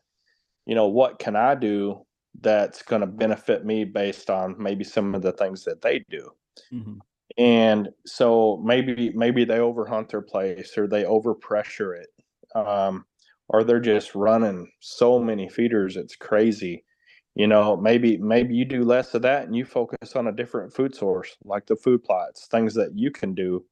you 0.65 0.73
know, 0.73 0.87
what 0.87 1.19
can 1.19 1.35
I 1.35 1.53
do 1.53 2.05
that's 2.41 2.81
going 2.81 3.01
to 3.01 3.07
benefit 3.07 3.63
me 3.63 3.83
based 3.83 4.31
on 4.31 4.55
maybe 4.57 4.83
some 4.83 5.13
of 5.13 5.21
the 5.21 5.33
things 5.33 5.63
that 5.65 5.81
they 5.81 6.03
do. 6.09 6.31
Mm-hmm. 6.73 6.97
And 7.37 7.89
so 8.05 8.61
maybe 8.63 9.11
maybe 9.15 9.45
they 9.45 9.57
overhunt 9.57 10.09
their 10.09 10.21
place 10.21 10.77
or 10.77 10.87
they 10.87 11.03
overpressure 11.03 11.99
it. 11.99 12.09
Um, 12.55 13.05
or 13.49 13.63
they're 13.63 13.79
just 13.79 14.15
running 14.15 14.71
so 14.79 15.19
many 15.19 15.49
feeders 15.49 15.97
it's 15.97 16.15
crazy. 16.15 16.83
You 17.35 17.47
know 17.47 17.75
maybe 17.75 18.17
maybe 18.17 18.55
you 18.55 18.65
do 18.65 18.83
less 18.83 19.13
of 19.15 19.23
that 19.23 19.45
and 19.45 19.55
you 19.55 19.65
focus 19.65 20.15
on 20.15 20.27
a 20.27 20.31
different 20.31 20.73
food 20.73 20.95
source 20.95 21.35
like 21.43 21.65
the 21.65 21.75
food 21.75 22.03
plots 22.03 22.47
things 22.47 22.75
that 22.75 22.91
you 22.95 23.09
can 23.11 23.33
do 23.33 23.65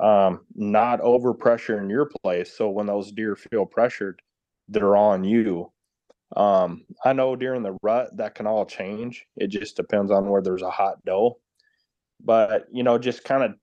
um, 0.00 0.44
not 0.54 1.00
over 1.00 1.34
pressure 1.34 1.80
in 1.80 1.90
your 1.90 2.08
place. 2.22 2.56
So 2.56 2.70
when 2.70 2.86
those 2.86 3.12
deer 3.12 3.36
feel 3.36 3.66
pressured 3.66 4.20
they're 4.68 4.96
on 4.96 5.24
you. 5.24 5.72
Um, 6.36 6.84
i 7.04 7.12
know 7.12 7.34
during 7.34 7.62
the 7.64 7.76
rut 7.82 8.16
that 8.16 8.34
can 8.34 8.46
all 8.46 8.66
change. 8.66 9.26
It 9.36 9.48
just 9.48 9.76
depends 9.76 10.12
on 10.12 10.28
where 10.28 10.42
there's 10.42 10.62
a 10.62 10.70
hot 10.70 11.04
doe 11.04 11.38
but 12.24 12.66
you 12.72 12.82
know 12.82 12.98
just 12.98 13.24
kind 13.24 13.42
of 13.42 13.54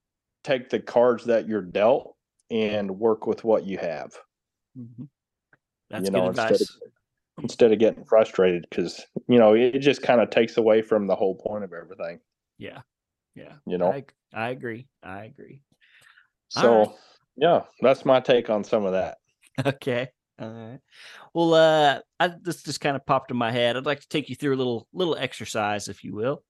take 0.43 0.69
the 0.69 0.79
cards 0.79 1.25
that 1.25 1.47
you're 1.47 1.61
dealt 1.61 2.15
and 2.49 2.89
work 2.91 3.27
with 3.27 3.43
what 3.43 3.65
you 3.65 3.77
have. 3.77 4.13
Mm-hmm. 4.77 5.03
that's 5.89 6.05
you 6.05 6.11
know, 6.11 6.21
good 6.21 6.29
advice. 6.29 6.61
Of, 6.61 6.69
instead 7.43 7.71
of 7.71 7.79
getting 7.79 8.03
frustrated 8.05 8.65
because 8.69 9.05
you 9.27 9.37
know 9.37 9.53
it 9.53 9.79
just 9.79 10.01
kind 10.01 10.21
of 10.21 10.29
takes 10.29 10.57
away 10.57 10.81
from 10.81 11.07
the 11.07 11.15
whole 11.15 11.35
point 11.35 11.63
of 11.63 11.73
everything. 11.73 12.19
Yeah 12.57 12.81
yeah. 13.37 13.53
You 13.65 13.77
know? 13.77 13.93
I, 13.93 14.03
I 14.33 14.49
agree 14.49 14.87
i 15.03 15.25
agree. 15.25 15.61
So 16.49 16.79
right. 16.79 16.89
yeah 17.37 17.61
that's 17.81 18.03
my 18.03 18.19
take 18.19 18.49
on 18.49 18.63
some 18.63 18.85
of 18.85 18.93
that. 18.93 19.17
Okay 19.65 20.09
all 20.39 20.49
right. 20.51 20.79
Well 21.33 21.53
uh 21.55 21.99
I, 22.19 22.31
this 22.41 22.61
just 22.61 22.81
kind 22.81 22.95
of 22.95 23.05
popped 23.05 23.31
in 23.31 23.37
my 23.37 23.51
head. 23.51 23.75
I'd 23.75 23.85
like 23.85 24.01
to 24.01 24.07
take 24.07 24.29
you 24.29 24.35
through 24.35 24.55
a 24.55 24.57
little 24.57 24.87
little 24.93 25.15
exercise 25.15 25.87
if 25.87 26.03
you 26.03 26.13
will. 26.13 26.43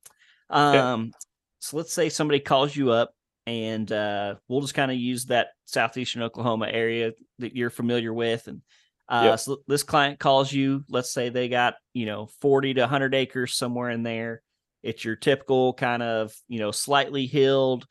Um 0.50 0.76
okay. 0.76 1.12
So 1.60 1.78
let's 1.78 1.94
say 1.94 2.10
somebody 2.10 2.40
calls 2.40 2.76
you 2.76 2.92
up 2.92 3.12
and 3.46 3.92
uh 3.92 4.36
we'll 4.48 4.62
just 4.62 4.74
kind 4.74 4.92
of 4.92 4.98
use 4.98 5.26
that 5.26 5.48
southeastern 5.66 6.22
oklahoma 6.22 6.68
area 6.70 7.12
that 7.40 7.56
you're 7.56 7.70
familiar 7.70 8.14
with 8.14 8.48
and 8.48 8.62
uh, 9.10 9.24
yep. 9.24 9.40
So 9.40 9.60
this 9.68 9.84
client 9.84 10.20
calls 10.20 10.52
you. 10.52 10.84
Let's 10.90 11.14
say 11.14 11.30
they 11.30 11.48
got 11.48 11.76
you 11.94 12.06
know 12.06 12.28
forty 12.42 12.74
to 12.74 12.88
hundred 12.88 13.16
acres 13.16 13.54
somewhere 13.56 13.90
in 13.90 14.04
there. 14.04 14.42
It's 14.84 15.06
your 15.06 15.16
typical 15.16 15.74
kind 15.74 16.04
of 16.04 16.34
you 16.48 16.60
know 16.60 16.72
slightly 16.72 17.26
hilled 17.26 17.86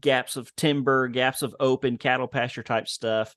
gaps 0.00 0.36
of 0.36 0.54
timber, 0.56 1.08
gaps 1.08 1.42
of 1.42 1.54
open 1.60 1.98
cattle 1.98 2.28
pasture 2.28 2.62
type 2.62 2.88
stuff. 2.88 3.34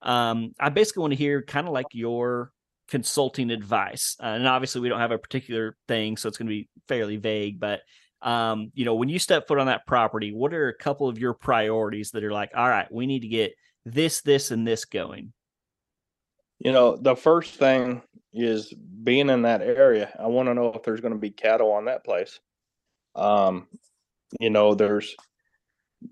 Um, 0.00 0.52
I 0.58 0.70
basically 0.70 1.02
want 1.02 1.12
to 1.12 1.18
hear 1.18 1.42
kind 1.42 1.66
of 1.66 1.72
like 1.72 1.86
your 1.92 2.50
consulting 2.88 3.50
advice. 3.50 4.16
Uh, 4.20 4.26
and 4.28 4.48
obviously, 4.48 4.80
we 4.80 4.88
don't 4.88 4.98
have 4.98 5.12
a 5.12 5.18
particular 5.18 5.76
thing, 5.88 6.16
so 6.16 6.28
it's 6.28 6.38
going 6.38 6.48
to 6.48 6.54
be 6.54 6.68
fairly 6.88 7.16
vague. 7.16 7.60
But 7.60 7.80
um, 8.22 8.70
you 8.74 8.84
know, 8.84 8.94
when 8.94 9.08
you 9.08 9.18
step 9.18 9.48
foot 9.48 9.58
on 9.58 9.66
that 9.66 9.86
property, 9.86 10.32
what 10.32 10.54
are 10.54 10.68
a 10.68 10.76
couple 10.76 11.08
of 11.08 11.18
your 11.18 11.34
priorities 11.34 12.12
that 12.12 12.24
are 12.24 12.32
like, 12.32 12.50
all 12.54 12.68
right, 12.68 12.90
we 12.90 13.06
need 13.06 13.20
to 13.20 13.28
get 13.28 13.54
this, 13.84 14.20
this, 14.20 14.50
and 14.50 14.66
this 14.66 14.84
going? 14.84 15.32
You 16.58 16.72
know, 16.72 16.96
the 16.96 17.16
first 17.16 17.54
thing 17.54 18.02
is 18.32 18.72
being 18.72 19.28
in 19.28 19.42
that 19.42 19.62
area. 19.62 20.14
I 20.18 20.28
want 20.28 20.48
to 20.48 20.54
know 20.54 20.72
if 20.72 20.84
there's 20.84 21.00
going 21.00 21.14
to 21.14 21.18
be 21.18 21.30
cattle 21.30 21.72
on 21.72 21.86
that 21.86 22.04
place. 22.04 22.38
Um, 23.16 23.66
you 24.40 24.50
know, 24.50 24.74
there's 24.74 25.16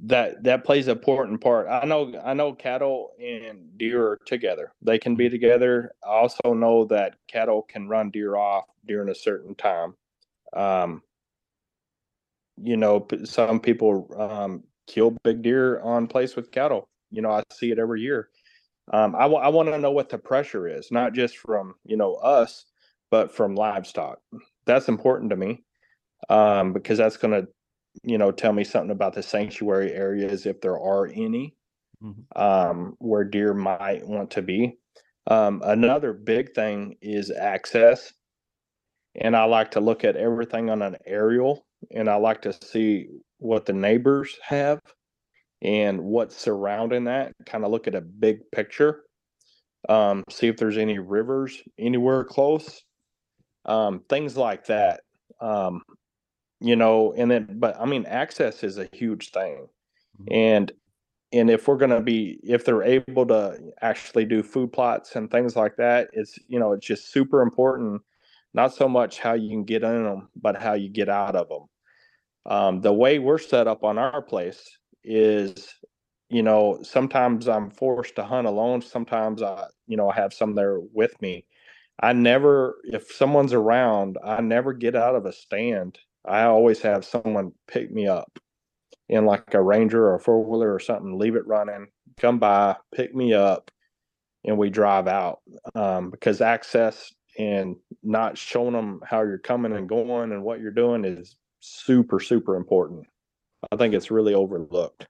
that 0.05 0.43
that 0.45 0.65
plays 0.65 0.87
an 0.87 0.97
important 0.97 1.41
part. 1.41 1.67
I 1.69 1.85
know 1.87 2.13
I 2.25 2.35
know 2.35 2.53
cattle 2.53 3.13
and 3.21 3.77
deer 3.79 4.07
are 4.07 4.21
together. 4.27 4.73
They 4.83 4.99
can 4.99 5.17
be 5.17 5.29
together. 5.29 5.93
I 6.05 6.09
also 6.09 6.53
know 6.53 6.85
that 6.87 7.15
cattle 7.27 7.63
can 7.63 7.89
run 7.89 8.11
deer 8.11 8.37
off 8.37 8.67
during 8.87 9.09
a 9.09 9.15
certain 9.15 9.55
time. 9.55 9.95
Um, 10.53 11.03
you 12.63 12.77
know, 12.77 13.07
some 13.25 13.61
people 13.61 14.09
um, 14.19 14.65
kill 14.87 15.17
big 15.23 15.43
deer 15.43 15.81
on 15.81 16.07
place 16.07 16.37
with 16.37 16.51
cattle. 16.51 16.89
You 17.11 17.23
know, 17.23 17.31
I 17.31 17.43
see 17.53 17.71
it 17.71 17.79
every 17.79 18.01
year 18.01 18.29
um, 18.93 19.15
I, 19.15 19.23
w- 19.23 19.41
I 19.41 19.49
want 19.49 19.69
to 19.69 19.79
know 19.79 19.93
what 19.93 20.09
the 20.09 20.19
pressure 20.19 20.67
is, 20.67 20.91
not 20.91 21.13
just 21.13 21.39
from 21.39 21.75
you 21.85 21.97
know 21.97 22.15
us, 22.15 22.67
but 23.11 23.35
from 23.35 23.55
livestock. 23.55 24.19
That's 24.67 24.89
important 24.89 25.31
to 25.31 25.37
me 25.37 25.63
um, 26.29 26.73
because 26.73 26.99
that's 26.99 27.17
going 27.17 27.41
to 27.41 27.49
you 28.03 28.19
know 28.19 28.33
tell 28.33 28.53
me 28.53 28.65
something 28.65 28.91
about 28.91 29.15
the 29.15 29.23
sanctuary 29.23 29.93
areas 29.93 30.47
if 30.47 30.61
there 30.61 30.79
are 30.79 31.07
any 31.07 31.55
mm-hmm. 32.03 32.41
um, 32.41 32.97
where 32.99 33.25
deer 33.25 33.55
might 33.55 34.07
want 34.07 34.31
to 34.33 34.43
be. 34.43 34.77
Um, 35.27 35.63
another 35.65 36.13
big 36.13 36.55
thing 36.55 36.97
is 37.01 37.31
access, 37.31 38.13
and 39.15 39.37
I 39.37 39.45
like 39.45 39.73
to 39.73 39.81
look 39.81 40.03
at 40.03 40.17
everything 40.17 40.69
on 40.69 40.83
an 40.83 40.97
aerial, 41.07 41.65
and 41.91 42.09
I 42.09 42.17
like 42.17 42.43
to 42.43 42.53
see 42.53 43.09
what 43.39 43.67
the 43.67 43.73
neighbors 43.73 44.37
have 44.43 44.81
and 45.63 46.03
what's 46.03 46.37
surrounding 46.37 47.05
that, 47.05 47.33
kind 47.47 47.65
of 47.65 47.71
look 47.71 47.87
at 47.87 47.95
a 47.95 48.01
big 48.01 48.39
picture, 48.51 49.03
um, 49.89 50.25
see 50.31 50.49
if 50.49 50.57
there's 50.57 50.79
any 50.79 50.99
rivers 50.99 51.61
anywhere 51.79 52.25
close, 52.25 52.83
um, 53.67 54.03
things 54.09 54.37
like 54.37 54.67
that. 54.67 55.01
Um, 55.41 55.83
you 56.61 56.77
know, 56.77 57.15
and 57.17 57.31
then, 57.31 57.57
but 57.59 57.81
I 57.81 57.87
mean, 57.87 58.05
access 58.07 58.63
is 58.63 58.79
a 58.79 58.89
huge 58.93 59.31
thing. 59.31 59.67
Mm-hmm. 60.21 60.33
And, 60.33 60.73
and 61.33 61.51
if 61.51 61.69
we're 61.69 61.77
going 61.77 61.91
to 61.91 62.01
be, 62.01 62.41
if 62.43 62.65
they're 62.65 62.83
able 62.83 63.27
to 63.27 63.59
actually 63.81 64.25
do 64.25 64.43
food 64.43 64.73
plots 64.73 65.17
and 65.17 65.31
things 65.31 65.57
like 65.57 65.77
that, 65.77 66.09
it's, 66.13 66.39
you 66.49 66.59
know, 66.59 66.73
it's 66.73 66.87
just 66.87 67.13
super 67.13 67.41
important. 67.41 68.03
Not 68.53 68.75
so 68.75 68.89
much 68.89 69.21
how 69.21 69.35
you 69.35 69.49
can 69.49 69.65
get 69.65 69.85
in 69.85 70.05
them, 70.05 70.29
but 70.35 70.61
how 70.61 70.75
you 70.75 70.89
get 70.89 71.09
out 71.09 71.37
of 71.37 71.49
them. 71.49 71.67
Um, 72.47 72.81
the 72.81 72.93
way 72.93 73.19
we're 73.19 73.39
set 73.39 73.67
up 73.69 73.85
on 73.85 73.99
our 73.99 74.23
place, 74.23 74.69
is 75.05 75.69
you 76.29 76.43
know 76.43 76.79
sometimes 76.83 77.49
i'm 77.49 77.71
forced 77.71 78.17
to 78.17 78.25
hunt 78.25 78.47
alone 78.47 78.83
sometimes 78.83 79.43
i 79.43 79.65
you 79.87 79.97
know 79.97 80.11
have 80.11 80.33
some 80.35 80.55
there 80.55 80.79
with 80.93 81.21
me. 81.23 81.45
I 82.01 82.13
never 82.13 82.77
if 82.85 83.13
someone's 83.13 83.53
around 83.55 84.19
i 84.25 84.41
never 84.41 84.73
get 84.73 84.97
out 84.97 85.17
of 85.17 85.27
a 85.27 85.33
stand. 85.33 85.99
I 86.27 86.43
always 86.45 86.81
have 86.83 87.05
someone 87.05 87.53
pick 87.69 87.91
me 87.91 88.07
up 88.09 88.39
in 89.09 89.27
like 89.27 89.55
a 89.55 89.63
ranger 89.63 90.07
or 90.07 90.17
a 90.17 90.21
four-wheeler 90.21 90.73
or 90.75 90.81
something 90.81 91.19
leave 91.19 91.37
it 91.37 91.47
running 91.47 91.89
come 92.19 92.39
by 92.39 92.77
pick 92.95 93.15
me 93.15 93.35
up 93.35 93.71
and 94.45 94.59
we 94.59 94.71
drive 94.71 95.09
out. 95.09 95.41
Um, 95.75 96.11
because 96.11 96.41
access 96.41 97.13
and 97.39 97.77
not 98.03 98.39
showing 98.39 98.73
them 98.73 99.01
how 99.05 99.23
you're 99.23 99.39
coming 99.39 99.73
and 99.73 99.89
going 99.89 100.33
and 100.33 100.43
what 100.43 100.61
you're 100.61 100.71
doing 100.73 101.05
is 101.05 101.37
super 101.61 102.19
super 102.21 102.57
important 102.57 103.07
I 103.71 103.77
think 103.77 103.95
it's 103.95 104.11
really 104.11 104.35
overlooked. 104.35 105.07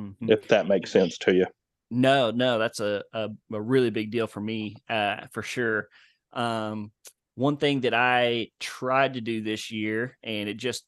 Mm-hmm. 0.00 0.30
If 0.30 0.48
that 0.48 0.68
makes 0.68 0.90
sense 0.90 1.18
to 1.18 1.34
you. 1.34 1.46
No, 1.90 2.30
no, 2.30 2.58
that's 2.58 2.80
a, 2.80 3.02
a, 3.12 3.30
a 3.52 3.60
really 3.60 3.90
big 3.90 4.10
deal 4.10 4.26
for 4.26 4.40
me, 4.40 4.76
uh, 4.88 5.26
for 5.32 5.42
sure. 5.42 5.88
Um, 6.32 6.92
one 7.34 7.56
thing 7.56 7.80
that 7.80 7.94
I 7.94 8.48
tried 8.60 9.14
to 9.14 9.20
do 9.20 9.42
this 9.42 9.70
year, 9.70 10.16
and 10.22 10.48
it 10.48 10.56
just 10.56 10.84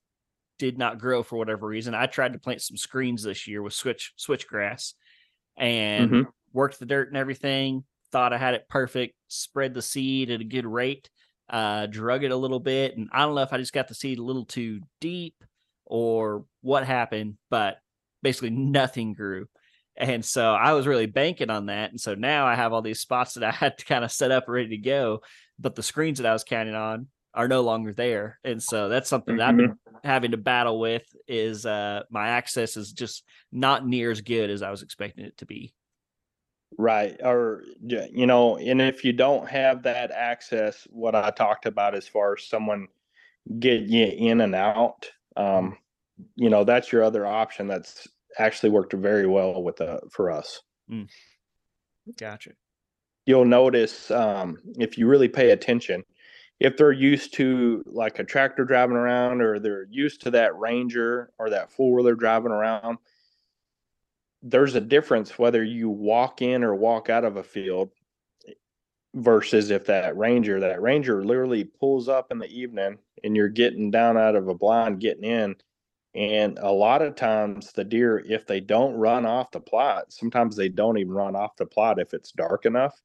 did 0.58 0.78
not 0.78 0.98
grow 0.98 1.22
for 1.22 1.36
whatever 1.36 1.66
reason. 1.66 1.94
I 1.94 2.06
tried 2.06 2.34
to 2.34 2.38
plant 2.38 2.62
some 2.62 2.76
screens 2.76 3.24
this 3.24 3.48
year 3.48 3.62
with 3.62 3.72
switch 3.72 4.12
switchgrass, 4.16 4.92
and 5.56 6.10
mm-hmm. 6.10 6.30
worked 6.52 6.78
the 6.78 6.86
dirt 6.86 7.08
and 7.08 7.16
everything. 7.16 7.84
Thought 8.12 8.32
I 8.32 8.38
had 8.38 8.54
it 8.54 8.68
perfect. 8.68 9.14
Spread 9.26 9.74
the 9.74 9.82
seed 9.82 10.30
at 10.30 10.40
a 10.40 10.44
good 10.44 10.66
rate, 10.66 11.10
uh, 11.52 11.86
drug 11.86 12.24
it 12.24 12.32
a 12.32 12.36
little 12.36 12.60
bit, 12.60 12.96
and 12.96 13.08
I 13.12 13.20
don't 13.20 13.34
know 13.34 13.42
if 13.42 13.52
I 13.52 13.58
just 13.58 13.74
got 13.74 13.86
the 13.86 13.94
seed 13.94 14.18
a 14.18 14.24
little 14.24 14.46
too 14.46 14.80
deep 15.00 15.34
or 15.84 16.44
what 16.62 16.86
happened, 16.86 17.36
but 17.50 17.76
basically 18.22 18.50
nothing 18.50 19.12
grew. 19.12 19.46
And 19.96 20.24
so 20.24 20.54
I 20.54 20.72
was 20.72 20.86
really 20.86 21.06
banking 21.06 21.50
on 21.50 21.66
that. 21.66 21.90
And 21.90 22.00
so 22.00 22.14
now 22.14 22.46
I 22.46 22.54
have 22.54 22.72
all 22.72 22.80
these 22.80 23.00
spots 23.00 23.34
that 23.34 23.44
I 23.44 23.50
had 23.50 23.76
to 23.78 23.84
kind 23.84 24.04
of 24.04 24.10
set 24.10 24.30
up 24.30 24.44
ready 24.48 24.70
to 24.70 24.78
go, 24.78 25.20
but 25.58 25.74
the 25.74 25.82
screens 25.82 26.18
that 26.18 26.26
I 26.26 26.32
was 26.32 26.44
counting 26.44 26.74
on 26.74 27.08
are 27.34 27.48
no 27.48 27.62
longer 27.62 27.92
there. 27.92 28.38
And 28.44 28.62
so 28.62 28.88
that's 28.88 29.08
something 29.08 29.36
that 29.36 29.48
I've 29.48 29.56
been 29.56 29.70
mm-hmm. 29.70 29.96
having 30.04 30.32
to 30.32 30.36
battle 30.36 30.78
with 30.78 31.04
is 31.26 31.64
uh 31.64 32.02
my 32.10 32.28
access 32.28 32.76
is 32.76 32.92
just 32.92 33.24
not 33.50 33.86
near 33.86 34.10
as 34.10 34.20
good 34.20 34.50
as 34.50 34.62
I 34.62 34.70
was 34.70 34.82
expecting 34.82 35.24
it 35.24 35.36
to 35.38 35.46
be. 35.46 35.74
Right. 36.78 37.16
Or 37.22 37.64
you 37.82 38.26
know, 38.26 38.56
and 38.56 38.80
if 38.80 39.04
you 39.04 39.12
don't 39.12 39.48
have 39.48 39.82
that 39.82 40.10
access, 40.10 40.86
what 40.90 41.14
I 41.14 41.30
talked 41.30 41.66
about 41.66 41.94
as 41.94 42.08
far 42.08 42.34
as 42.34 42.44
someone 42.44 42.88
get 43.58 43.82
you 43.82 44.06
in 44.06 44.40
and 44.40 44.54
out, 44.54 45.10
um, 45.36 45.76
you 46.36 46.48
know, 46.48 46.64
that's 46.64 46.92
your 46.92 47.02
other 47.02 47.26
option 47.26 47.66
that's 47.68 48.08
actually 48.38 48.70
worked 48.70 48.92
very 48.94 49.26
well 49.26 49.62
with 49.62 49.80
uh 49.80 50.00
for 50.10 50.30
us. 50.30 50.60
Mm. 50.90 51.08
Gotcha. 52.18 52.52
You'll 53.26 53.44
notice 53.44 54.10
um 54.10 54.58
if 54.78 54.96
you 54.96 55.06
really 55.06 55.28
pay 55.28 55.50
attention, 55.50 56.04
if 56.60 56.76
they're 56.76 56.92
used 56.92 57.34
to 57.34 57.82
like 57.86 58.18
a 58.18 58.24
tractor 58.24 58.64
driving 58.64 58.96
around 58.96 59.42
or 59.42 59.58
they're 59.58 59.86
used 59.90 60.22
to 60.22 60.30
that 60.30 60.56
ranger 60.56 61.30
or 61.38 61.50
that 61.50 61.72
four-wheeler 61.72 62.14
driving 62.14 62.52
around 62.52 62.98
there's 64.42 64.74
a 64.74 64.80
difference 64.80 65.38
whether 65.38 65.62
you 65.62 65.88
walk 65.88 66.42
in 66.42 66.64
or 66.64 66.74
walk 66.74 67.08
out 67.08 67.24
of 67.24 67.36
a 67.36 67.42
field 67.42 67.90
versus 69.14 69.70
if 69.70 69.86
that 69.86 70.16
ranger 70.16 70.58
that 70.60 70.80
ranger 70.80 71.24
literally 71.24 71.64
pulls 71.64 72.08
up 72.08 72.30
in 72.30 72.38
the 72.38 72.50
evening 72.50 72.98
and 73.22 73.36
you're 73.36 73.48
getting 73.48 73.90
down 73.90 74.16
out 74.16 74.34
of 74.34 74.48
a 74.48 74.54
blind 74.54 75.00
getting 75.00 75.24
in 75.24 75.54
and 76.14 76.58
a 76.58 76.70
lot 76.70 77.02
of 77.02 77.14
times 77.14 77.72
the 77.72 77.84
deer 77.84 78.18
if 78.26 78.46
they 78.46 78.60
don't 78.60 78.94
run 78.94 79.26
off 79.26 79.50
the 79.50 79.60
plot 79.60 80.10
sometimes 80.10 80.56
they 80.56 80.68
don't 80.68 80.98
even 80.98 81.12
run 81.12 81.36
off 81.36 81.54
the 81.56 81.66
plot 81.66 82.00
if 82.00 82.14
it's 82.14 82.32
dark 82.32 82.64
enough 82.64 83.00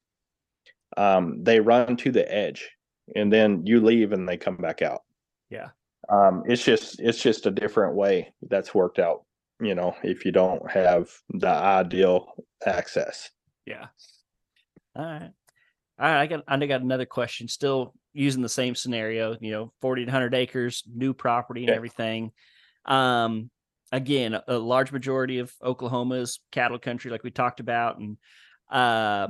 um, 0.96 1.44
they 1.44 1.60
run 1.60 1.98
to 1.98 2.12
the 2.12 2.34
edge 2.34 2.72
and 3.16 3.32
then 3.32 3.66
you 3.66 3.82
leave 3.82 4.12
and 4.12 4.28
they 4.28 4.38
come 4.38 4.58
back 4.58 4.82
out. 4.82 5.04
Yeah. 5.50 5.70
Um, 6.10 6.44
it's 6.46 6.64
just 6.64 7.00
it's 7.00 7.22
just 7.22 7.46
a 7.46 7.52
different 7.52 7.96
way 7.96 8.34
that's 8.50 8.74
worked 8.74 9.00
out, 9.00 9.24
you 9.60 9.76
know, 9.76 9.95
if 10.03 10.26
you 10.26 10.32
don't 10.32 10.70
have 10.70 11.10
the 11.30 11.47
ideal 11.47 12.34
access. 12.66 13.30
Yeah. 13.66 13.88
All 14.95 15.05
right. 15.05 15.32
All 15.99 16.05
right, 16.05 16.22
I 16.22 16.28
got 16.28 16.43
I 16.47 16.66
got 16.66 16.82
another 16.82 17.05
question. 17.08 17.47
Still 17.47 17.93
using 18.14 18.43
the 18.43 18.49
same 18.49 18.76
scenario, 18.76 19.36
you 19.41 19.51
know, 19.51 19.74
40 19.82 20.05
to 20.05 20.12
100 20.12 20.36
acres, 20.36 20.84
new 20.91 21.14
property 21.14 21.62
and 21.62 21.70
yeah. 21.70 21.76
everything. 21.76 22.32
Um 22.86 23.49
again, 23.91 24.38
a 24.47 24.58
large 24.58 24.91
majority 24.91 25.39
of 25.39 25.51
Oklahoma 25.64 26.16
is 26.16 26.39
cattle 26.51 26.78
country 26.78 27.10
like 27.10 27.24
we 27.24 27.32
talked 27.32 27.60
about 27.60 27.97
and 27.97 28.18
uh 28.70 29.30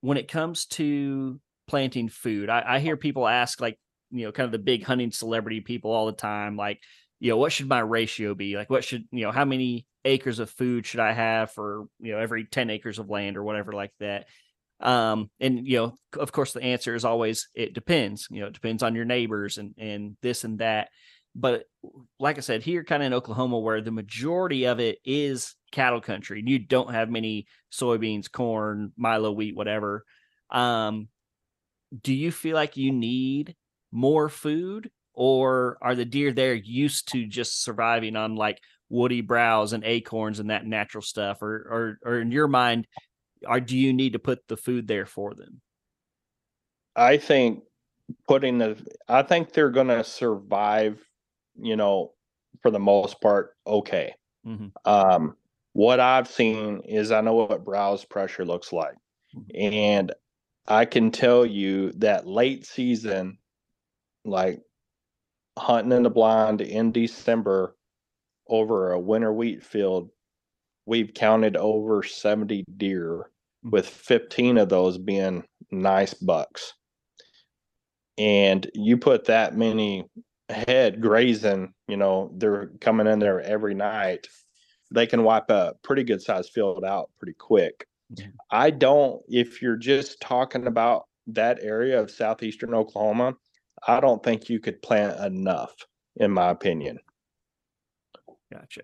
when 0.00 0.16
it 0.16 0.28
comes 0.28 0.66
to 0.66 1.40
planting 1.66 2.08
food. 2.08 2.48
I, 2.48 2.64
I 2.66 2.78
hear 2.80 2.96
people 2.96 3.28
ask 3.28 3.60
like, 3.60 3.78
you 4.10 4.24
know, 4.24 4.32
kind 4.32 4.46
of 4.46 4.52
the 4.52 4.58
big 4.58 4.84
hunting 4.84 5.12
celebrity 5.12 5.60
people 5.60 5.92
all 5.92 6.06
the 6.06 6.12
time, 6.12 6.56
like, 6.56 6.80
you 7.20 7.30
know, 7.30 7.36
what 7.36 7.52
should 7.52 7.68
my 7.68 7.80
ratio 7.80 8.34
be? 8.34 8.56
Like, 8.56 8.70
what 8.70 8.84
should, 8.84 9.04
you 9.10 9.22
know, 9.24 9.32
how 9.32 9.44
many 9.44 9.86
acres 10.04 10.38
of 10.38 10.50
food 10.50 10.86
should 10.86 11.00
I 11.00 11.12
have 11.12 11.50
for, 11.50 11.86
you 11.98 12.12
know, 12.12 12.18
every 12.18 12.44
10 12.44 12.70
acres 12.70 12.98
of 12.98 13.10
land 13.10 13.36
or 13.36 13.42
whatever 13.42 13.72
like 13.72 13.92
that? 14.00 14.26
Um, 14.80 15.30
and, 15.40 15.66
you 15.66 15.78
know, 15.78 15.94
of 16.18 16.30
course, 16.30 16.52
the 16.52 16.62
answer 16.62 16.94
is 16.94 17.04
always, 17.04 17.48
it 17.54 17.74
depends, 17.74 18.28
you 18.30 18.40
know, 18.40 18.46
it 18.46 18.52
depends 18.52 18.82
on 18.82 18.94
your 18.94 19.04
neighbors 19.04 19.58
and, 19.58 19.74
and 19.76 20.16
this 20.22 20.44
and 20.44 20.60
that. 20.60 20.88
But 21.34 21.64
like 22.18 22.38
I 22.38 22.40
said, 22.40 22.62
here 22.62 22.84
kind 22.84 23.02
of 23.02 23.08
in 23.08 23.14
Oklahoma, 23.14 23.58
where 23.58 23.80
the 23.80 23.90
majority 23.90 24.66
of 24.66 24.80
it 24.80 24.98
is 25.04 25.54
cattle 25.72 26.00
country, 26.00 26.42
you 26.44 26.58
don't 26.58 26.94
have 26.94 27.10
many 27.10 27.46
soybeans, 27.72 28.30
corn, 28.30 28.92
milo, 28.96 29.32
wheat, 29.32 29.56
whatever. 29.56 30.04
Um, 30.50 31.08
do 32.02 32.14
you 32.14 32.30
feel 32.30 32.54
like 32.54 32.76
you 32.76 32.92
need 32.92 33.56
more 33.90 34.28
food 34.28 34.90
or 35.18 35.78
are 35.82 35.96
the 35.96 36.04
deer 36.04 36.32
there 36.32 36.54
used 36.54 37.08
to 37.08 37.26
just 37.26 37.64
surviving 37.64 38.14
on 38.14 38.36
like 38.36 38.60
woody 38.88 39.20
browse 39.20 39.72
and 39.72 39.82
acorns 39.82 40.38
and 40.38 40.50
that 40.50 40.64
natural 40.64 41.02
stuff 41.02 41.42
or 41.42 41.98
or 42.04 42.10
or 42.10 42.20
in 42.20 42.30
your 42.30 42.46
mind 42.46 42.86
are 43.44 43.60
do 43.60 43.76
you 43.76 43.92
need 43.92 44.12
to 44.12 44.20
put 44.20 44.46
the 44.46 44.56
food 44.56 44.86
there 44.86 45.06
for 45.06 45.34
them 45.34 45.60
i 46.94 47.16
think 47.16 47.64
putting 48.28 48.58
the 48.58 48.78
i 49.08 49.20
think 49.20 49.52
they're 49.52 49.70
going 49.70 49.88
to 49.88 50.04
survive 50.04 51.04
you 51.60 51.74
know 51.74 52.12
for 52.62 52.70
the 52.70 52.78
most 52.78 53.20
part 53.20 53.56
okay 53.66 54.14
mm-hmm. 54.46 54.68
um 54.84 55.36
what 55.72 55.98
i've 55.98 56.28
seen 56.28 56.80
is 56.84 57.10
i 57.10 57.20
know 57.20 57.34
what 57.34 57.64
browse 57.64 58.04
pressure 58.04 58.44
looks 58.44 58.72
like 58.72 58.94
mm-hmm. 59.34 59.72
and 59.74 60.12
I 60.70 60.84
can 60.84 61.10
tell 61.10 61.46
you 61.46 61.92
that 61.92 62.26
late 62.26 62.66
season, 62.66 63.38
like 64.26 64.60
hunting 65.68 65.92
in 65.92 66.02
the 66.02 66.10
blind 66.10 66.62
in 66.62 66.90
December 66.90 67.76
over 68.48 68.92
a 68.92 68.98
winter 68.98 69.32
wheat 69.32 69.62
field, 69.62 70.08
we've 70.86 71.12
counted 71.12 71.58
over 71.58 72.02
70 72.02 72.64
deer, 72.78 73.30
hmm. 73.62 73.70
with 73.70 73.86
15 73.86 74.56
of 74.56 74.70
those 74.70 74.96
being 74.96 75.44
nice 75.70 76.14
bucks. 76.14 76.72
And 78.16 78.68
you 78.74 78.96
put 78.96 79.26
that 79.26 79.56
many 79.56 80.06
head 80.48 81.02
grazing, 81.02 81.74
you 81.86 81.98
know, 81.98 82.32
they're 82.34 82.68
coming 82.80 83.06
in 83.06 83.18
there 83.18 83.42
every 83.42 83.74
night, 83.74 84.26
they 84.90 85.06
can 85.06 85.22
wipe 85.22 85.50
a 85.50 85.74
pretty 85.82 86.02
good 86.02 86.22
sized 86.22 86.50
field 86.52 86.82
out 86.82 87.10
pretty 87.18 87.34
quick. 87.34 87.86
I 88.50 88.70
don't, 88.70 89.20
if 89.28 89.60
you're 89.60 89.76
just 89.76 90.18
talking 90.22 90.66
about 90.66 91.04
that 91.26 91.58
area 91.60 92.00
of 92.00 92.10
southeastern 92.10 92.72
Oklahoma, 92.72 93.34
I 93.86 94.00
don't 94.00 94.22
think 94.22 94.48
you 94.48 94.60
could 94.60 94.82
plant 94.82 95.18
enough, 95.20 95.74
in 96.16 96.30
my 96.30 96.50
opinion. 96.50 96.98
Gotcha. 98.52 98.82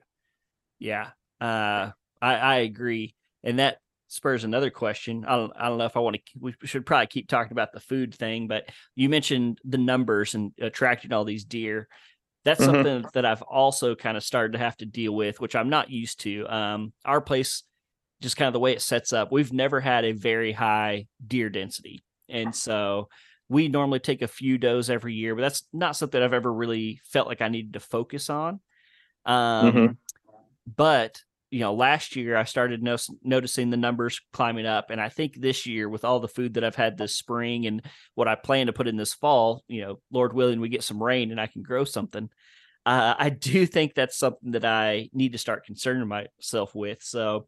Yeah. 0.78 1.08
Uh, 1.40 1.90
I, 2.20 2.34
I 2.34 2.56
agree. 2.56 3.14
And 3.42 3.58
that 3.58 3.78
spurs 4.08 4.44
another 4.44 4.70
question. 4.70 5.24
I 5.26 5.36
don't, 5.36 5.52
I 5.56 5.68
don't 5.68 5.78
know 5.78 5.86
if 5.86 5.96
I 5.96 6.00
want 6.00 6.16
to, 6.16 6.22
we 6.38 6.54
should 6.64 6.86
probably 6.86 7.06
keep 7.06 7.28
talking 7.28 7.52
about 7.52 7.72
the 7.72 7.80
food 7.80 8.14
thing, 8.14 8.46
but 8.46 8.68
you 8.94 9.08
mentioned 9.08 9.58
the 9.64 9.78
numbers 9.78 10.34
and 10.34 10.52
attracting 10.60 11.12
all 11.12 11.24
these 11.24 11.44
deer. 11.44 11.88
That's 12.44 12.60
mm-hmm. 12.60 12.74
something 12.74 13.06
that 13.14 13.24
I've 13.24 13.42
also 13.42 13.94
kind 13.94 14.16
of 14.16 14.22
started 14.22 14.52
to 14.52 14.58
have 14.58 14.76
to 14.78 14.86
deal 14.86 15.14
with, 15.14 15.40
which 15.40 15.56
I'm 15.56 15.70
not 15.70 15.90
used 15.90 16.20
to. 16.20 16.46
Um, 16.46 16.92
our 17.04 17.20
place 17.20 17.62
just 18.20 18.36
kind 18.36 18.46
of 18.46 18.52
the 18.52 18.60
way 18.60 18.72
it 18.72 18.82
sets 18.82 19.12
up, 19.12 19.32
we've 19.32 19.52
never 19.52 19.80
had 19.80 20.04
a 20.04 20.12
very 20.12 20.52
high 20.52 21.06
deer 21.26 21.50
density. 21.50 22.02
And 22.28 22.54
so 22.54 23.08
we 23.54 23.68
normally 23.68 24.00
take 24.00 24.20
a 24.20 24.28
few 24.28 24.58
does 24.58 24.90
every 24.90 25.14
year, 25.14 25.36
but 25.36 25.42
that's 25.42 25.62
not 25.72 25.94
something 25.94 26.20
I've 26.20 26.32
ever 26.32 26.52
really 26.52 27.00
felt 27.04 27.28
like 27.28 27.40
I 27.40 27.48
needed 27.48 27.74
to 27.74 27.80
focus 27.80 28.28
on. 28.28 28.58
Um, 29.24 29.72
mm-hmm. 29.72 29.92
But 30.76 31.20
you 31.52 31.60
know, 31.60 31.72
last 31.72 32.16
year 32.16 32.36
I 32.36 32.44
started 32.44 32.82
no- 32.82 32.96
noticing 33.22 33.70
the 33.70 33.76
numbers 33.76 34.20
climbing 34.32 34.66
up, 34.66 34.90
and 34.90 35.00
I 35.00 35.08
think 35.08 35.36
this 35.36 35.66
year, 35.66 35.88
with 35.88 36.04
all 36.04 36.18
the 36.18 36.26
food 36.26 36.54
that 36.54 36.64
I've 36.64 36.74
had 36.74 36.98
this 36.98 37.14
spring 37.14 37.66
and 37.66 37.80
what 38.16 38.26
I 38.26 38.34
plan 38.34 38.66
to 38.66 38.72
put 38.72 38.88
in 38.88 38.96
this 38.96 39.14
fall, 39.14 39.62
you 39.68 39.82
know, 39.82 40.00
Lord 40.10 40.32
willing, 40.32 40.60
we 40.60 40.68
get 40.68 40.82
some 40.82 41.00
rain 41.00 41.30
and 41.30 41.40
I 41.40 41.46
can 41.46 41.62
grow 41.62 41.84
something. 41.84 42.28
Uh, 42.84 43.14
I 43.16 43.30
do 43.30 43.66
think 43.66 43.94
that's 43.94 44.18
something 44.18 44.50
that 44.50 44.64
I 44.64 45.10
need 45.12 45.32
to 45.32 45.38
start 45.38 45.64
concerning 45.64 46.08
myself 46.08 46.74
with. 46.74 46.98
So, 47.02 47.46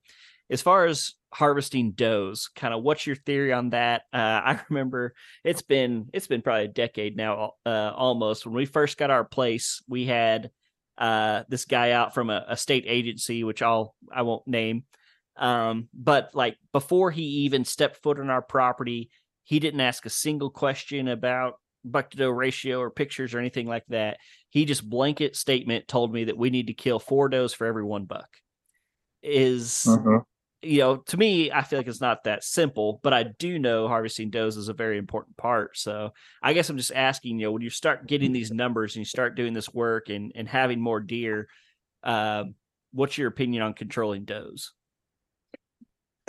as 0.51 0.63
far 0.63 0.87
as 0.87 1.15
harvesting 1.33 1.93
does 1.93 2.49
kind 2.55 2.73
of 2.73 2.83
what's 2.83 3.07
your 3.07 3.17
theory 3.17 3.53
on 3.53 3.71
that? 3.71 4.03
Uh, 4.13 4.41
i 4.45 4.61
remember 4.71 5.15
it's 5.45 5.63
been 5.63 6.09
it's 6.13 6.27
been 6.27 6.43
probably 6.43 6.65
a 6.65 6.69
decade 6.69 7.17
now 7.17 7.53
uh, 7.65 7.93
almost. 7.95 8.47
When 8.47 8.55
we 8.55 8.67
first 8.67 8.97
got 8.97 9.11
our 9.11 9.25
place 9.25 9.83
we 9.89 10.07
had 10.07 10.51
uh, 10.99 11.43
this 11.49 11.67
guy 11.67 11.91
out 11.91 12.15
from 12.15 12.31
a, 12.31 12.45
a, 12.49 12.57
state 12.57 12.85
agency 12.87 13.45
which 13.45 13.61
i'll 13.61 13.95
i 14.13 14.23
won't 14.23 14.47
name. 14.47 14.85
Um, 15.37 15.89
but 15.93 16.31
like 16.33 16.57
before 16.73 17.11
he 17.11 17.23
even 17.23 17.67
stepped 17.67 18.03
foot 18.03 18.19
on 18.19 18.31
our 18.31 18.41
property 18.41 19.11
he 19.45 19.59
didn't 19.59 19.81
ask 19.81 20.07
a 20.07 20.11
single 20.11 20.51
question 20.51 21.09
about 21.09 21.61
buck 21.85 22.11
to 22.11 22.17
doe 22.17 22.31
ratio 22.31 22.81
or 22.81 22.91
pictures 22.91 23.35
or 23.35 23.39
anything 23.39 23.67
like 23.67 23.85
that. 23.89 24.17
He 24.49 24.65
just 24.65 24.89
blanket 24.89 25.37
statement 25.37 25.87
told 25.87 26.13
me 26.13 26.25
that 26.25 26.39
we 26.39 26.51
need 26.51 26.69
to 26.69 26.75
kill 26.75 26.99
four 26.99 27.29
does 27.29 27.53
for 27.53 27.67
every 27.67 27.85
one 27.85 28.07
buck. 28.07 28.29
Is 29.23 29.87
uh-huh 29.87 30.21
you 30.63 30.79
know, 30.79 30.97
to 30.97 31.17
me, 31.17 31.51
I 31.53 31.63
feel 31.63 31.79
like 31.79 31.87
it's 31.87 32.01
not 32.01 32.25
that 32.25 32.43
simple, 32.43 33.01
but 33.03 33.13
I 33.13 33.25
do 33.25 33.59
know 33.59 33.89
harvesting 33.89 34.31
does 34.31 34.57
is 34.57 34.69
a 34.69 34.75
very 34.75 34.99
important 34.99 35.37
part. 35.37 35.77
So 35.77 36.13
I 36.43 36.53
guess 36.53 36.69
I'm 36.69 36.79
just 36.79 36.93
asking, 36.95 37.39
you 37.39 37.47
know, 37.47 37.53
when 37.53 37.63
you 37.63 37.71
start 37.71 38.07
getting 38.07 38.33
these 38.33 38.51
numbers 38.51 38.95
and 38.95 39.01
you 39.01 39.05
start 39.05 39.37
doing 39.37 39.53
this 39.53 39.73
work 39.73 40.09
and 40.09 40.33
and 40.35 40.49
having 40.49 40.81
more 40.81 41.01
deer, 41.01 41.49
uh, 42.03 42.45
what's 42.93 43.19
your 43.19 43.29
opinion 43.29 43.63
on 43.63 43.75
controlling 43.75 44.25
does? 44.25 44.73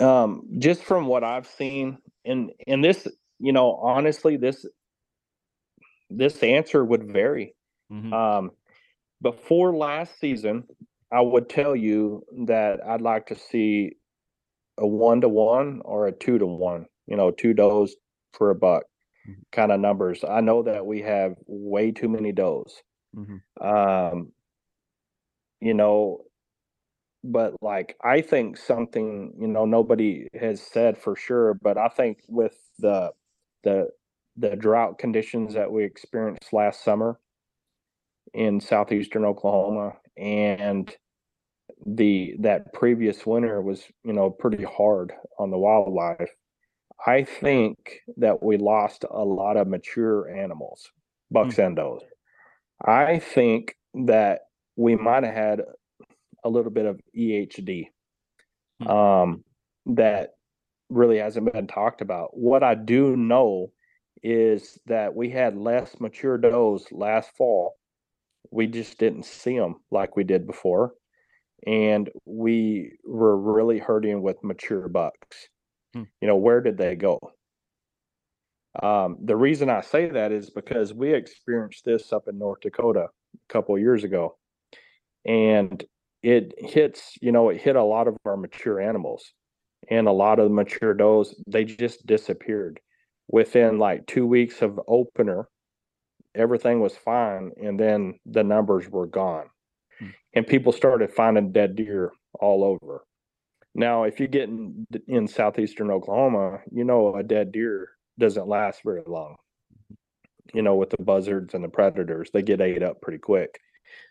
Um, 0.00 0.44
just 0.58 0.84
from 0.84 1.06
what 1.06 1.24
I've 1.24 1.46
seen, 1.46 1.98
and 2.24 2.52
and 2.66 2.84
this, 2.84 3.08
you 3.40 3.52
know, 3.52 3.74
honestly, 3.76 4.36
this 4.36 4.64
this 6.10 6.42
answer 6.42 6.84
would 6.84 7.10
vary. 7.12 7.54
Mm-hmm. 7.90 8.12
Um, 8.12 8.50
before 9.20 9.74
last 9.74 10.20
season, 10.20 10.64
I 11.10 11.20
would 11.22 11.48
tell 11.48 11.74
you 11.74 12.24
that 12.46 12.80
I'd 12.86 13.00
like 13.00 13.26
to 13.28 13.34
see 13.34 13.96
a 14.78 14.86
one 14.86 15.20
to 15.20 15.28
one 15.28 15.82
or 15.84 16.06
a 16.06 16.12
two 16.12 16.38
to 16.38 16.46
one, 16.46 16.86
you 17.06 17.16
know, 17.16 17.30
two 17.30 17.54
does 17.54 17.96
for 18.32 18.50
a 18.50 18.54
buck 18.54 18.84
mm-hmm. 19.28 19.40
kind 19.52 19.72
of 19.72 19.80
numbers. 19.80 20.24
I 20.28 20.40
know 20.40 20.62
that 20.62 20.86
we 20.86 21.02
have 21.02 21.34
way 21.46 21.90
too 21.90 22.08
many 22.08 22.32
does. 22.32 22.82
Mm-hmm. 23.16 23.66
Um, 23.66 24.32
you 25.60 25.74
know, 25.74 26.24
but 27.24 27.54
like 27.60 27.96
I 28.02 28.20
think 28.20 28.56
something, 28.56 29.34
you 29.40 29.48
know, 29.48 29.64
nobody 29.64 30.28
has 30.38 30.62
said 30.62 30.96
for 30.96 31.16
sure, 31.16 31.54
but 31.54 31.76
I 31.76 31.88
think 31.88 32.18
with 32.28 32.56
the 32.78 33.12
the 33.64 33.88
the 34.36 34.54
drought 34.54 34.98
conditions 34.98 35.54
that 35.54 35.70
we 35.70 35.84
experienced 35.84 36.52
last 36.52 36.84
summer 36.84 37.18
in 38.34 38.60
southeastern 38.60 39.24
Oklahoma 39.24 39.94
and 40.16 40.94
the 41.86 42.34
that 42.40 42.72
previous 42.72 43.24
winter 43.26 43.60
was, 43.60 43.84
you 44.04 44.12
know, 44.12 44.30
pretty 44.30 44.64
hard 44.64 45.12
on 45.38 45.50
the 45.50 45.58
wildlife. 45.58 46.30
I 47.06 47.24
think 47.24 48.00
that 48.16 48.42
we 48.42 48.56
lost 48.56 49.04
a 49.08 49.24
lot 49.24 49.56
of 49.56 49.68
mature 49.68 50.28
animals, 50.28 50.90
bucks 51.30 51.54
mm-hmm. 51.54 51.62
and 51.62 51.76
does. 51.76 52.02
I 52.84 53.18
think 53.18 53.76
that 54.06 54.40
we 54.76 54.96
might 54.96 55.24
have 55.24 55.34
had 55.34 55.62
a 56.44 56.48
little 56.48 56.70
bit 56.70 56.86
of 56.86 57.00
EHD 57.16 57.86
mm-hmm. 58.82 58.88
um, 58.88 59.44
that 59.86 60.30
really 60.88 61.18
hasn't 61.18 61.52
been 61.52 61.66
talked 61.66 62.00
about. 62.00 62.36
What 62.36 62.62
I 62.62 62.74
do 62.74 63.16
know 63.16 63.72
is 64.22 64.78
that 64.86 65.14
we 65.14 65.30
had 65.30 65.56
less 65.56 66.00
mature 66.00 66.38
does 66.38 66.86
last 66.90 67.30
fall. 67.36 67.76
We 68.50 68.66
just 68.66 68.98
didn't 68.98 69.24
see 69.24 69.58
them 69.58 69.76
like 69.90 70.16
we 70.16 70.24
did 70.24 70.46
before. 70.46 70.92
And 71.66 72.10
we 72.24 72.92
were 73.04 73.36
really 73.36 73.78
hurting 73.78 74.22
with 74.22 74.42
mature 74.42 74.88
bucks. 74.88 75.48
Hmm. 75.94 76.04
You 76.20 76.28
know, 76.28 76.36
where 76.36 76.60
did 76.60 76.78
they 76.78 76.94
go? 76.94 77.18
Um, 78.80 79.18
the 79.22 79.36
reason 79.36 79.70
I 79.70 79.80
say 79.80 80.08
that 80.10 80.30
is 80.30 80.50
because 80.50 80.94
we 80.94 81.12
experienced 81.12 81.84
this 81.84 82.12
up 82.12 82.28
in 82.28 82.38
North 82.38 82.60
Dakota 82.60 83.06
a 83.06 83.52
couple 83.52 83.74
of 83.74 83.80
years 83.80 84.04
ago. 84.04 84.36
And 85.26 85.82
it 86.22 86.54
hits, 86.58 87.14
you 87.20 87.32
know, 87.32 87.48
it 87.48 87.60
hit 87.60 87.76
a 87.76 87.82
lot 87.82 88.08
of 88.08 88.16
our 88.24 88.36
mature 88.36 88.80
animals 88.80 89.32
and 89.90 90.06
a 90.06 90.12
lot 90.12 90.38
of 90.38 90.48
the 90.48 90.54
mature 90.54 90.94
does, 90.94 91.40
they 91.46 91.64
just 91.64 92.06
disappeared 92.06 92.80
within 93.28 93.78
like 93.78 94.06
two 94.06 94.26
weeks 94.26 94.62
of 94.62 94.80
opener, 94.88 95.48
everything 96.34 96.80
was 96.80 96.96
fine, 96.96 97.52
and 97.62 97.78
then 97.78 98.18
the 98.26 98.44
numbers 98.44 98.88
were 98.88 99.06
gone. 99.06 99.46
And 100.34 100.46
people 100.46 100.72
started 100.72 101.12
finding 101.12 101.52
dead 101.52 101.76
deer 101.76 102.12
all 102.40 102.64
over. 102.64 103.04
Now, 103.74 104.04
if 104.04 104.18
you 104.18 104.26
get 104.26 104.48
in, 104.48 104.86
in 105.06 105.28
southeastern 105.28 105.90
Oklahoma, 105.90 106.60
you 106.72 106.84
know 106.84 107.14
a 107.14 107.22
dead 107.22 107.52
deer 107.52 107.90
doesn't 108.18 108.48
last 108.48 108.80
very 108.84 109.02
long. 109.06 109.36
You 110.54 110.62
know, 110.62 110.76
with 110.76 110.90
the 110.90 111.02
buzzards 111.02 111.54
and 111.54 111.62
the 111.62 111.68
predators, 111.68 112.30
they 112.32 112.42
get 112.42 112.60
ate 112.60 112.82
up 112.82 113.00
pretty 113.00 113.18
quick. 113.18 113.60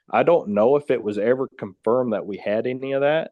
I 0.10 0.24
don't 0.24 0.50
know 0.50 0.76
if 0.76 0.90
it 0.90 1.04
was 1.04 1.18
ever 1.18 1.48
confirmed 1.60 2.14
that 2.14 2.26
we 2.26 2.38
had 2.38 2.68
any 2.68 2.94
of 2.94 3.02
that, 3.02 3.32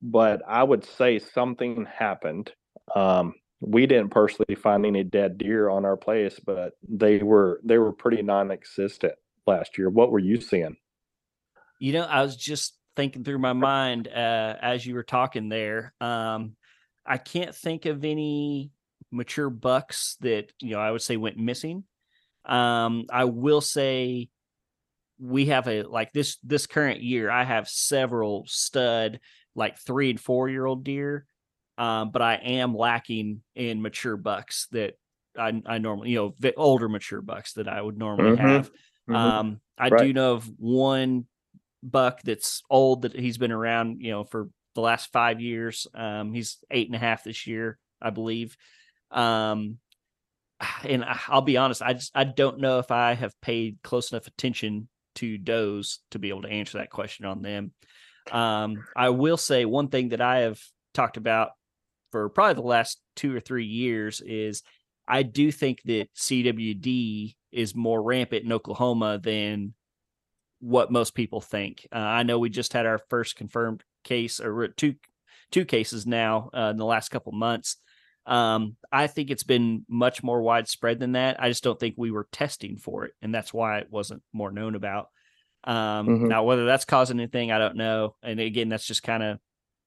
but 0.00 0.42
I 0.46 0.62
would 0.62 0.84
say 0.84 1.18
something 1.18 1.86
happened. 1.86 2.52
Um, 2.94 3.34
we 3.60 3.86
didn't 3.86 4.10
personally 4.10 4.54
find 4.54 4.86
any 4.86 5.02
dead 5.02 5.36
deer 5.36 5.68
on 5.68 5.84
our 5.84 5.96
place, 5.96 6.38
but 6.44 6.72
they 6.88 7.18
were 7.18 7.60
they 7.64 7.78
were 7.78 7.92
pretty 7.92 8.22
non-existent 8.22 9.14
last 9.46 9.76
year. 9.76 9.90
What 9.90 10.10
were 10.12 10.20
you 10.20 10.40
seeing? 10.40 10.76
You 11.78 11.92
know, 11.92 12.04
I 12.04 12.22
was 12.22 12.36
just 12.36 12.76
thinking 12.96 13.24
through 13.24 13.38
my 13.38 13.52
mind 13.52 14.08
uh, 14.08 14.56
as 14.60 14.84
you 14.84 14.94
were 14.94 15.02
talking 15.02 15.48
there. 15.48 15.94
Um, 16.00 16.56
I 17.06 17.18
can't 17.18 17.54
think 17.54 17.86
of 17.86 18.04
any 18.04 18.70
mature 19.10 19.50
bucks 19.50 20.16
that 20.20 20.52
you 20.60 20.70
know 20.70 20.80
I 20.80 20.90
would 20.90 21.02
say 21.02 21.16
went 21.16 21.38
missing. 21.38 21.84
Um, 22.44 23.06
I 23.10 23.24
will 23.24 23.60
say 23.60 24.28
we 25.18 25.46
have 25.46 25.68
a 25.68 25.82
like 25.82 26.12
this 26.12 26.38
this 26.42 26.66
current 26.66 27.02
year. 27.02 27.30
I 27.30 27.44
have 27.44 27.68
several 27.68 28.44
stud 28.46 29.20
like 29.54 29.78
three 29.78 30.10
and 30.10 30.20
four 30.20 30.48
year 30.48 30.66
old 30.66 30.84
deer 30.84 31.26
um, 31.78 32.10
but 32.10 32.20
I 32.20 32.34
am 32.34 32.76
lacking 32.76 33.40
in 33.54 33.80
mature 33.80 34.16
bucks 34.16 34.66
that 34.72 34.98
I, 35.38 35.62
I 35.64 35.78
normally, 35.78 36.10
you 36.10 36.34
know, 36.42 36.52
older 36.56 36.88
mature 36.88 37.22
bucks 37.22 37.52
that 37.52 37.68
I 37.68 37.80
would 37.80 37.96
normally 37.96 38.36
mm-hmm. 38.36 38.46
have. 38.46 38.68
Mm-hmm. 38.68 39.14
Um, 39.14 39.60
I 39.78 39.88
right. 39.88 40.02
do 40.02 40.12
know 40.12 40.34
of 40.34 40.50
one 40.58 41.26
buck 41.82 42.20
that's 42.22 42.62
old 42.70 43.02
that 43.02 43.18
he's 43.18 43.38
been 43.38 43.52
around, 43.52 44.00
you 44.00 44.10
know, 44.10 44.24
for 44.24 44.48
the 44.74 44.80
last 44.80 45.12
five 45.12 45.40
years. 45.40 45.86
Um, 45.94 46.32
he's 46.32 46.58
eight 46.70 46.86
and 46.86 46.96
a 46.96 47.00
half 47.00 47.24
this 47.24 47.46
year, 47.46 47.78
I 48.00 48.10
believe. 48.10 48.56
Um, 49.10 49.78
and 50.84 51.04
I'll 51.28 51.42
be 51.42 51.56
honest, 51.56 51.82
I 51.82 51.94
just 51.94 52.12
I 52.14 52.24
don't 52.24 52.60
know 52.60 52.78
if 52.78 52.90
I 52.90 53.14
have 53.14 53.40
paid 53.40 53.78
close 53.82 54.12
enough 54.12 54.26
attention 54.26 54.88
to 55.16 55.38
does 55.38 56.00
to 56.10 56.18
be 56.18 56.28
able 56.28 56.42
to 56.42 56.50
answer 56.50 56.78
that 56.78 56.90
question 56.90 57.26
on 57.26 57.42
them. 57.42 57.72
Um, 58.30 58.84
I 58.96 59.10
will 59.10 59.36
say 59.36 59.64
one 59.64 59.88
thing 59.88 60.10
that 60.10 60.20
I 60.20 60.40
have 60.40 60.60
talked 60.94 61.16
about 61.16 61.50
for 62.12 62.28
probably 62.28 62.54
the 62.54 62.62
last 62.62 63.00
two 63.16 63.34
or 63.34 63.40
three 63.40 63.66
years 63.66 64.20
is 64.20 64.62
I 65.06 65.22
do 65.22 65.50
think 65.50 65.82
that 65.84 66.08
CWD 66.14 67.34
is 67.50 67.74
more 67.74 68.02
rampant 68.02 68.44
in 68.44 68.52
Oklahoma 68.52 69.18
than 69.22 69.74
what 70.60 70.90
most 70.90 71.14
people 71.14 71.40
think. 71.40 71.86
Uh, 71.92 71.98
I 71.98 72.22
know 72.22 72.38
we 72.38 72.50
just 72.50 72.72
had 72.72 72.86
our 72.86 72.98
first 73.08 73.36
confirmed 73.36 73.84
case 74.04 74.40
or 74.40 74.68
two 74.68 74.94
two 75.50 75.64
cases 75.64 76.06
now 76.06 76.50
uh, 76.54 76.68
in 76.70 76.76
the 76.76 76.84
last 76.84 77.08
couple 77.10 77.32
months. 77.32 77.76
Um, 78.26 78.76
I 78.92 79.06
think 79.06 79.30
it's 79.30 79.44
been 79.44 79.86
much 79.88 80.22
more 80.22 80.42
widespread 80.42 80.98
than 80.98 81.12
that. 81.12 81.42
I 81.42 81.48
just 81.48 81.64
don't 81.64 81.80
think 81.80 81.94
we 81.96 82.10
were 82.10 82.28
testing 82.30 82.76
for 82.76 83.06
it, 83.06 83.12
and 83.22 83.34
that's 83.34 83.54
why 83.54 83.78
it 83.78 83.88
wasn't 83.90 84.22
more 84.32 84.52
known 84.52 84.74
about. 84.74 85.08
Um, 85.64 86.06
mm-hmm. 86.06 86.28
Now, 86.28 86.44
whether 86.44 86.66
that's 86.66 86.84
causing 86.84 87.18
anything, 87.18 87.50
I 87.50 87.58
don't 87.58 87.76
know. 87.76 88.16
And 88.22 88.38
again, 88.38 88.68
that's 88.68 88.86
just 88.86 89.02
kind 89.02 89.22
of 89.22 89.38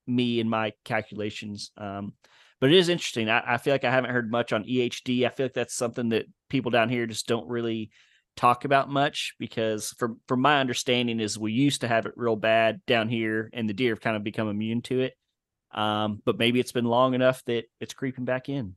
me 0.07 0.39
and 0.39 0.49
my 0.49 0.73
calculations. 0.83 1.71
Um, 1.77 2.13
but 2.59 2.71
it 2.71 2.77
is 2.77 2.89
interesting. 2.89 3.29
I, 3.29 3.53
I, 3.53 3.57
feel 3.57 3.73
like 3.73 3.83
I 3.83 3.91
haven't 3.91 4.11
heard 4.11 4.29
much 4.29 4.53
on 4.53 4.65
EHD. 4.65 5.25
I 5.25 5.29
feel 5.29 5.45
like 5.45 5.53
that's 5.53 5.75
something 5.75 6.09
that 6.09 6.25
people 6.49 6.71
down 6.71 6.89
here 6.89 7.07
just 7.07 7.27
don't 7.27 7.47
really 7.47 7.91
talk 8.41 8.65
about 8.65 8.89
much 8.89 9.35
because 9.37 9.89
from 9.99 10.19
from 10.27 10.41
my 10.41 10.59
understanding 10.59 11.19
is 11.19 11.37
we 11.37 11.51
used 11.51 11.81
to 11.81 11.87
have 11.87 12.07
it 12.07 12.13
real 12.15 12.35
bad 12.35 12.81
down 12.87 13.07
here 13.07 13.49
and 13.53 13.69
the 13.69 13.73
deer 13.73 13.93
have 13.93 14.01
kind 14.01 14.15
of 14.15 14.23
become 14.23 14.49
immune 14.49 14.81
to 14.81 15.01
it. 15.01 15.13
Um, 15.73 16.21
but 16.25 16.37
maybe 16.37 16.59
it's 16.59 16.71
been 16.71 16.85
long 16.85 17.13
enough 17.13 17.43
that 17.45 17.65
it's 17.79 17.93
creeping 17.93 18.25
back 18.25 18.49
in. 18.49 18.75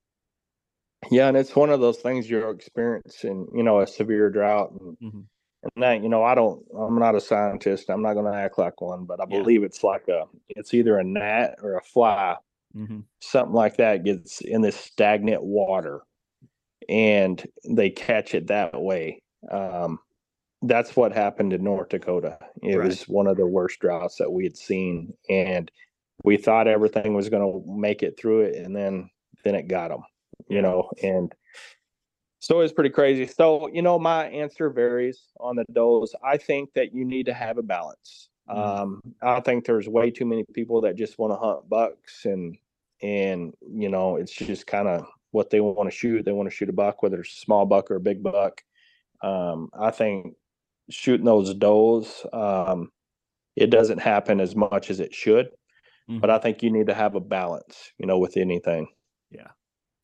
Yeah, 1.11 1.29
and 1.29 1.37
it's 1.37 1.57
one 1.57 1.71
of 1.71 1.81
those 1.81 1.99
things 1.99 2.31
you're 2.31 2.51
experiencing, 2.51 3.49
you 3.55 3.63
know, 3.63 3.81
a 3.81 3.87
severe 3.87 4.31
drought 4.31 4.73
and 4.73 4.97
mm-hmm 4.99 5.21
and 5.75 5.83
that 5.83 6.03
you 6.03 6.09
know 6.09 6.23
i 6.23 6.35
don't 6.35 6.63
i'm 6.79 6.99
not 6.99 7.15
a 7.15 7.21
scientist 7.21 7.89
i'm 7.89 8.03
not 8.03 8.15
going 8.15 8.31
to 8.31 8.39
act 8.39 8.59
like 8.59 8.81
one 8.81 9.05
but 9.05 9.21
i 9.21 9.25
yeah. 9.29 9.39
believe 9.39 9.63
it's 9.63 9.83
like 9.83 10.07
a 10.09 10.25
it's 10.49 10.75
either 10.75 10.99
a 10.99 11.05
gnat 11.05 11.57
or 11.63 11.77
a 11.77 11.83
fly 11.83 12.37
mm-hmm. 12.77 13.01
something 13.21 13.55
like 13.55 13.77
that 13.79 14.05
gets 14.05 14.41
in 14.41 14.61
this 14.61 14.77
stagnant 14.77 15.43
water 15.43 16.03
and 16.89 17.47
they 17.69 17.89
catch 17.89 18.35
it 18.35 18.49
that 18.49 18.81
way 18.81 19.21
um, 19.51 19.99
that's 20.63 20.97
what 20.97 21.13
happened 21.13 21.53
in 21.53 21.63
north 21.63 21.89
dakota 21.89 22.39
it 22.63 22.77
right. 22.77 22.89
was 22.89 23.03
one 23.09 23.27
of 23.27 23.37
the 23.37 23.47
worst 23.47 23.81
droughts 23.81 24.17
that 24.17 24.31
we 24.31 24.45
had 24.45 24.57
seen 24.57 25.13
and 25.29 25.71
we 26.23 26.37
thought 26.37 26.69
everything 26.69 27.15
was 27.15 27.29
going 27.29 27.43
to 27.43 27.73
make 27.73 28.03
it 28.03 28.19
through 28.19 28.41
it 28.41 28.57
and 28.57 28.75
then 28.75 29.09
then 29.45 29.55
it 29.55 29.69
got 29.69 29.89
them 29.89 30.03
you 30.49 30.63
know 30.63 30.89
and 31.03 31.35
so 32.45 32.61
it's 32.61 32.75
pretty 32.75 32.91
crazy. 32.91 33.27
So, 33.27 33.69
you 33.69 33.81
know, 33.81 33.99
my 33.99 34.27
answer 34.27 34.69
varies 34.69 35.23
on 35.41 35.57
the 35.57 35.65
does. 35.73 36.15
I 36.23 36.37
think 36.37 36.75
that 36.75 36.95
you 36.95 37.03
need 37.03 37.25
to 37.25 37.33
have 37.33 37.57
a 37.57 37.63
balance. 37.63 38.29
Mm-hmm. 38.51 38.83
Um, 38.83 39.01
I 39.23 39.41
think 39.41 39.65
there's 39.65 39.89
way 39.89 40.11
too 40.11 40.27
many 40.27 40.45
people 40.53 40.83
that 40.83 40.95
just 40.95 41.19
want 41.19 41.33
to 41.33 41.39
hunt 41.39 41.67
bucks 41.71 42.27
and 42.27 42.59
and 43.01 43.55
you 43.67 43.89
know, 43.89 44.17
it's 44.17 44.31
just 44.31 44.67
kind 44.67 44.89
of 44.89 45.07
what 45.31 45.49
they 45.49 45.61
want 45.61 45.91
to 45.91 45.97
shoot. 45.97 46.27
They 46.27 46.33
want 46.33 46.51
to 46.51 46.55
shoot 46.55 46.69
a 46.69 46.73
buck, 46.75 47.03
whether 47.03 47.21
it's 47.21 47.33
a 47.33 47.41
small 47.41 47.65
buck 47.65 47.91
or 47.91 47.97
a 47.97 48.01
big 48.01 48.23
buck. 48.23 48.63
Um, 49.23 49.71
I 49.79 49.91
think 49.91 50.35
shooting 50.91 51.27
those 51.27 51.55
does, 51.55 52.27
um, 52.33 52.91
it 53.57 53.71
doesn't 53.71 53.99
happen 53.99 54.41
as 54.41 54.55
much 54.55 54.91
as 54.91 55.01
it 55.01 55.15
should. 55.15 55.47
Mm-hmm. 56.09 56.19
But 56.19 56.31
I 56.31 56.39
think 56.39 56.63
you 56.63 56.71
need 56.71 56.89
to 56.89 56.95
have 56.95 57.15
a 57.15 57.21
balance, 57.21 57.93
you 57.99 58.07
know, 58.07 58.19
with 58.19 58.37
anything. 58.37 58.89
Yeah. 59.31 59.49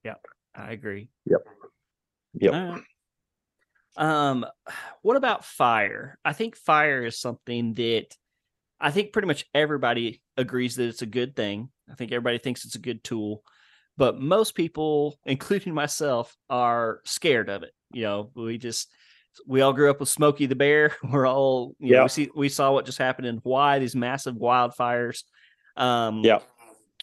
Yeah. 0.05 0.15
I 0.55 0.73
agree. 0.73 1.11
Yep. 1.27 1.41
Yep. 2.35 2.83
Um, 3.97 4.47
what 5.03 5.17
about 5.17 5.45
fire? 5.45 6.19
I 6.25 6.33
think 6.33 6.57
fire 6.57 7.05
is 7.05 7.19
something 7.19 7.75
that 7.75 8.17
I 8.81 8.91
think 8.91 9.13
pretty 9.13 9.29
much 9.29 9.47
everybody 9.53 10.23
agrees 10.37 10.77
that 10.77 10.89
it's 10.89 11.03
a 11.03 11.07
good 11.07 11.37
thing. 11.37 11.69
I 11.91 11.95
think 11.95 12.13
everybody 12.13 12.39
thinks 12.39 12.65
it's 12.65 12.77
a 12.77 12.81
good 12.81 13.05
tool, 13.05 13.43
but 13.99 14.19
most 14.19 14.55
people, 14.55 15.19
including 15.27 15.75
myself, 15.75 16.35
are 16.49 17.01
scared 17.05 17.51
of 17.51 17.63
it. 17.63 17.73
You 17.93 18.03
know, 18.05 18.31
we 18.35 18.57
just 18.57 18.91
we 19.47 19.61
all 19.61 19.73
grew 19.73 19.91
up 19.91 20.01
with 20.01 20.09
Smokey 20.09 20.47
the 20.47 20.55
Bear. 20.55 20.97
We're 21.11 21.27
all, 21.27 21.75
you 21.79 21.93
know, 21.93 22.03
we 22.05 22.09
see 22.09 22.31
we 22.35 22.49
saw 22.49 22.73
what 22.73 22.87
just 22.87 22.99
happened 22.99 23.27
in 23.27 23.39
Hawaii, 23.39 23.79
these 23.79 23.97
massive 23.97 24.35
wildfires. 24.35 25.23
Um, 25.77 26.23
yeah, 26.25 26.41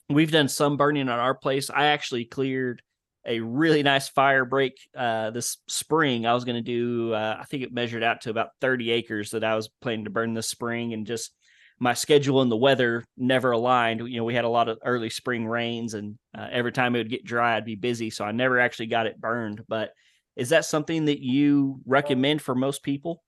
we've 0.09 0.31
done 0.31 0.47
some 0.47 0.77
burning 0.77 1.09
on 1.09 1.19
our 1.19 1.35
place. 1.35 1.69
I 1.69 1.87
actually 1.87 2.25
cleared 2.25 2.81
a 3.25 3.41
really 3.41 3.83
nice 3.83 4.07
fire 4.07 4.45
break 4.45 4.79
uh, 4.95 5.31
this 5.31 5.57
spring. 5.67 6.25
I 6.25 6.33
was 6.33 6.45
going 6.45 6.55
to 6.55 6.61
do, 6.61 7.13
uh, 7.13 7.37
I 7.41 7.43
think 7.43 7.63
it 7.63 7.73
measured 7.73 8.01
out 8.01 8.21
to 8.21 8.29
about 8.29 8.51
30 8.61 8.89
acres 8.91 9.31
that 9.31 9.43
I 9.43 9.55
was 9.55 9.69
planning 9.81 10.05
to 10.05 10.09
burn 10.09 10.33
this 10.33 10.49
spring, 10.49 10.93
and 10.93 11.05
just 11.05 11.31
my 11.79 11.93
schedule 11.93 12.41
and 12.41 12.51
the 12.51 12.57
weather 12.57 13.03
never 13.17 13.51
aligned. 13.51 13.99
You 14.07 14.17
know, 14.17 14.23
we 14.23 14.33
had 14.33 14.45
a 14.45 14.49
lot 14.49 14.69
of 14.69 14.79
early 14.83 15.09
spring 15.09 15.45
rains, 15.45 15.93
and 15.93 16.17
uh, 16.35 16.47
every 16.49 16.71
time 16.71 16.95
it 16.95 16.99
would 16.99 17.09
get 17.09 17.25
dry, 17.25 17.55
I'd 17.55 17.65
be 17.65 17.75
busy, 17.75 18.09
so 18.09 18.23
I 18.25 18.31
never 18.31 18.59
actually 18.59 18.87
got 18.87 19.07
it 19.07 19.19
burned. 19.19 19.63
But 19.67 19.91
is 20.37 20.49
that 20.49 20.65
something 20.65 21.05
that 21.05 21.19
you 21.19 21.81
recommend 21.85 22.43
for 22.43 22.53
most 22.53 22.83
people? 22.83 23.23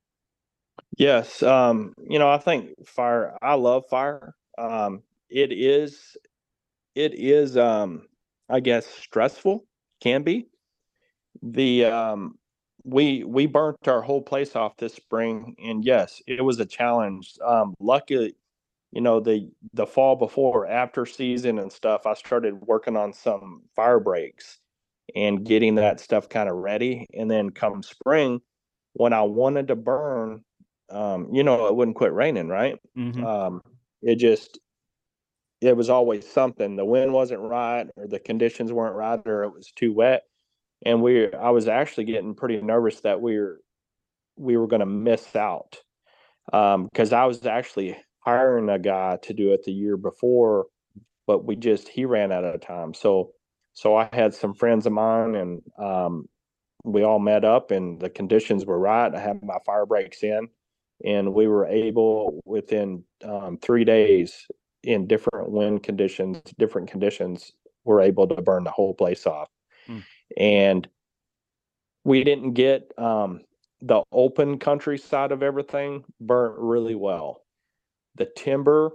Yes. 0.95 1.41
Um, 1.41 1.93
you 2.07 2.19
know, 2.19 2.29
I 2.29 2.37
think 2.37 2.85
fire, 2.85 3.35
I 3.41 3.55
love 3.55 3.85
fire. 3.89 4.35
Um, 4.59 5.01
it 5.27 5.51
is, 5.51 6.15
it 6.93 7.15
is, 7.15 7.57
um, 7.57 8.07
I 8.47 8.59
guess, 8.59 8.85
stressful, 8.85 9.65
can 10.01 10.21
be. 10.21 10.47
The, 11.41 11.85
um, 11.85 12.37
we, 12.83 13.23
we 13.23 13.47
burnt 13.47 13.87
our 13.87 14.01
whole 14.01 14.21
place 14.21 14.55
off 14.55 14.77
this 14.77 14.93
spring 14.93 15.55
and 15.63 15.83
yes, 15.83 16.21
it 16.27 16.43
was 16.43 16.59
a 16.59 16.65
challenge. 16.65 17.37
Um, 17.43 17.73
luckily, 17.79 18.35
you 18.91 19.01
know, 19.01 19.19
the, 19.19 19.49
the 19.73 19.87
fall 19.87 20.15
before, 20.15 20.67
after 20.67 21.07
season 21.07 21.57
and 21.57 21.71
stuff, 21.71 22.05
I 22.05 22.13
started 22.13 22.61
working 22.61 22.95
on 22.95 23.13
some 23.13 23.63
fire 23.75 23.99
breaks 23.99 24.59
and 25.15 25.45
getting 25.45 25.75
that 25.75 25.99
stuff 25.99 26.29
kind 26.29 26.49
of 26.49 26.55
ready. 26.55 27.07
And 27.13 27.29
then 27.29 27.49
come 27.49 27.83
spring, 27.83 28.41
when 28.93 29.13
I 29.13 29.21
wanted 29.21 29.67
to 29.67 29.75
burn, 29.75 30.43
um, 30.89 31.29
you 31.31 31.43
know, 31.43 31.67
it 31.67 31.75
wouldn't 31.75 31.97
quit 31.97 32.13
raining, 32.13 32.47
right? 32.47 32.77
Mm-hmm. 32.97 33.25
Um, 33.25 33.61
it 34.01 34.15
just, 34.15 34.59
it 35.61 35.75
was 35.75 35.89
always 35.89 36.27
something. 36.27 36.75
The 36.75 36.85
wind 36.85 37.13
wasn't 37.13 37.41
right, 37.41 37.87
or 37.95 38.07
the 38.07 38.19
conditions 38.19 38.71
weren't 38.71 38.95
right, 38.95 39.19
or 39.25 39.43
it 39.43 39.53
was 39.53 39.71
too 39.75 39.93
wet. 39.93 40.23
And 40.85 41.01
we, 41.01 41.33
I 41.33 41.49
was 41.49 41.67
actually 41.67 42.05
getting 42.05 42.33
pretty 42.33 42.61
nervous 42.61 43.01
that 43.01 43.21
we 43.21 43.37
were, 43.37 43.59
we 44.37 44.55
were 44.55 44.67
going 44.67 44.79
to 44.79 44.85
miss 44.85 45.35
out, 45.35 45.77
because 46.45 47.13
um, 47.13 47.19
I 47.19 47.25
was 47.25 47.45
actually 47.45 47.97
hiring 48.21 48.69
a 48.69 48.79
guy 48.79 49.17
to 49.23 49.33
do 49.33 49.51
it 49.51 49.63
the 49.65 49.71
year 49.71 49.97
before, 49.97 50.67
but 51.27 51.45
we 51.45 51.55
just 51.55 51.89
he 51.89 52.05
ran 52.05 52.31
out 52.31 52.45
of 52.45 52.61
time. 52.61 52.93
So 52.93 53.31
so 53.79 53.95
I 53.95 54.09
had 54.11 54.33
some 54.33 54.53
friends 54.53 54.85
of 54.85 54.91
mine, 54.91 55.35
and 55.35 55.61
um, 55.77 56.27
we 56.83 57.03
all 57.03 57.17
met 57.17 57.45
up, 57.45 57.71
and 57.71 57.97
the 57.97 58.09
conditions 58.09 58.65
were 58.65 58.77
right. 58.77 59.15
I 59.15 59.19
had 59.21 59.41
my 59.41 59.55
fire 59.65 59.85
breaks 59.85 60.21
in, 60.21 60.49
and 61.05 61.33
we 61.33 61.47
were 61.47 61.65
able 61.65 62.41
within 62.43 63.05
um, 63.23 63.57
three 63.61 63.85
days 63.85 64.45
in 64.83 65.07
different 65.07 65.49
wind 65.51 65.81
conditions, 65.81 66.41
different 66.57 66.91
conditions, 66.91 67.53
we're 67.85 68.01
able 68.01 68.27
to 68.27 68.41
burn 68.41 68.65
the 68.65 68.71
whole 68.71 68.93
place 68.93 69.25
off. 69.25 69.47
Hmm. 69.87 69.99
And 70.35 70.89
we 72.03 72.25
didn't 72.25 72.55
get 72.55 72.91
um, 72.97 73.43
the 73.81 74.03
open 74.11 74.59
countryside 74.59 75.31
of 75.31 75.41
everything 75.41 76.03
burnt 76.19 76.55
really 76.57 76.95
well. 76.95 77.43
The 78.15 78.25
timber, 78.25 78.91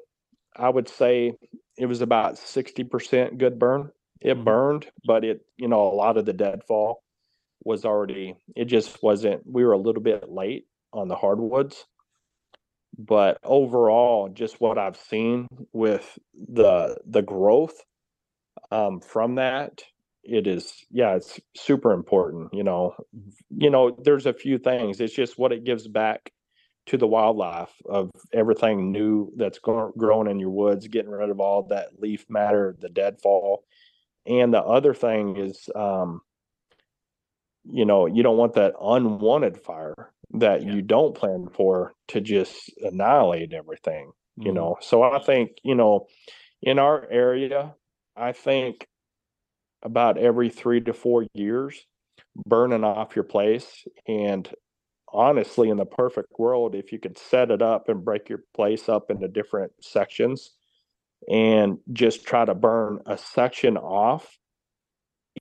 I 0.54 0.68
would 0.68 0.90
say 0.90 1.32
it 1.78 1.86
was 1.86 2.02
about 2.02 2.34
60% 2.34 3.38
good 3.38 3.58
burn 3.58 3.90
it 4.24 4.42
burned, 4.42 4.86
but 5.06 5.24
it, 5.24 5.42
you 5.56 5.68
know, 5.68 5.82
a 5.82 5.94
lot 5.94 6.16
of 6.16 6.24
the 6.24 6.32
deadfall 6.32 7.02
was 7.64 7.84
already, 7.84 8.34
it 8.56 8.64
just 8.64 9.02
wasn't, 9.02 9.42
we 9.46 9.64
were 9.64 9.72
a 9.72 9.78
little 9.78 10.02
bit 10.02 10.30
late 10.30 10.66
on 10.92 11.08
the 11.08 11.16
hardwoods. 11.16 11.84
But 12.96 13.38
overall, 13.42 14.28
just 14.28 14.60
what 14.60 14.78
I've 14.78 14.96
seen 14.96 15.48
with 15.72 16.16
the 16.32 16.96
the 17.04 17.22
growth 17.22 17.74
um, 18.70 19.00
from 19.00 19.34
that, 19.34 19.82
it 20.22 20.46
is 20.46 20.72
yeah, 20.92 21.16
it's 21.16 21.40
super 21.56 21.92
important. 21.92 22.54
You 22.54 22.62
know, 22.62 22.94
you 23.50 23.70
know, 23.70 23.96
there's 24.04 24.26
a 24.26 24.32
few 24.32 24.58
things. 24.58 25.00
It's 25.00 25.12
just 25.12 25.38
what 25.38 25.50
it 25.52 25.64
gives 25.64 25.88
back 25.88 26.30
to 26.86 26.96
the 26.96 27.06
wildlife 27.06 27.72
of 27.88 28.10
everything 28.32 28.92
new 28.92 29.32
that's 29.36 29.58
growing 29.58 30.30
in 30.30 30.38
your 30.38 30.50
woods, 30.50 30.86
getting 30.86 31.10
rid 31.10 31.30
of 31.30 31.40
all 31.40 31.64
that 31.64 32.00
leaf 32.00 32.26
matter, 32.28 32.76
the 32.78 32.90
deadfall, 32.90 33.64
and 34.26 34.52
the 34.52 34.62
other 34.62 34.94
thing 34.94 35.36
is 35.36 35.68
um 35.74 36.20
you 37.64 37.84
know 37.84 38.06
you 38.06 38.22
don't 38.22 38.36
want 38.36 38.54
that 38.54 38.74
unwanted 38.80 39.58
fire 39.60 40.12
that 40.30 40.62
yeah. 40.62 40.72
you 40.72 40.82
don't 40.82 41.14
plan 41.14 41.48
for 41.52 41.94
to 42.08 42.20
just 42.20 42.70
annihilate 42.82 43.52
everything 43.52 44.12
you 44.36 44.46
mm-hmm. 44.46 44.54
know 44.54 44.76
so 44.80 45.02
i 45.02 45.18
think 45.18 45.50
you 45.62 45.74
know 45.74 46.06
in 46.62 46.78
our 46.78 47.08
area 47.10 47.74
i 48.16 48.32
think 48.32 48.86
about 49.82 50.18
every 50.18 50.48
3 50.48 50.80
to 50.82 50.92
4 50.92 51.26
years 51.34 51.86
burning 52.46 52.84
off 52.84 53.14
your 53.14 53.24
place 53.24 53.84
and 54.08 54.50
honestly 55.12 55.68
in 55.68 55.76
the 55.76 55.86
perfect 55.86 56.32
world 56.38 56.74
if 56.74 56.92
you 56.92 56.98
could 56.98 57.16
set 57.16 57.50
it 57.50 57.62
up 57.62 57.88
and 57.88 58.04
break 58.04 58.28
your 58.28 58.42
place 58.54 58.88
up 58.88 59.10
into 59.10 59.28
different 59.28 59.72
sections 59.80 60.52
and 61.28 61.78
just 61.92 62.26
try 62.26 62.44
to 62.44 62.54
burn 62.54 63.00
a 63.06 63.16
section 63.16 63.76
off 63.76 64.38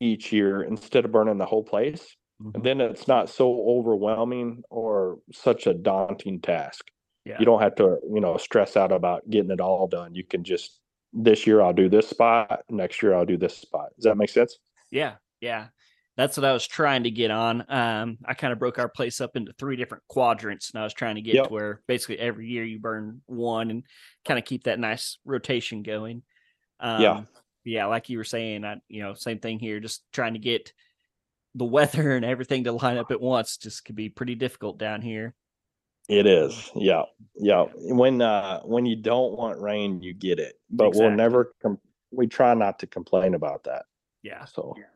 each 0.02 0.32
year 0.32 0.64
instead 0.64 1.06
of 1.06 1.12
burning 1.12 1.38
the 1.38 1.46
whole 1.46 1.64
place. 1.64 2.16
Mm-hmm. 2.42 2.56
And 2.56 2.64
then 2.64 2.82
it's 2.82 3.08
not 3.08 3.30
so 3.30 3.64
overwhelming 3.68 4.64
or 4.70 5.20
such 5.32 5.68
a 5.68 5.74
daunting 5.74 6.42
task. 6.42 6.86
Yeah. 7.26 7.38
You 7.40 7.46
don't 7.46 7.62
have 7.62 7.76
to, 7.76 7.98
you 8.12 8.20
know, 8.20 8.38
stress 8.38 8.76
out 8.76 8.92
about 8.92 9.30
getting 9.30 9.52
it 9.52 9.62
all 9.62 9.88
done. 9.88 10.14
You 10.16 10.26
can 10.26 10.44
just 10.44 10.80
this 11.14 11.46
year 11.46 11.62
I'll 11.62 11.74
do 11.74 11.90
this 11.90 12.10
spot, 12.10 12.64
next 12.70 13.04
year 13.04 13.14
I'll 13.14 13.26
do 13.26 13.38
this 13.38 13.56
spot. 13.56 13.90
Does 13.96 14.06
that 14.06 14.18
make 14.18 14.30
sense? 14.30 14.58
Yeah. 14.92 15.16
Yeah 15.40 15.68
that's 16.16 16.38
what 16.38 16.46
I 16.46 16.54
was 16.54 16.68
trying 16.68 17.04
to 17.04 17.12
get 17.12 17.32
on. 17.32 17.66
Um, 17.70 18.18
I 18.26 18.34
kind 18.36 18.54
of 18.54 18.60
broke 18.60 18.78
our 18.78 18.90
place 18.90 19.20
up 19.20 19.36
into 19.36 19.54
three 19.54 19.76
different 19.76 20.04
quadrants, 20.08 20.70
and 20.70 20.80
I 20.80 20.84
was 20.84 20.94
trying 20.94 21.16
to 21.16 21.22
get 21.22 21.36
yep. 21.36 21.48
to 21.48 21.54
where 21.54 21.82
basically 21.88 22.20
every 22.20 22.48
year 22.48 22.64
you 22.64 22.80
burn 22.80 23.22
one 23.26 23.72
and 23.72 23.84
kind 24.26 24.38
of 24.38 24.46
keep 24.46 24.66
that 24.66 24.80
nice 24.80 25.18
rotation 25.26 25.82
going. 25.82 26.22
Um, 26.80 27.02
yeah, 27.02 27.22
yeah, 27.64 27.86
like 27.88 28.10
you 28.10 28.20
were 28.20 28.24
saying, 28.24 28.64
I 28.64 28.76
you 28.88 29.02
know 29.02 29.16
same 29.16 29.40
thing 29.40 29.60
here, 29.60 29.80
just 29.80 30.04
trying 30.12 30.34
to 30.34 30.40
get 30.40 30.74
the 31.56 31.66
weather 31.66 32.16
and 32.16 32.26
everything 32.26 32.66
to 32.66 32.72
line 32.74 32.98
up 32.98 33.12
at 33.12 33.22
once 33.22 33.58
just 33.58 33.84
could 33.86 33.96
be 33.96 34.10
pretty 34.10 34.36
difficult 34.36 34.78
down 34.78 35.02
here. 35.02 35.34
It 36.10 36.28
is, 36.28 36.70
yeah, 36.76 37.04
yeah. 37.36 37.66
When 37.76 38.22
uh 38.22 38.60
when 38.62 38.86
you 38.86 38.98
don't 38.98 39.36
want 39.36 39.60
rain, 39.60 40.02
you 40.02 40.14
get 40.14 40.38
it, 40.38 40.60
but 40.70 40.90
exactly. 40.90 41.08
we'll 41.08 41.18
never. 41.18 41.54
Com- 41.62 41.80
we 42.12 42.28
try 42.28 42.54
not 42.54 42.78
to 42.78 42.86
complain 42.86 43.34
about 43.34 43.64
that. 43.64 43.86
Yeah. 44.22 44.46
So. 44.46 44.76
Yeah 44.78 44.93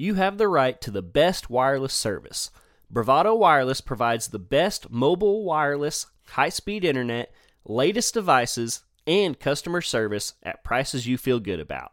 you 0.00 0.14
have 0.14 0.38
the 0.38 0.48
right 0.48 0.80
to 0.80 0.90
the 0.90 1.02
best 1.02 1.50
wireless 1.50 1.92
service. 1.92 2.50
Bravado 2.90 3.34
Wireless 3.34 3.82
provides 3.82 4.28
the 4.28 4.38
best 4.38 4.90
mobile 4.90 5.44
wireless, 5.44 6.06
high 6.28 6.48
speed 6.48 6.86
internet, 6.86 7.32
latest 7.66 8.14
devices, 8.14 8.82
and 9.06 9.38
customer 9.38 9.82
service 9.82 10.32
at 10.42 10.64
prices 10.64 11.06
you 11.06 11.18
feel 11.18 11.38
good 11.38 11.60
about. 11.60 11.92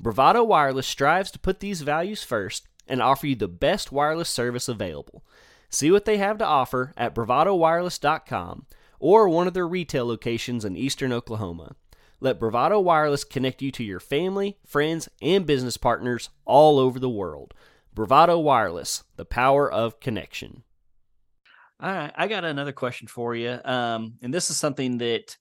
Bravado 0.00 0.42
Wireless 0.42 0.86
strives 0.88 1.30
to 1.30 1.38
put 1.38 1.60
these 1.60 1.82
values 1.82 2.24
first 2.24 2.66
and 2.88 3.00
offer 3.00 3.28
you 3.28 3.36
the 3.36 3.46
best 3.46 3.92
wireless 3.92 4.28
service 4.28 4.68
available. 4.68 5.24
See 5.70 5.92
what 5.92 6.06
they 6.06 6.18
have 6.18 6.38
to 6.38 6.44
offer 6.44 6.92
at 6.96 7.14
bravadowireless.com 7.14 8.66
or 8.98 9.28
one 9.28 9.46
of 9.46 9.54
their 9.54 9.68
retail 9.68 10.06
locations 10.06 10.64
in 10.64 10.76
eastern 10.76 11.12
Oklahoma. 11.12 11.76
Let 12.24 12.40
Bravado 12.40 12.80
Wireless 12.80 13.22
connect 13.22 13.60
you 13.60 13.70
to 13.72 13.84
your 13.84 14.00
family, 14.00 14.56
friends, 14.64 15.10
and 15.20 15.44
business 15.44 15.76
partners 15.76 16.30
all 16.46 16.78
over 16.78 16.98
the 16.98 17.10
world. 17.10 17.52
Bravado 17.92 18.38
Wireless, 18.38 19.04
the 19.16 19.26
power 19.26 19.70
of 19.70 20.00
connection. 20.00 20.62
All 21.78 21.92
right, 21.92 22.14
I 22.16 22.26
got 22.26 22.46
another 22.46 22.72
question 22.72 23.08
for 23.08 23.34
you. 23.34 23.58
Um, 23.62 24.14
and 24.22 24.32
this 24.32 24.48
is 24.48 24.56
something 24.56 24.96
that, 24.98 25.36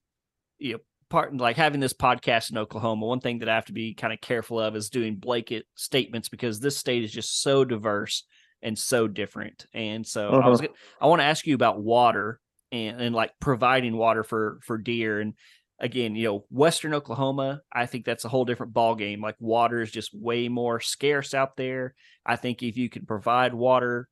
you 0.57 0.73
know, 0.73 0.79
part 1.09 1.33
like 1.37 1.55
having 1.55 1.79
this 1.79 1.93
podcast 1.93 2.51
in 2.51 2.57
Oklahoma, 2.57 3.05
one 3.05 3.21
thing 3.21 3.39
that 3.39 3.47
I 3.47 3.55
have 3.55 3.67
to 3.67 3.73
be 3.73 3.93
kind 3.93 4.11
of 4.11 4.19
careful 4.19 4.59
of 4.59 4.75
is 4.75 4.89
doing 4.89 5.15
blanket 5.15 5.65
statements 5.75 6.27
because 6.27 6.59
this 6.59 6.75
state 6.75 7.05
is 7.05 7.13
just 7.13 7.41
so 7.41 7.63
diverse 7.63 8.25
and 8.61 8.77
so 8.77 9.07
different. 9.07 9.67
And 9.73 10.05
so 10.05 10.31
uh-huh. 10.31 10.47
I 10.47 10.49
was 10.49 10.59
uh-huh. 10.59 10.73
I 10.99 11.07
want 11.07 11.21
to 11.21 11.27
ask 11.27 11.47
you 11.47 11.55
about 11.55 11.81
water 11.81 12.41
and, 12.73 12.99
and 12.99 13.15
like 13.15 13.31
providing 13.39 13.95
water 13.95 14.25
for 14.25 14.59
for 14.63 14.77
deer 14.77 15.21
and 15.21 15.35
again, 15.83 16.15
you 16.15 16.23
know, 16.23 16.45
Western 16.49 16.93
Oklahoma, 16.93 17.61
I 17.71 17.85
think 17.85 18.05
that's 18.05 18.23
a 18.23 18.29
whole 18.29 18.45
different 18.45 18.73
ball 18.73 18.95
game. 18.95 19.21
Like 19.21 19.35
water 19.39 19.81
is 19.81 19.91
just 19.91 20.11
way 20.13 20.47
more 20.47 20.79
scarce 20.79 21.33
out 21.33 21.57
there. 21.57 21.93
I 22.25 22.37
think 22.37 22.63
if 22.63 22.77
you 22.77 22.89
can 22.89 23.05
provide 23.05 23.53
water, 23.53 24.07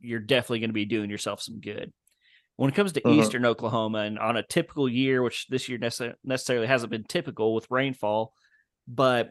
you're 0.00 0.20
definitely 0.20 0.60
going 0.60 0.70
to 0.70 0.74
be 0.74 0.84
doing 0.84 1.10
yourself 1.10 1.42
some 1.42 1.60
good. 1.60 1.92
When 2.54 2.70
it 2.70 2.76
comes 2.76 2.92
to 2.92 3.06
uh-huh. 3.06 3.20
Eastern 3.20 3.44
Oklahoma 3.44 3.98
and 3.98 4.20
on 4.20 4.36
a 4.36 4.44
typical 4.44 4.88
year, 4.88 5.20
which 5.20 5.48
this 5.48 5.68
year 5.68 5.78
necessarily 5.78 6.68
hasn't 6.68 6.92
been 6.92 7.04
typical 7.04 7.54
with 7.54 7.70
rainfall, 7.70 8.32
but 8.86 9.30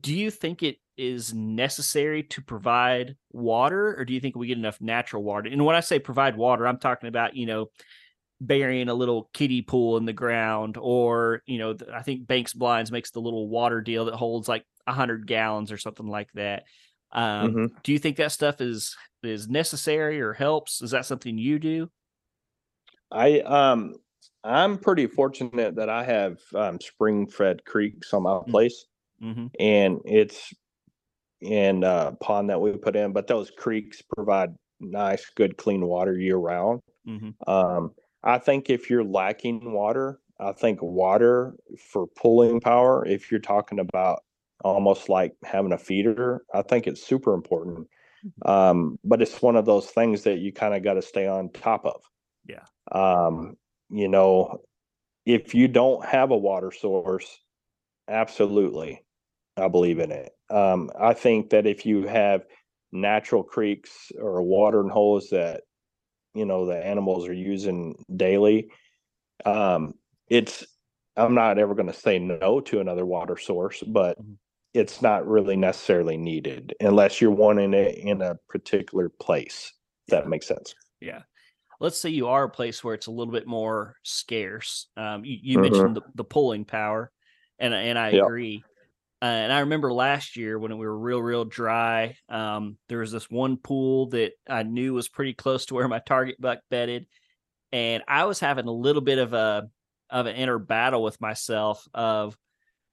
do 0.00 0.14
you 0.14 0.30
think 0.30 0.62
it 0.62 0.76
is 0.96 1.34
necessary 1.34 2.22
to 2.22 2.42
provide 2.42 3.16
water, 3.32 3.96
or 3.98 4.04
do 4.04 4.14
you 4.14 4.20
think 4.20 4.36
we 4.36 4.46
get 4.46 4.56
enough 4.56 4.80
natural 4.80 5.24
water? 5.24 5.50
And 5.50 5.64
when 5.64 5.74
I 5.74 5.80
say 5.80 5.98
provide 5.98 6.36
water, 6.36 6.66
I'm 6.66 6.78
talking 6.78 7.08
about 7.08 7.36
you 7.36 7.46
know 7.46 7.66
burying 8.40 8.88
a 8.88 8.94
little 8.94 9.30
kiddie 9.32 9.62
pool 9.62 9.96
in 9.96 10.04
the 10.04 10.12
ground, 10.12 10.76
or 10.80 11.42
you 11.46 11.58
know 11.58 11.76
I 11.92 12.02
think 12.02 12.26
Banks 12.26 12.52
Blinds 12.52 12.92
makes 12.92 13.10
the 13.10 13.20
little 13.20 13.48
water 13.48 13.80
deal 13.80 14.06
that 14.06 14.14
holds 14.14 14.48
like 14.48 14.64
hundred 14.86 15.26
gallons 15.26 15.72
or 15.72 15.78
something 15.78 16.06
like 16.06 16.30
that. 16.34 16.64
Um, 17.12 17.50
mm-hmm. 17.50 17.66
Do 17.82 17.92
you 17.92 17.98
think 17.98 18.16
that 18.16 18.32
stuff 18.32 18.60
is 18.60 18.96
is 19.22 19.48
necessary 19.48 20.20
or 20.20 20.32
helps? 20.32 20.82
Is 20.82 20.90
that 20.90 21.06
something 21.06 21.38
you 21.38 21.58
do? 21.58 21.90
I 23.10 23.40
um 23.40 23.94
I'm 24.44 24.78
pretty 24.78 25.06
fortunate 25.06 25.76
that 25.76 25.88
I 25.88 26.04
have 26.04 26.38
um, 26.54 26.78
spring 26.78 27.26
fed 27.26 27.64
creeks 27.64 28.12
on 28.12 28.24
my 28.24 28.30
mm. 28.30 28.48
place, 28.48 28.84
mm-hmm. 29.22 29.46
and 29.58 30.00
it's 30.04 30.52
in 31.40 31.82
a 31.82 32.14
pond 32.20 32.50
that 32.50 32.60
we 32.60 32.72
put 32.72 32.94
in. 32.94 33.12
But 33.12 33.26
those 33.26 33.50
creeks 33.50 34.02
provide 34.02 34.50
nice, 34.80 35.24
good, 35.34 35.56
clean 35.56 35.86
water 35.86 36.18
year 36.18 36.36
round. 36.36 36.80
Mm-hmm. 37.08 37.50
Um, 37.50 37.92
I 38.24 38.38
think 38.38 38.70
if 38.70 38.88
you're 38.90 39.04
lacking 39.04 39.72
water, 39.72 40.18
I 40.40 40.52
think 40.52 40.82
water 40.82 41.54
for 41.78 42.06
pulling 42.06 42.60
power, 42.60 43.06
if 43.06 43.30
you're 43.30 43.40
talking 43.40 43.78
about 43.78 44.22
almost 44.64 45.08
like 45.08 45.34
having 45.44 45.72
a 45.72 45.78
feeder, 45.78 46.42
I 46.52 46.62
think 46.62 46.86
it's 46.86 47.06
super 47.06 47.34
important. 47.34 47.86
Mm-hmm. 48.26 48.50
Um, 48.50 48.98
but 49.04 49.20
it's 49.20 49.42
one 49.42 49.56
of 49.56 49.66
those 49.66 49.86
things 49.86 50.22
that 50.22 50.38
you 50.38 50.52
kind 50.52 50.74
of 50.74 50.82
got 50.82 50.94
to 50.94 51.02
stay 51.02 51.26
on 51.26 51.50
top 51.50 51.84
of. 51.84 52.00
Yeah. 52.48 52.64
Um, 52.90 53.56
you 53.90 54.08
know, 54.08 54.62
if 55.26 55.54
you 55.54 55.68
don't 55.68 56.04
have 56.04 56.30
a 56.30 56.36
water 56.36 56.72
source, 56.72 57.40
absolutely, 58.08 59.04
I 59.56 59.68
believe 59.68 59.98
in 59.98 60.10
it. 60.10 60.32
Um, 60.50 60.90
I 60.98 61.12
think 61.12 61.50
that 61.50 61.66
if 61.66 61.84
you 61.84 62.06
have 62.06 62.46
natural 62.92 63.42
creeks 63.42 64.12
or 64.18 64.42
watering 64.42 64.88
holes 64.88 65.28
that 65.30 65.62
you 66.34 66.44
know 66.44 66.66
the 66.66 66.84
animals 66.84 67.26
are 67.28 67.34
using 67.34 68.04
daily, 68.16 68.70
um, 69.44 69.94
it's 70.28 70.64
I'm 71.16 71.34
not 71.34 71.58
ever 71.58 71.74
going 71.74 71.86
to 71.86 71.92
say 71.92 72.18
no 72.18 72.60
to 72.60 72.80
another 72.80 73.06
water 73.06 73.36
source, 73.36 73.82
but 73.86 74.20
mm-hmm. 74.20 74.34
it's 74.72 75.00
not 75.00 75.26
really 75.26 75.56
necessarily 75.56 76.16
needed 76.16 76.74
unless 76.80 77.20
you're 77.20 77.30
wanting 77.30 77.74
it 77.74 77.98
in 77.98 78.20
a 78.22 78.36
particular 78.48 79.08
place. 79.08 79.72
That 80.08 80.28
makes 80.28 80.46
sense. 80.46 80.74
Yeah 81.00 81.22
let's 81.80 81.98
say 81.98 82.08
you 82.08 82.28
are 82.28 82.44
a 82.44 82.50
place 82.50 82.82
where 82.82 82.94
it's 82.94 83.08
a 83.08 83.10
little 83.10 83.32
bit 83.32 83.46
more 83.46 83.96
scarce. 84.02 84.88
Um, 84.96 85.24
you, 85.24 85.38
you 85.42 85.58
mm-hmm. 85.58 85.72
mentioned 85.72 85.96
the, 85.96 86.02
the, 86.14 86.24
pulling 86.24 86.64
power, 86.64 87.10
and 87.58 87.74
and 87.74 87.98
I 87.98 88.10
agree. 88.10 88.64
Uh, 89.24 89.28
and 89.28 89.50
I 89.54 89.60
remember 89.60 89.90
last 89.90 90.36
year 90.36 90.58
when 90.58 90.76
we 90.76 90.84
were 90.84 90.98
real, 90.98 91.22
real 91.22 91.46
dry, 91.46 92.14
um, 92.28 92.76
there 92.90 92.98
was 92.98 93.10
this 93.10 93.30
one 93.30 93.56
pool 93.56 94.10
that 94.10 94.32
I 94.46 94.64
knew 94.64 94.92
was 94.92 95.08
pretty 95.08 95.32
close 95.32 95.64
to 95.66 95.74
where 95.74 95.88
my 95.88 95.98
target 95.98 96.38
buck 96.38 96.58
bedded, 96.68 97.06
and 97.72 98.02
I 98.06 98.26
was 98.26 98.38
having 98.38 98.66
a 98.66 98.70
little 98.70 99.00
bit 99.00 99.16
of 99.16 99.32
a 99.32 99.66
of 100.10 100.26
an 100.26 100.36
inner 100.36 100.58
battle 100.58 101.02
with 101.02 101.18
myself 101.22 101.88
of 101.94 102.36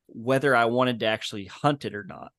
whether 0.07 0.55
I 0.55 0.65
wanted 0.65 1.01
to 1.01 1.07
actually 1.07 1.45
hunt 1.63 1.83
it 1.83 1.95
or 1.95 2.05
not, 2.05 2.31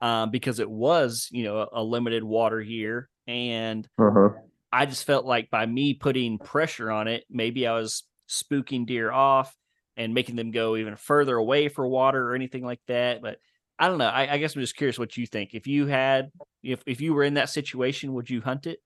um, 0.00 0.30
because 0.30 0.60
it 0.60 0.70
was 0.70 1.26
you 1.32 1.42
know 1.42 1.62
a, 1.62 1.80
a 1.80 1.82
limited 1.82 2.22
water 2.22 2.60
year, 2.60 3.08
and 3.26 3.88
uh-huh. 3.98 4.28
I 4.72 4.86
just 4.86 5.02
felt 5.02 5.24
like 5.24 5.50
by 5.50 5.66
me 5.66 5.94
putting 5.94 6.38
pressure 6.38 6.92
on 6.92 7.08
it, 7.08 7.24
maybe 7.28 7.66
I 7.66 7.72
was 7.72 8.04
spooking 8.30 8.86
deer 8.86 9.10
off 9.10 9.52
and 9.96 10.14
making 10.14 10.36
them 10.36 10.50
go 10.50 10.76
even 10.76 10.96
further 10.96 11.36
away 11.36 11.68
for 11.68 11.86
water 11.86 12.30
or 12.30 12.34
anything 12.34 12.64
like 12.64 12.80
that. 12.88 13.22
But 13.22 13.38
I 13.78 13.88
don't 13.88 13.98
know. 13.98 14.08
I, 14.08 14.34
I 14.34 14.38
guess 14.38 14.54
I'm 14.54 14.62
just 14.62 14.76
curious 14.76 14.98
what 14.98 15.16
you 15.16 15.26
think. 15.26 15.54
If 15.54 15.66
you 15.66 15.86
had, 15.86 16.30
if 16.62 16.82
if 16.86 17.00
you 17.00 17.14
were 17.14 17.24
in 17.24 17.34
that 17.34 17.50
situation, 17.50 18.14
would 18.14 18.30
you 18.30 18.40
hunt 18.40 18.66
it? 18.66 18.78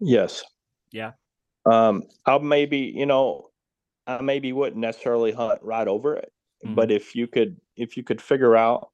Yes. 0.00 0.44
Yeah. 0.92 1.12
Um, 1.64 2.04
I 2.24 2.38
maybe 2.38 2.78
you 2.94 3.06
know, 3.06 3.48
I 4.06 4.22
maybe 4.22 4.52
wouldn't 4.52 4.80
necessarily 4.80 5.32
hunt 5.32 5.60
right 5.62 5.88
over 5.88 6.14
it, 6.14 6.32
mm-hmm. 6.64 6.74
but 6.74 6.90
if 6.90 7.14
you 7.14 7.26
could, 7.26 7.56
if 7.76 7.96
you 7.96 8.04
could 8.04 8.22
figure 8.22 8.56
out, 8.56 8.90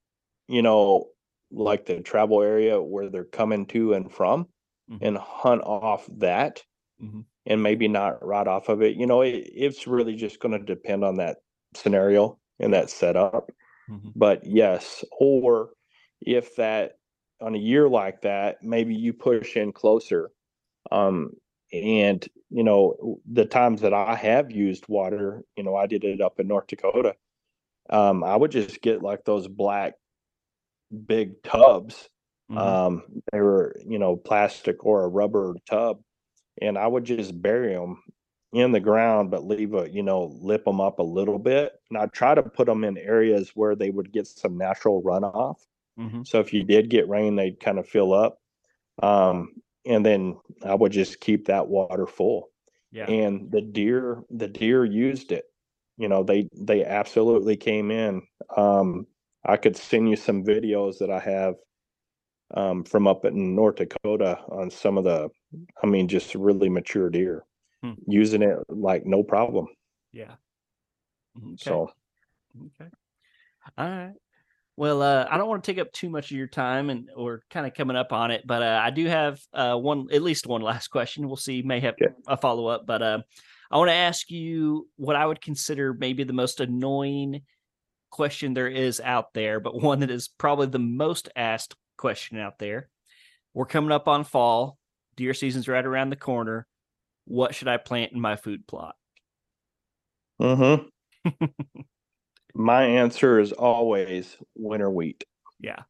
you 0.49 0.63
know, 0.63 1.09
like 1.51 1.85
the 1.85 2.01
travel 2.01 2.43
area 2.43 2.81
where 2.81 3.11
they're 3.11 3.25
coming 3.25 3.67
to 3.67 3.93
and 3.93 4.11
from, 4.11 4.47
mm-hmm. 4.91 5.05
and 5.05 5.19
hunt 5.19 5.63
off 5.63 6.09
that 6.17 6.63
mm-hmm. 7.03 7.21
And 7.47 7.63
maybe 7.63 7.89
not 7.89 8.25
right 8.25 8.47
off 8.47 8.69
of 8.69 8.83
it. 8.83 8.97
You 8.97 9.07
know, 9.07 9.23
it, 9.23 9.49
it's 9.53 9.87
really 9.87 10.15
just 10.15 10.41
going 10.41 10.53
to 10.53 10.65
depend 10.65 11.05
on 11.05 11.17
that 11.17 11.39
scenario 11.75 12.39
and 12.61 12.73
that 12.75 12.91
setup. 12.91 13.51
Mm-hmm. 13.91 14.11
But 14.15 14.47
yes, 14.47 15.05
or 15.19 15.71
if 16.21 16.57
that 16.57 16.93
on 17.41 17.55
a 17.55 17.59
year 17.59 17.89
like 17.89 18.23
that, 18.23 18.63
maybe 18.63 18.95
you 18.95 19.13
push 19.13 19.57
in 19.57 19.73
closer. 19.73 20.31
Um, 20.91 21.31
and 21.73 22.27
you 22.51 22.63
know, 22.63 23.19
the 23.31 23.47
times 23.47 23.81
that 23.81 23.95
I 23.95 24.15
have 24.15 24.51
used 24.51 24.85
water, 24.89 25.43
you 25.57 25.65
know, 25.65 25.75
I 25.75 25.87
did 25.87 26.05
it 26.05 26.21
up 26.21 26.39
in 26.39 26.47
North 26.47 26.67
Dakota. 26.67 27.17
Um, 27.91 28.23
I 28.23 28.37
would 28.37 28.53
just 28.53 28.81
get 28.83 29.03
like 29.03 29.25
those 29.25 29.49
black 29.49 29.95
big 31.07 31.43
tubs 31.43 32.09
Mm-hmm. 32.53 32.59
Um, 32.59 33.03
they 33.33 33.41
were, 33.41 33.75
you 33.87 33.99
know, 33.99 34.17
plastic 34.17 34.85
or 34.85 35.05
a 35.05 35.09
rubber 35.09 35.57
tub, 35.69 36.01
and 36.61 36.77
I 36.79 36.87
would 36.87 37.05
just 37.05 37.41
bury 37.41 37.75
them 37.75 38.03
in 38.53 38.73
the 38.73 38.81
ground, 38.81 39.31
but 39.31 39.45
leave 39.45 39.75
a, 39.75 39.89
you 39.91 40.03
know, 40.03 40.37
lip 40.41 40.65
them 40.65 40.81
up 40.81 40.99
a 40.99 41.03
little 41.03 41.39
bit. 41.39 41.73
And 41.91 41.99
I'd 41.99 42.13
try 42.13 42.35
to 42.35 42.43
put 42.43 42.67
them 42.67 42.85
in 42.85 42.99
areas 42.99 43.53
where 43.55 43.75
they 43.75 43.91
would 43.91 44.13
get 44.13 44.27
some 44.27 44.59
natural 44.59 45.03
runoff. 45.03 45.57
Mm-hmm. 45.99 46.23
So 46.25 46.41
if 46.41 46.53
you 46.53 46.63
did 46.65 46.91
get 46.91 47.09
rain, 47.09 47.37
they'd 47.37 47.61
kind 47.61 47.79
of 47.79 47.89
fill 47.89 48.13
up. 48.13 48.39
Um, 49.03 49.55
and 49.87 50.05
then 50.05 50.39
I 50.65 50.75
would 50.75 50.93
just 50.93 51.21
keep 51.21 51.47
that 51.47 51.69
water 51.69 52.07
full. 52.07 52.51
Yeah. 52.91 53.07
And 53.07 53.51
the 53.51 53.63
deer, 53.63 54.23
the 54.31 54.49
deer 54.49 54.85
used 54.85 55.33
it. 55.33 55.47
You 55.97 56.09
know, 56.09 56.23
they 56.23 56.49
they 56.55 56.85
absolutely 56.85 57.57
came 57.57 57.91
in. 57.91 58.23
Um, 58.57 59.07
I 59.45 59.57
could 59.57 59.77
send 59.77 60.09
you 60.09 60.17
some 60.17 60.45
videos 60.45 60.99
that 60.99 61.11
I 61.11 61.19
have 61.21 61.55
um, 62.55 62.85
from 62.85 63.07
up 63.07 63.25
in 63.25 63.55
North 63.55 63.77
Dakota 63.77 64.39
on 64.51 64.71
some 64.71 64.99
of 64.99 65.05
the, 65.05 65.31
I 65.83 65.87
mean, 65.87 66.09
just 66.09 66.35
really 66.35 66.69
mature 66.69 67.11
deer, 67.11 67.45
hmm. 67.83 67.93
using 68.07 68.43
it 68.43 68.59
like 68.69 69.07
no 69.07 69.23
problem. 69.23 69.67
Yeah. 70.13 70.35
Okay. 71.37 71.57
So. 71.59 71.91
Okay. 72.81 72.91
All 73.79 73.89
right. 73.89 74.15
Well, 74.77 75.03
uh, 75.03 75.27
I 75.31 75.37
don't 75.37 75.49
want 75.49 75.63
to 75.65 75.73
take 75.73 75.81
up 75.81 75.93
too 75.93 76.09
much 76.09 76.31
of 76.31 76.37
your 76.37 76.47
time, 76.47 76.89
and 76.89 77.11
or 77.15 77.43
kind 77.51 77.67
of 77.67 77.75
coming 77.75 77.97
up 77.97 78.13
on 78.13 78.31
it, 78.31 78.47
but 78.47 78.63
uh, 78.63 78.81
I 78.83 78.91
do 78.91 79.07
have 79.07 79.41
uh, 79.53 79.77
one, 79.77 80.09
at 80.11 80.23
least 80.23 80.47
one 80.47 80.63
last 80.63 80.89
question. 80.89 81.27
We'll 81.27 81.37
see, 81.37 81.63
may 81.63 81.81
have 81.81 81.95
okay. 81.95 82.13
a 82.27 82.37
follow 82.37 82.67
up, 82.67 82.87
but 82.87 83.03
uh, 83.03 83.19
I 83.71 83.77
want 83.77 83.89
to 83.89 83.95
ask 83.95 84.31
you 84.31 84.89
what 84.97 85.17
I 85.17 85.27
would 85.27 85.41
consider 85.41 85.93
maybe 85.95 86.25
the 86.25 86.33
most 86.33 86.61
annoying 86.61 87.43
question 88.11 88.55
there 88.55 88.69
is 88.69 89.01
out 89.01 89.33
there, 89.35 89.61
but 89.61 89.81
one 89.81 90.01
that 90.01 90.11
is 90.11 90.29
probably 90.29 90.67
the 90.67 90.79
most 90.79 91.29
asked 91.37 91.75
question 91.97 92.39
out 92.39 92.59
there. 92.59 92.89
We're 93.55 93.67
coming 93.67 93.93
up 93.93 94.09
on 94.09 94.25
fall. 94.25 94.79
Deer 95.17 95.35
season's 95.35 95.69
right 95.69 95.85
around 95.85 96.11
the 96.11 96.17
corner. 96.17 96.67
What 97.27 97.55
should 97.55 97.69
I 97.69 97.77
plant 97.77 98.13
in 98.13 98.21
my 98.21 98.37
food 98.37 98.67
plot? 98.67 98.97
Mm-hmm. 100.41 101.31
my 102.55 102.85
answer 102.85 103.39
is 103.39 103.53
always 103.53 104.37
winter 104.57 104.91
wheat. 104.91 105.25
Yeah. 105.61 105.83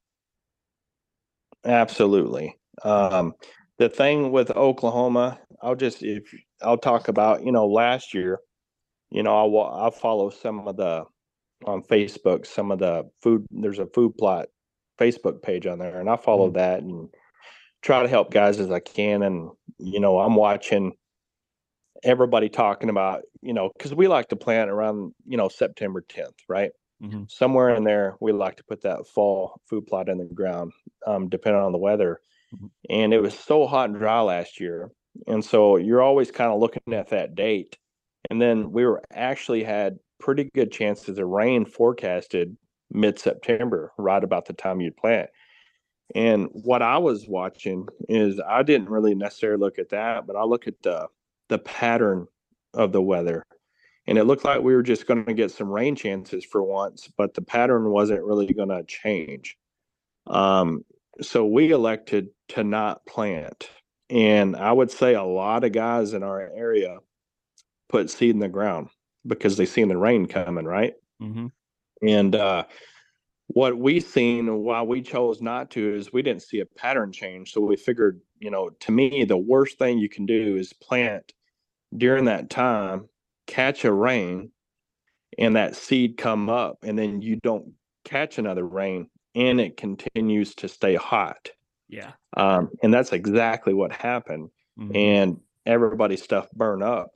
Absolutely. 1.64 2.59
Um, 2.83 3.35
the 3.79 3.89
thing 3.89 4.33
with 4.33 4.51
Oklahoma, 4.51 5.39
I'll 5.62 5.77
just 5.77 6.03
if 6.03 6.35
I'll 6.61 6.79
talk 6.79 7.09
about 7.09 7.45
you 7.45 7.53
know 7.53 7.66
last 7.66 8.14
year, 8.14 8.41
you 9.11 9.23
know 9.23 9.37
I'll 9.37 9.61
I'll 9.61 9.91
follow 9.91 10.31
some 10.31 10.66
of 10.66 10.77
the 10.77 11.05
on 11.64 11.83
Facebook 11.83 12.47
some 12.47 12.70
of 12.70 12.79
the 12.79 13.09
food. 13.23 13.47
There's 13.51 13.79
a 13.79 13.87
food 13.87 14.16
plot 14.18 14.47
Facebook 14.99 15.43
page 15.43 15.66
on 15.66 15.79
there, 15.79 16.01
and 16.01 16.11
I 16.11 16.16
follow 16.16 16.49
mm-hmm. 16.49 16.59
that 16.59 16.83
and 16.83 17.09
try 17.83 18.03
to 18.03 18.09
help 18.09 18.30
guys 18.30 18.59
as 18.61 18.70
I 18.70 18.80
can. 18.80 19.22
And 19.22 19.51
you 19.78 20.01
know, 20.01 20.18
I'm 20.18 20.37
watching 20.37 20.93
everybody 22.03 22.49
talking 22.49 22.89
about 22.89 23.22
you 23.43 23.53
know 23.53 23.70
because 23.76 23.95
we 23.95 24.09
like 24.09 24.28
to 24.28 24.37
plant 24.37 24.70
around 24.70 25.14
you 25.26 25.37
know 25.37 25.49
September 25.49 26.03
10th, 26.03 26.39
right? 26.49 26.70
Mm-hmm. 27.03 27.24
Somewhere 27.28 27.74
in 27.74 27.85
there, 27.85 28.16
we 28.20 28.33
like 28.33 28.57
to 28.57 28.64
put 28.64 28.83
that 28.83 29.07
fall 29.09 29.61
food 29.68 29.87
plot 29.87 30.09
in 30.09 30.18
the 30.18 30.24
ground, 30.24 30.72
um, 31.07 31.28
depending 31.28 31.61
on 31.61 31.72
the 31.72 31.78
weather. 31.78 32.20
Mm-hmm. 32.55 32.66
And 32.91 33.12
it 33.12 33.20
was 33.20 33.37
so 33.37 33.66
hot 33.66 33.91
and 33.91 33.99
dry 33.99 34.20
last 34.20 34.61
year, 34.61 34.91
and 35.26 35.45
so 35.45 35.76
you're 35.76 36.03
always 36.03 36.30
kind 36.30 36.53
of 36.53 36.61
looking 36.61 36.95
at 36.95 37.11
that 37.11 37.35
date. 37.35 37.76
And 38.30 38.41
then 38.41 38.70
we 38.70 38.87
were 38.87 39.03
actually 39.12 39.64
had 39.64 39.99
pretty 40.20 40.49
good 40.55 40.70
chances 40.70 41.18
of 41.18 41.26
rain 41.26 41.64
forecasted 41.64 42.57
mid 42.93 43.18
September, 43.18 43.93
right 43.99 44.22
about 44.22 44.47
the 44.47 44.53
time 44.53 44.80
you'd 44.80 44.97
plant. 44.97 45.28
And 46.15 46.49
what 46.53 46.83
I 46.83 46.99
was 46.99 47.27
watching 47.27 47.89
is 48.09 48.41
I 48.47 48.63
didn't 48.63 48.91
really 48.91 49.15
necessarily 49.15 49.61
look 49.61 49.79
at 49.79 49.91
that, 49.91 50.27
but 50.27 50.37
I 50.37 50.45
look 50.45 50.67
at 50.67 50.83
the 50.83 51.09
the 51.49 51.59
pattern 51.59 52.27
of 52.75 52.93
the 52.93 53.03
weather. 53.03 53.45
And 54.07 54.19
it 54.19 54.25
looked 54.25 54.45
like 54.45 54.61
we 54.61 54.75
were 54.75 54.83
just 54.83 55.07
going 55.07 55.25
to 55.27 55.35
get 55.35 55.51
some 55.51 55.71
rain 55.71 55.95
chances 55.95 56.45
for 56.45 56.63
once, 56.63 57.09
but 57.17 57.35
the 57.35 57.43
pattern 57.43 57.91
wasn't 57.91 58.25
really 58.25 58.53
going 58.53 58.71
to 58.71 58.83
change. 58.85 59.57
Um, 60.27 60.85
so 61.21 61.47
we 61.47 61.71
elected 61.71 62.29
to 62.49 62.65
not 62.65 63.05
plant. 63.07 63.69
And 64.11 64.57
I 64.57 64.73
would 64.73 64.91
say 64.91 65.15
a 65.15 65.23
lot 65.23 65.65
of 65.65 65.73
guys 65.73 66.15
in 66.15 66.23
our 66.23 66.41
area 66.41 66.99
put 67.89 68.11
seed 68.11 68.31
in 68.31 68.41
the 68.41 68.49
ground 68.49 68.89
because 69.27 69.57
they 69.57 69.67
seen 69.67 69.89
the 69.89 69.97
rain 69.97 70.27
coming, 70.27 70.65
right? 70.65 70.95
Mm-hmm. 71.23 71.47
And 72.07 72.35
uh, 72.35 72.65
what 73.55 73.77
we 73.77 74.01
seen 74.01 74.63
why 74.63 74.83
we 74.83 75.03
chose 75.03 75.43
not 75.43 75.71
to 75.73 75.95
is 75.95 76.13
we 76.13 76.23
didn't 76.23 76.43
see 76.43 76.61
a 76.61 76.67
pattern 76.67 77.13
change. 77.13 77.53
So 77.53 77.61
we 77.61 77.77
figured, 77.77 78.21
you 78.39 78.51
know, 78.51 78.71
to 78.71 78.93
me, 78.93 79.25
the 79.25 79.37
worst 79.37 79.79
thing 79.79 79.99
you 79.99 80.09
can 80.09 80.27
do 80.27 80.57
is 80.57 80.73
plant 80.73 81.33
during 81.97 82.25
that 82.27 82.51
time, 82.51 83.09
catch 83.47 83.85
a 83.85 83.93
rain, 83.93 84.51
and 85.39 85.57
that 85.57 85.77
seed 85.77 86.17
come 86.17 86.49
up, 86.49 86.79
and 86.83 86.99
then 86.99 87.21
you 87.21 87.37
don't 87.37 87.73
catch 88.05 88.39
another 88.39 88.67
rain, 88.67 89.09
and 89.35 89.61
it 89.61 89.77
continues 89.77 90.55
to 90.57 90.69
stay 90.69 90.95
hot. 90.95 91.51
Yeah. 91.89 92.13
Um, 92.37 92.71
and 92.83 92.93
that's 92.93 93.13
exactly 93.13 93.75
what 93.75 93.93
happened. 93.93 94.51
Mhm. 94.79 94.97
And 94.97 95.41
everybody's 95.67 96.23
stuff 96.23 96.51
burned 96.53 96.83
up. 96.83 97.11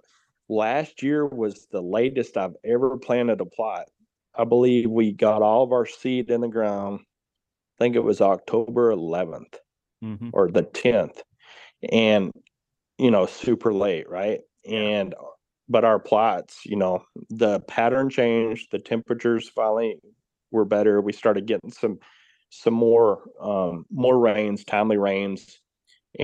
Last 0.49 1.03
year 1.03 1.27
was 1.27 1.67
the 1.73 1.83
latest 1.83 2.37
I've 2.37 2.57
ever 2.65 2.99
planted 2.99 3.41
a 3.41 3.47
plot. 3.47 3.89
I 4.37 4.45
believe 4.45 4.91
we 4.91 5.13
got 5.13 5.43
all 5.43 5.63
of 5.63 5.73
our 5.73 5.87
seed 5.87 6.31
in 6.31 6.41
the 6.43 6.49
ground. 6.49 7.01
I 7.79 7.85
think 7.85 7.97
it 7.97 8.05
was 8.05 8.21
October 8.21 8.91
11th 8.91 9.61
Mhm. 10.01 10.33
or 10.33 10.51
the 10.51 10.65
10th. 10.65 11.23
And, 11.93 12.33
you 12.99 13.11
know, 13.11 13.27
super 13.27 13.75
late, 13.75 14.09
right? 14.09 14.41
And, 14.67 15.15
but 15.69 15.85
our 15.85 16.01
plots, 16.01 16.67
you 16.67 16.77
know, 16.77 17.05
the 17.31 17.61
pattern 17.63 18.11
changed, 18.11 18.71
the 18.73 18.81
temperatures 18.81 19.49
finally 19.51 19.99
were 20.53 20.65
better. 20.67 21.01
We 21.01 21.13
started 21.13 21.47
getting 21.47 21.73
some, 21.73 21.99
some 22.51 22.75
more, 22.75 23.25
um, 23.41 23.87
more 23.91 24.19
rains, 24.19 24.65
timely 24.65 24.99
rains, 24.99 25.61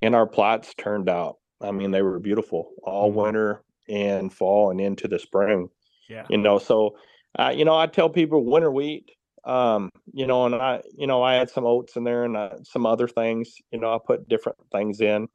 and 0.03 0.15
our 0.15 0.27
plots 0.29 0.75
turned 0.75 1.09
out. 1.09 1.37
I 1.63 1.73
mean, 1.73 1.93
they 1.93 2.03
were 2.03 2.21
beautiful 2.21 2.73
all 2.85 3.13
Mhm. 3.13 3.13
winter 3.13 3.65
and 3.89 4.33
fall 4.33 4.71
and 4.71 4.81
into 4.81 5.09
the 5.09 5.19
spring 5.19 5.69
Yeah. 6.09 6.29
you 6.29 6.39
know 6.39 6.59
so 6.59 6.97
uh, 7.39 7.53
you 7.55 7.65
know 7.65 7.77
i 7.77 7.87
tell 7.87 8.09
people 8.09 8.45
winter 8.45 8.71
wheat 8.71 9.11
um 9.45 9.91
you 10.13 10.27
know 10.27 10.47
and 10.47 10.55
i 10.55 10.83
you 10.97 11.07
know 11.07 11.23
i 11.23 11.35
had 11.35 11.51
some 11.51 11.67
oats 11.67 11.97
in 11.97 12.05
there 12.05 12.25
and 12.25 12.37
uh, 12.37 12.57
some 12.63 12.87
other 12.87 13.09
things 13.09 13.55
you 13.71 13.79
know 13.79 13.93
i 13.95 13.99
put 14.05 14.29
different 14.29 14.59
things 14.71 15.01
in 15.01 15.29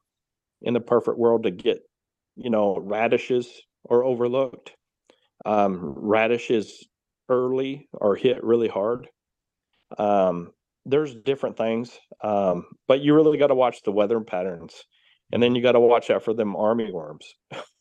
in 0.62 0.74
the 0.74 0.80
perfect 0.80 1.18
world 1.18 1.44
to 1.44 1.52
get 1.52 1.80
you 2.36 2.50
know 2.50 2.78
radishes 2.80 3.62
are 3.90 4.04
overlooked 4.04 4.76
um 5.46 5.94
radishes 5.98 6.88
early 7.30 7.90
are 8.02 8.16
hit 8.16 8.44
really 8.44 8.68
hard 8.68 9.10
um 9.98 10.52
there's 10.86 11.16
different 11.16 11.58
things 11.58 12.00
um 12.24 12.66
but 12.88 13.02
you 13.02 13.14
really 13.14 13.38
got 13.38 13.48
to 13.48 13.56
watch 13.56 13.84
the 13.84 13.92
weather 13.92 14.20
patterns 14.22 14.84
and 15.32 15.44
then 15.44 15.56
you 15.56 15.62
got 15.62 15.74
to 15.74 15.80
watch 15.80 16.10
out 16.10 16.24
for 16.24 16.34
them 16.34 16.56
army 16.56 16.92
worms 16.92 17.36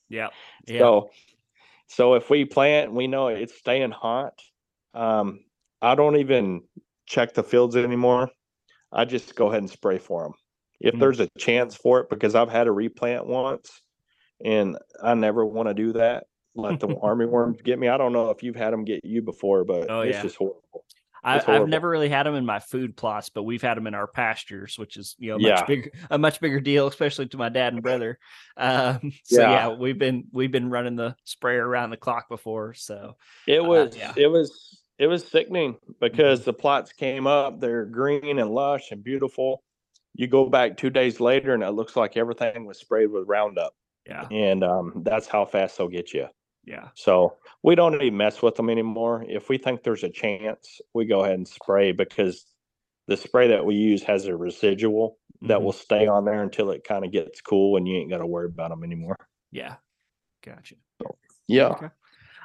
Yeah. 0.09 0.31
Yeah. 0.67 0.79
so, 0.79 1.11
so 1.89 2.15
if 2.15 2.31
we 2.31 2.45
plant, 2.45 2.93
we 2.93 3.07
know 3.07 3.29
it's 3.29 3.55
staying 3.57 3.91
hot. 3.93 4.41
Um, 4.95 5.45
I 5.83 5.95
don't 5.95 6.17
even 6.17 6.63
check 7.07 7.35
the 7.35 7.43
fields 7.43 7.77
anymore. 7.77 8.31
I 8.93 9.05
just 9.05 9.35
go 9.35 9.49
ahead 9.49 9.61
and 9.63 9.71
spray 9.71 9.99
for 9.99 10.25
them. 10.25 10.33
If 10.81 10.95
Mm. 10.95 11.01
there's 11.01 11.21
a 11.21 11.29
chance 11.39 11.75
for 11.77 12.01
it, 12.01 12.11
because 12.11 12.35
I've 12.35 12.51
had 12.51 12.67
a 12.67 12.73
replant 12.73 13.27
once, 13.27 13.83
and 14.45 14.79
I 15.03 15.15
never 15.15 15.45
want 15.45 15.69
to 15.69 15.75
do 15.75 15.93
that. 15.95 16.27
Let 16.55 16.81
the 16.81 16.89
army 17.03 17.27
worms 17.27 17.63
get 17.63 17.79
me. 17.79 17.89
I 17.89 17.97
don't 17.97 18.13
know 18.13 18.31
if 18.31 18.43
you've 18.43 18.57
had 18.57 18.73
them 18.73 18.85
get 18.85 19.05
you 19.05 19.23
before, 19.23 19.65
but 19.65 19.91
Oh, 19.91 20.03
it's 20.03 20.17
yeah. 20.17 20.23
just 20.23 20.37
horrible. 20.37 20.85
I, 21.27 21.43
I've 21.57 21.69
never 21.69 21.89
really 21.89 22.09
had 22.09 22.25
them 22.25 22.35
in 22.37 22.47
my 22.47 22.61
food 22.61 22.97
plots, 22.97 23.29
but 23.31 23.43
we've 23.43 23.61
had 23.63 23.77
them 23.77 23.87
in 23.87 23.95
our 23.95 24.07
pastures, 24.07 24.79
which 24.79 24.97
is 24.97 25.17
you 25.19 25.33
know 25.33 25.39
Yeah. 25.39 25.55
much 25.57 25.67
bigger, 25.67 25.91
a 26.11 26.19
much 26.19 26.41
bigger 26.41 26.61
deal, 26.61 26.87
especially 26.87 27.27
to 27.29 27.37
my 27.37 27.49
dad 27.49 27.73
and 27.73 27.83
brother. 27.83 28.19
Um, 28.57 29.13
so 29.25 29.41
yeah. 29.41 29.51
Yeah. 29.51 29.69
we've 29.77 29.99
been 29.99 30.25
we've 30.33 30.53
been 30.53 30.71
running 30.71 30.97
the 30.97 31.17
sprayer 31.25 31.67
around 31.67 31.91
the 31.91 31.97
clock 31.97 32.29
before. 32.29 32.75
So 32.75 33.17
It 33.47 33.63
was 33.65 33.95
Uh, 33.95 33.99
yeah. 33.99 34.13
it 34.17 34.29
was 34.29 34.81
it 34.99 35.09
was 35.09 35.27
sickening 35.27 35.77
because 36.01 36.45
the 36.45 36.53
plots 36.55 36.93
came 36.93 37.27
up, 37.27 37.61
they're 37.61 37.85
green 37.85 38.39
and 38.39 38.51
lush 38.51 38.93
and 38.93 39.03
beautiful. 39.05 39.63
You 40.15 40.27
go 40.29 40.49
back 40.49 40.79
two 40.79 40.89
days 40.89 41.21
later 41.21 41.53
and 41.53 41.63
it 41.63 41.73
looks 41.73 41.97
like 41.97 42.17
everything 42.17 42.65
was 42.65 42.79
sprayed 42.79 43.11
with 43.11 43.25
Roundup. 43.29 43.75
yeah, 44.07 44.27
And 44.31 44.65
um, 44.65 45.03
that's 45.05 45.27
how 45.27 45.45
fast 45.45 45.77
they'll 45.77 45.89
get 45.89 46.15
you. 46.15 46.29
Yeah, 46.67 46.89
So 46.95 47.37
we 47.63 47.75
don't 47.75 47.95
even 47.95 48.17
mess 48.17 48.43
with 48.43 48.57
them 48.57 48.71
anymore. 48.71 49.25
If 49.29 49.49
we 49.49 49.59
think 49.59 49.83
there's 49.83 50.05
a 50.05 50.09
chance, 50.11 50.81
we 50.95 51.05
go 51.07 51.23
ahead 51.23 51.35
and 51.37 51.47
spray 51.49 51.93
because 51.93 52.47
the 53.07 53.17
spray 53.17 53.49
that 53.49 53.65
we 53.65 53.75
use 53.77 54.03
has 54.05 54.27
a 54.27 54.37
residual 54.37 55.19
that 55.43 55.61
Mhm. 55.61 55.65
will 55.65 55.73
stay 55.73 56.07
on 56.07 56.25
there 56.25 56.43
until 56.43 56.71
it 56.71 56.85
kind 56.85 57.05
of 57.05 57.13
gets 57.13 57.41
cool 57.41 57.77
and 57.77 57.87
you 57.87 57.97
ain't 57.97 58.11
got 58.11 58.19
to 58.19 58.27
worry 58.27 58.47
about 58.47 58.71
them 58.71 58.83
anymore. 58.85 59.17
yeah. 59.51 59.77
Gotcha. 60.43 60.77
Yeah. 61.49 61.69
Okay. 61.69 61.89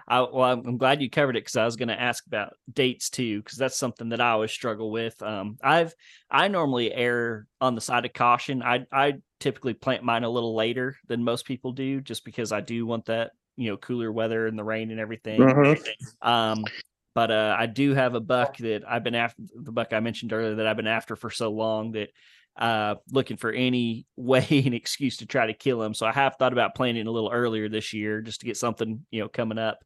I, 0.07 0.22
well, 0.22 0.41
I'm, 0.43 0.65
I'm 0.67 0.78
glad 0.78 1.01
you 1.01 1.09
covered 1.09 1.38
it 1.38 1.41
because 1.41 1.55
I 1.55 1.65
was 1.65 1.76
going 1.76 1.89
to 1.89 1.99
ask 2.01 2.26
about 2.26 2.53
dates 2.72 3.09
too, 3.09 3.41
because 3.41 3.57
that's 3.57 3.78
something 3.78 4.09
that 4.09 4.22
I 4.22 4.32
always 4.32 4.51
struggle 4.51 4.91
with. 4.91 5.22
Um, 5.22 5.57
I've 5.63 5.93
I 6.30 6.47
normally 6.47 6.93
err 6.93 7.47
on 7.61 7.76
the 7.76 7.82
side 7.82 8.05
of 8.05 8.13
caution. 8.13 8.63
I 8.63 8.86
I 8.91 9.15
typically 9.39 9.74
plant 9.76 10.03
mine 10.03 10.24
a 10.24 10.30
little 10.30 10.55
later 10.55 10.97
than 11.07 11.24
most 11.24 11.45
people 11.45 11.72
do, 11.72 12.01
just 12.01 12.26
because 12.26 12.51
I 12.51 12.61
do 12.61 12.86
want 12.86 13.05
that 13.05 13.32
you 13.62 13.70
know 13.70 13.78
cooler 13.78 14.12
weather 14.12 14.47
and 14.47 14.57
the 14.57 14.64
rain 14.64 14.91
and 14.91 14.99
everything. 14.99 15.41
Mhm. 15.41 15.80
Um, 16.22 16.66
but 17.14 17.30
uh, 17.30 17.55
I 17.57 17.66
do 17.66 17.93
have 17.93 18.16
a 18.16 18.20
buck 18.22 18.57
that 18.57 18.84
I've 18.88 19.03
been 19.03 19.16
after 19.16 19.43
the 19.55 19.72
buck 19.72 19.93
I 19.93 19.99
mentioned 19.99 20.34
earlier 20.34 20.55
that 20.55 20.68
I've 20.68 20.78
been 20.78 20.88
after 20.88 21.16
for 21.16 21.30
so 21.30 21.51
long 21.51 21.91
that 21.93 22.09
uh 22.57 22.95
looking 23.12 23.38
for 23.38 23.49
any 23.51 24.05
way 24.18 24.45
and 24.66 24.74
excuse 24.74 25.18
to 25.18 25.26
try 25.26 25.47
to 25.47 25.53
kill 25.53 25.82
him. 25.82 25.93
So 25.93 26.05
I 26.05 26.12
have 26.12 26.36
thought 26.36 26.53
about 26.53 26.76
planting 26.76 27.07
a 27.07 27.12
little 27.12 27.32
earlier 27.32 27.70
this 27.70 27.93
year 27.93 28.22
just 28.22 28.41
to 28.41 28.45
get 28.45 28.57
something, 28.57 29.05
you 29.09 29.22
know, 29.22 29.30
coming 29.30 29.57
up. 29.57 29.84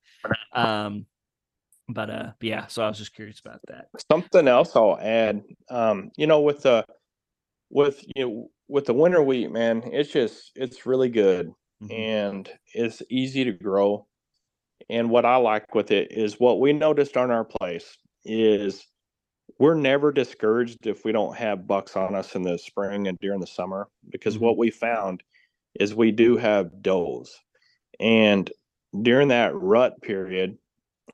Um 0.52 1.06
but 1.88 2.10
uh 2.10 2.32
yeah, 2.42 2.68
so 2.68 2.84
I 2.84 2.88
was 2.88 2.98
just 2.98 3.14
curious 3.14 3.40
about 3.40 3.60
that. 3.68 3.88
Something 4.12 4.48
else 4.48 4.76
I'll 4.76 4.98
add, 5.00 5.44
um, 5.70 6.12
you 6.18 6.26
know, 6.28 6.42
with 6.42 6.64
the 6.64 6.86
with 7.70 8.04
you 8.16 8.26
know, 8.26 8.48
with 8.68 8.86
the 8.86 8.94
winter 8.94 9.22
wheat, 9.22 9.52
man, 9.52 9.84
it's 9.86 10.12
just 10.12 10.52
it's 10.56 10.86
really 10.86 11.10
good 11.10 11.52
Mhm. 11.86 12.06
and 12.06 12.50
it's 12.74 13.02
easy 13.10 13.44
to 13.46 13.54
grow. 13.54 14.08
And 14.90 15.10
what 15.10 15.26
I 15.26 15.38
like 15.38 15.76
with 15.76 15.92
it 15.92 16.12
is 16.12 16.40
what 16.40 16.60
we 16.60 16.74
noticed 16.74 17.18
on 17.18 17.32
our 17.32 17.46
place 17.46 17.98
is 18.26 18.88
we're 19.60 19.76
never 19.76 20.12
discouraged 20.12 20.88
if 20.88 21.06
we 21.06 21.12
don't 21.12 21.38
have 21.38 21.68
bucks 21.68 21.96
on 21.96 22.16
us 22.16 22.36
in 22.36 22.44
the 22.44 22.58
spring 22.58 23.08
and 23.08 23.18
during 23.20 23.40
the 23.42 23.48
summer 23.48 23.90
because 24.10 24.38
Mhm. 24.38 24.40
what 24.40 24.58
we 24.58 24.72
found 24.72 25.24
is 25.80 25.96
we 25.96 26.12
do 26.12 26.38
have 26.38 26.82
does. 26.82 27.36
And 28.00 28.52
during 29.02 29.30
that 29.30 29.56
rut 29.56 30.02
period, 30.02 30.58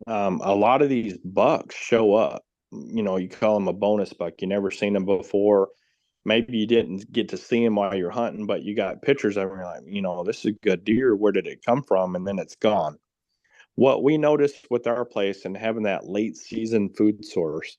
um, 0.07 0.41
a 0.43 0.55
lot 0.55 0.82
of 0.82 0.89
these 0.89 1.17
bucks 1.19 1.76
show 1.76 2.13
up. 2.15 2.43
You 2.72 3.03
know, 3.03 3.17
you 3.17 3.30
call 3.30 3.55
them 3.55 3.67
a 3.67 3.74
bonus 3.74 4.13
buck. 4.13 4.41
You 4.41 4.47
never 4.47 4.72
seen 4.72 4.93
them 4.93 5.05
before. 5.05 5.69
Maybe 6.26 6.57
you 6.57 6.67
didn't 6.67 7.11
get 7.11 7.30
to 7.30 7.38
see 7.38 7.63
them 7.63 7.76
while 7.76 7.95
you're 7.95 8.11
hunting, 8.11 8.45
but 8.45 8.63
you 8.63 8.76
got 8.76 9.01
pictures 9.01 9.38
of 9.38 9.49
them. 9.49 9.57
You're 9.59 9.65
like, 9.65 9.84
you 9.86 10.01
know, 10.01 10.24
this 10.24 10.39
is 10.39 10.45
a 10.45 10.51
good 10.51 10.84
deer. 10.84 11.15
Where 11.15 11.32
did 11.32 11.47
it 11.47 11.65
come 11.65 11.84
from? 11.84 12.15
And 12.15 12.28
then 12.28 12.39
it's 12.39 12.55
gone. 12.55 12.97
What 13.76 14.03
we 14.03 14.17
noticed 14.17 14.67
with 14.72 14.88
our 14.88 15.05
place 15.05 15.45
and 15.45 15.57
having 15.57 15.84
that 15.84 16.07
late 16.07 16.38
season 16.38 16.89
food 16.89 17.26
source 17.26 17.78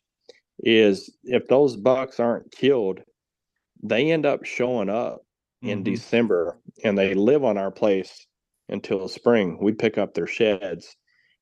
is 0.65 1.17
if 1.25 1.49
those 1.49 1.77
bucks 1.77 2.21
aren't 2.21 2.53
killed, 2.53 3.01
they 3.83 4.13
end 4.13 4.27
up 4.27 4.45
showing 4.45 4.91
up 4.91 5.23
in 5.65 5.83
Mhm. 5.83 5.85
December 5.85 6.59
and 6.85 6.99
they 6.99 7.15
live 7.15 7.45
on 7.45 7.59
our 7.59 7.73
place 7.73 8.27
until 8.69 9.09
spring. 9.09 9.59
We 9.63 9.73
pick 9.73 9.99
up 9.99 10.15
their 10.15 10.29
sheds. 10.29 10.97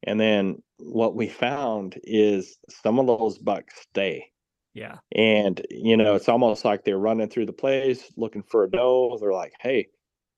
And 0.04 0.20
then 0.20 0.62
what 0.78 1.16
we 1.16 1.28
found 1.28 2.00
is 2.04 2.58
some 2.70 2.98
of 3.00 3.06
those 3.06 3.38
bucks 3.38 3.80
stay. 3.82 4.29
Yeah. 4.74 5.00
And, 5.12 5.66
you 5.70 5.96
know, 5.96 6.14
it's 6.14 6.28
almost 6.28 6.64
like 6.64 6.84
they're 6.84 6.98
running 6.98 7.28
through 7.28 7.46
the 7.46 7.52
place 7.52 8.12
looking 8.16 8.42
for 8.42 8.64
a 8.64 8.70
doe. 8.70 9.18
They're 9.20 9.32
like, 9.32 9.54
hey, 9.60 9.88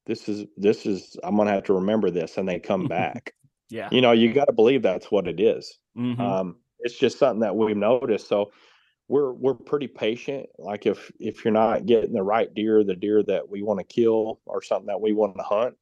this 0.07 0.29
is, 0.29 0.47
this 0.57 0.87
is, 0.87 1.17
I'm 1.25 1.37
going 1.37 1.47
to 1.49 1.55
have 1.55 1.65
to 1.65 1.75
remember 1.75 2.11
this. 2.11 2.39
And 2.39 2.49
they 2.49 2.61
come 2.61 2.89
back. 2.89 3.35
Yeah. 3.71 3.93
you 3.93 4.01
know, 4.01 4.13
you 4.13 4.33
got 4.33 4.47
to 4.47 4.53
believe 4.53 4.83
that's 4.83 5.11
what 5.11 5.29
it 5.29 5.41
is. 5.41 5.79
Mhm. 5.97 6.37
Um, 6.41 6.61
it's 6.81 6.99
just 6.99 7.19
something 7.19 7.41
that 7.41 7.57
we've 7.57 7.77
noticed. 7.77 8.29
So 8.29 8.53
we're 9.09 9.33
we're 9.33 9.55
pretty 9.55 9.89
patient. 9.89 10.49
Like 10.59 10.87
if 10.87 11.13
if 11.21 11.45
you're 11.45 11.53
not 11.53 11.87
getting 11.87 12.13
the 12.15 12.23
right 12.23 12.53
deer, 12.55 12.85
the 12.85 12.97
deer 12.97 13.23
that 13.25 13.49
we 13.51 13.63
want 13.63 13.81
to 13.81 13.85
kill 13.85 14.41
or 14.47 14.63
something 14.63 14.87
that 14.87 15.01
we 15.01 15.13
want 15.13 15.37
to 15.39 15.43
hunt, 15.45 15.77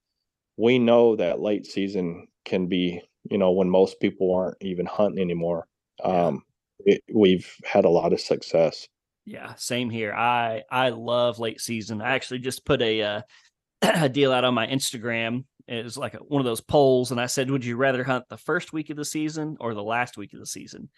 we 0.56 0.78
know 0.78 1.16
that 1.16 1.40
late 1.40 1.66
season 1.66 2.28
can 2.44 2.66
be, 2.68 3.02
you 3.30 3.38
know, 3.38 3.50
when 3.52 3.70
most 3.70 4.00
people 4.00 4.34
aren't 4.34 4.58
even 4.62 4.86
hunting 4.86 5.20
anymore. 5.22 5.68
Um, 6.04 6.44
it, 6.86 7.02
we've 7.12 7.52
had 7.64 7.84
a 7.84 7.90
lot 7.90 8.12
of 8.12 8.20
success. 8.20 8.86
Yeah, 9.24 9.54
same 9.56 9.90
here. 9.90 10.12
I 10.12 10.62
I 10.70 10.90
love 10.90 11.38
late 11.38 11.60
season. 11.60 12.00
I 12.00 12.12
actually 12.12 12.40
just 12.40 12.64
put 12.64 12.82
a 12.82 13.02
uh, 13.02 13.22
a 13.82 14.08
deal 14.08 14.32
out 14.32 14.44
on 14.44 14.54
my 14.54 14.66
Instagram. 14.66 15.44
It 15.68 15.84
was 15.84 15.96
like 15.96 16.14
a, 16.14 16.18
one 16.18 16.40
of 16.40 16.46
those 16.46 16.60
polls, 16.60 17.10
and 17.10 17.20
I 17.20 17.26
said, 17.26 17.50
"Would 17.50 17.64
you 17.64 17.76
rather 17.76 18.02
hunt 18.02 18.24
the 18.28 18.38
first 18.38 18.72
week 18.72 18.90
of 18.90 18.96
the 18.96 19.04
season 19.04 19.56
or 19.60 19.74
the 19.74 19.82
last 19.82 20.16
week 20.16 20.32
of 20.32 20.40
the 20.40 20.46
season?" 20.46 20.88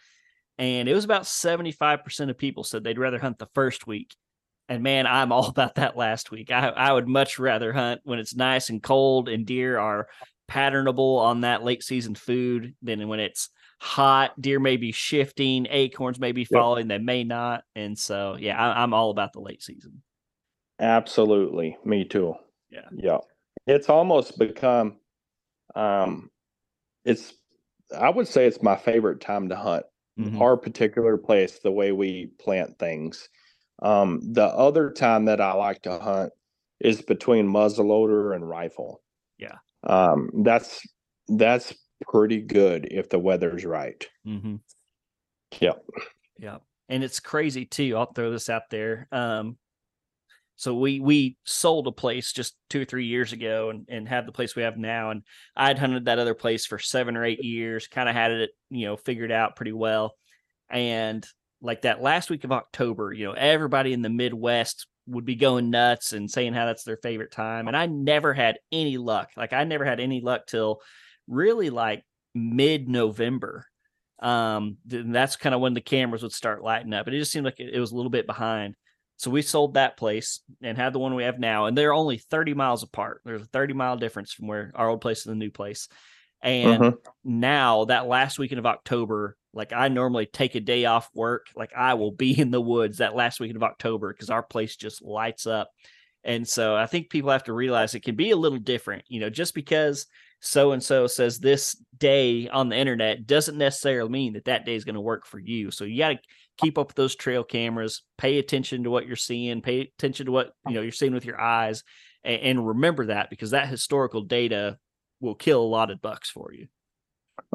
and 0.58 0.88
it 0.88 0.94
was 0.94 1.04
about 1.04 1.22
75% 1.22 2.30
of 2.30 2.38
people 2.38 2.64
said 2.64 2.84
they'd 2.84 2.98
rather 2.98 3.18
hunt 3.18 3.38
the 3.38 3.48
first 3.54 3.86
week. 3.86 4.14
And 4.68 4.82
man, 4.82 5.06
I'm 5.06 5.32
all 5.32 5.46
about 5.48 5.76
that 5.76 5.96
last 5.96 6.30
week. 6.30 6.50
I, 6.50 6.68
I 6.68 6.92
would 6.92 7.08
much 7.08 7.38
rather 7.38 7.72
hunt 7.72 8.00
when 8.04 8.18
it's 8.18 8.34
nice 8.34 8.70
and 8.70 8.82
cold 8.82 9.28
and 9.28 9.46
deer 9.46 9.78
are 9.78 10.08
patternable 10.50 11.18
on 11.18 11.42
that 11.42 11.64
late 11.64 11.82
season 11.82 12.14
food 12.14 12.74
than 12.82 13.08
when 13.08 13.20
it's 13.20 13.48
hot. 13.82 14.40
Deer 14.40 14.60
may 14.60 14.76
be 14.76 14.92
shifting, 14.92 15.66
acorns 15.68 16.20
may 16.20 16.30
be 16.30 16.44
falling, 16.44 16.88
yep. 16.88 17.00
they 17.00 17.04
may 17.04 17.24
not. 17.24 17.64
And 17.74 17.98
so, 17.98 18.36
yeah, 18.38 18.56
I, 18.56 18.80
I'm 18.80 18.94
all 18.94 19.10
about 19.10 19.32
the 19.32 19.40
late 19.40 19.60
season. 19.60 20.02
Absolutely. 20.78 21.76
Me 21.84 22.04
too. 22.04 22.34
Yeah. 22.70 22.88
Yeah. 22.94 23.18
It's 23.66 23.88
almost 23.88 24.38
become, 24.38 24.98
um, 25.74 26.30
it's, 27.04 27.34
I 27.96 28.08
would 28.08 28.28
say 28.28 28.46
it's 28.46 28.62
my 28.62 28.76
favorite 28.76 29.20
time 29.20 29.48
to 29.48 29.56
hunt. 29.56 29.84
Mm-hmm. 30.16 30.40
Our 30.40 30.56
particular 30.56 31.16
place, 31.16 31.58
the 31.58 31.72
way 31.72 31.90
we 31.90 32.30
plant 32.38 32.78
things. 32.78 33.28
Um, 33.82 34.20
the 34.22 34.44
other 34.44 34.90
time 34.90 35.24
that 35.24 35.40
I 35.40 35.54
like 35.54 35.82
to 35.82 35.98
hunt 35.98 36.32
is 36.78 37.02
between 37.02 37.48
muzzleloader 37.48 38.36
and 38.36 38.48
rifle. 38.48 39.02
Yeah. 39.38 39.56
Um, 39.82 40.30
that's 40.44 40.86
that's 41.26 41.74
pretty 42.10 42.40
good 42.40 42.88
if 42.90 43.08
the 43.08 43.18
weather's 43.18 43.64
right. 43.64 44.06
Mm-hmm. 44.26 44.56
Yep. 45.60 45.84
Yeah. 46.38 46.58
And 46.88 47.04
it's 47.04 47.20
crazy 47.20 47.64
too. 47.64 47.96
I'll 47.96 48.12
throw 48.12 48.30
this 48.30 48.48
out 48.48 48.70
there. 48.70 49.08
Um, 49.12 49.56
so 50.56 50.74
we 50.74 51.00
we 51.00 51.36
sold 51.44 51.86
a 51.88 51.92
place 51.92 52.32
just 52.32 52.54
two 52.70 52.82
or 52.82 52.84
three 52.84 53.06
years 53.06 53.32
ago 53.32 53.70
and, 53.70 53.86
and 53.88 54.08
have 54.08 54.26
the 54.26 54.32
place 54.32 54.54
we 54.54 54.62
have 54.62 54.76
now. 54.76 55.10
And 55.10 55.22
I'd 55.56 55.78
hunted 55.78 56.04
that 56.04 56.18
other 56.18 56.34
place 56.34 56.66
for 56.66 56.78
seven 56.78 57.16
or 57.16 57.24
eight 57.24 57.42
years, 57.42 57.88
kind 57.88 58.08
of 58.08 58.14
had 58.14 58.30
it, 58.30 58.50
you 58.70 58.86
know, 58.86 58.96
figured 58.96 59.32
out 59.32 59.56
pretty 59.56 59.72
well. 59.72 60.14
And 60.70 61.26
like 61.60 61.82
that 61.82 62.02
last 62.02 62.30
week 62.30 62.44
of 62.44 62.52
October, 62.52 63.12
you 63.12 63.26
know, 63.26 63.32
everybody 63.32 63.92
in 63.92 64.02
the 64.02 64.08
Midwest 64.08 64.86
would 65.06 65.24
be 65.24 65.34
going 65.34 65.70
nuts 65.70 66.12
and 66.12 66.30
saying 66.30 66.54
how 66.54 66.66
that's 66.66 66.84
their 66.84 66.96
favorite 66.96 67.32
time. 67.32 67.66
And 67.66 67.76
I 67.76 67.86
never 67.86 68.32
had 68.32 68.58
any 68.70 68.98
luck. 68.98 69.30
Like 69.36 69.52
I 69.52 69.64
never 69.64 69.84
had 69.84 70.00
any 70.00 70.20
luck 70.20 70.46
till 70.46 70.80
really 71.26 71.70
like 71.70 72.04
mid 72.34 72.88
November. 72.88 73.66
Um, 74.20 74.76
that's 74.86 75.36
kind 75.36 75.54
of 75.54 75.60
when 75.60 75.74
the 75.74 75.80
cameras 75.80 76.22
would 76.22 76.32
start 76.32 76.62
lighting 76.62 76.94
up. 76.94 77.06
And 77.06 77.16
it 77.16 77.18
just 77.18 77.32
seemed 77.32 77.44
like 77.44 77.58
it, 77.58 77.74
it 77.74 77.80
was 77.80 77.90
a 77.90 77.96
little 77.96 78.10
bit 78.10 78.26
behind. 78.26 78.76
So 79.16 79.30
we 79.30 79.42
sold 79.42 79.74
that 79.74 79.96
place 79.96 80.40
and 80.62 80.76
had 80.76 80.92
the 80.92 80.98
one 80.98 81.14
we 81.14 81.24
have 81.24 81.38
now, 81.38 81.66
and 81.66 81.78
they're 81.78 81.94
only 81.94 82.18
30 82.18 82.54
miles 82.54 82.82
apart. 82.82 83.20
There's 83.24 83.42
a 83.42 83.46
30 83.46 83.74
mile 83.74 83.96
difference 83.96 84.32
from 84.32 84.48
where 84.48 84.72
our 84.74 84.88
old 84.88 85.00
place 85.00 85.26
and 85.26 85.32
the 85.32 85.38
new 85.38 85.50
place. 85.50 85.88
And 86.42 86.82
uh-huh. 86.82 86.96
now 87.22 87.84
that 87.84 88.08
last 88.08 88.38
weekend 88.38 88.58
of 88.58 88.66
October, 88.66 89.36
like 89.54 89.72
I 89.72 89.88
normally 89.88 90.26
take 90.26 90.56
a 90.56 90.60
day 90.60 90.86
off 90.86 91.08
work, 91.14 91.46
like 91.54 91.72
I 91.76 91.94
will 91.94 92.10
be 92.10 92.38
in 92.40 92.50
the 92.50 92.60
woods 92.60 92.98
that 92.98 93.14
last 93.14 93.38
weekend 93.38 93.56
of 93.56 93.62
October 93.62 94.12
because 94.12 94.30
our 94.30 94.42
place 94.42 94.76
just 94.76 95.02
lights 95.02 95.46
up. 95.46 95.70
And 96.24 96.46
so 96.46 96.74
I 96.74 96.86
think 96.86 97.10
people 97.10 97.30
have 97.30 97.44
to 97.44 97.52
realize 97.52 97.94
it 97.94 98.04
can 98.04 98.14
be 98.14 98.30
a 98.30 98.36
little 98.36 98.58
different, 98.58 99.04
you 99.08 99.20
know, 99.20 99.30
just 99.30 99.54
because 99.54 100.06
so 100.42 100.72
and 100.72 100.82
so 100.82 101.06
says 101.06 101.38
this 101.38 101.76
day 101.98 102.48
on 102.48 102.68
the 102.68 102.76
internet 102.76 103.26
doesn't 103.26 103.56
necessarily 103.56 104.10
mean 104.10 104.32
that 104.32 104.46
that 104.46 104.66
day 104.66 104.74
is 104.74 104.84
going 104.84 104.96
to 104.96 105.00
work 105.00 105.24
for 105.24 105.38
you. 105.38 105.70
So 105.70 105.84
you 105.84 105.98
got 105.98 106.08
to 106.10 106.18
keep 106.58 106.78
up 106.78 106.88
with 106.88 106.96
those 106.96 107.14
trail 107.14 107.44
cameras, 107.44 108.02
pay 108.18 108.38
attention 108.38 108.82
to 108.82 108.90
what 108.90 109.06
you're 109.06 109.14
seeing, 109.14 109.62
pay 109.62 109.82
attention 109.82 110.26
to 110.26 110.32
what 110.32 110.50
you 110.66 110.74
know 110.74 110.82
you're 110.82 110.90
seeing 110.90 111.14
with 111.14 111.24
your 111.24 111.40
eyes, 111.40 111.84
and, 112.24 112.40
and 112.42 112.66
remember 112.66 113.06
that 113.06 113.30
because 113.30 113.52
that 113.52 113.68
historical 113.68 114.22
data 114.22 114.78
will 115.20 115.36
kill 115.36 115.62
a 115.62 115.64
lot 115.64 115.92
of 115.92 116.02
bucks 116.02 116.28
for 116.28 116.52
you. 116.52 116.66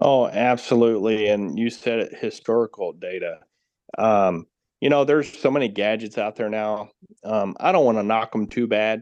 Oh, 0.02 0.28
absolutely. 0.28 1.28
And 1.28 1.60
you 1.60 1.70
said 1.70 2.00
it, 2.00 2.18
historical 2.18 2.94
data. 2.94 3.40
Um, 3.98 4.48
you 4.80 4.90
know, 4.90 5.04
there's 5.04 5.38
so 5.38 5.52
many 5.52 5.68
gadgets 5.68 6.18
out 6.18 6.38
there 6.38 6.50
now. 6.50 6.90
Um, 7.24 7.56
I 7.60 7.74
don't 7.74 7.86
want 7.86 7.98
to 7.98 8.04
knock 8.04 8.32
them 8.32 8.48
too 8.48 8.68
bad, 8.68 9.02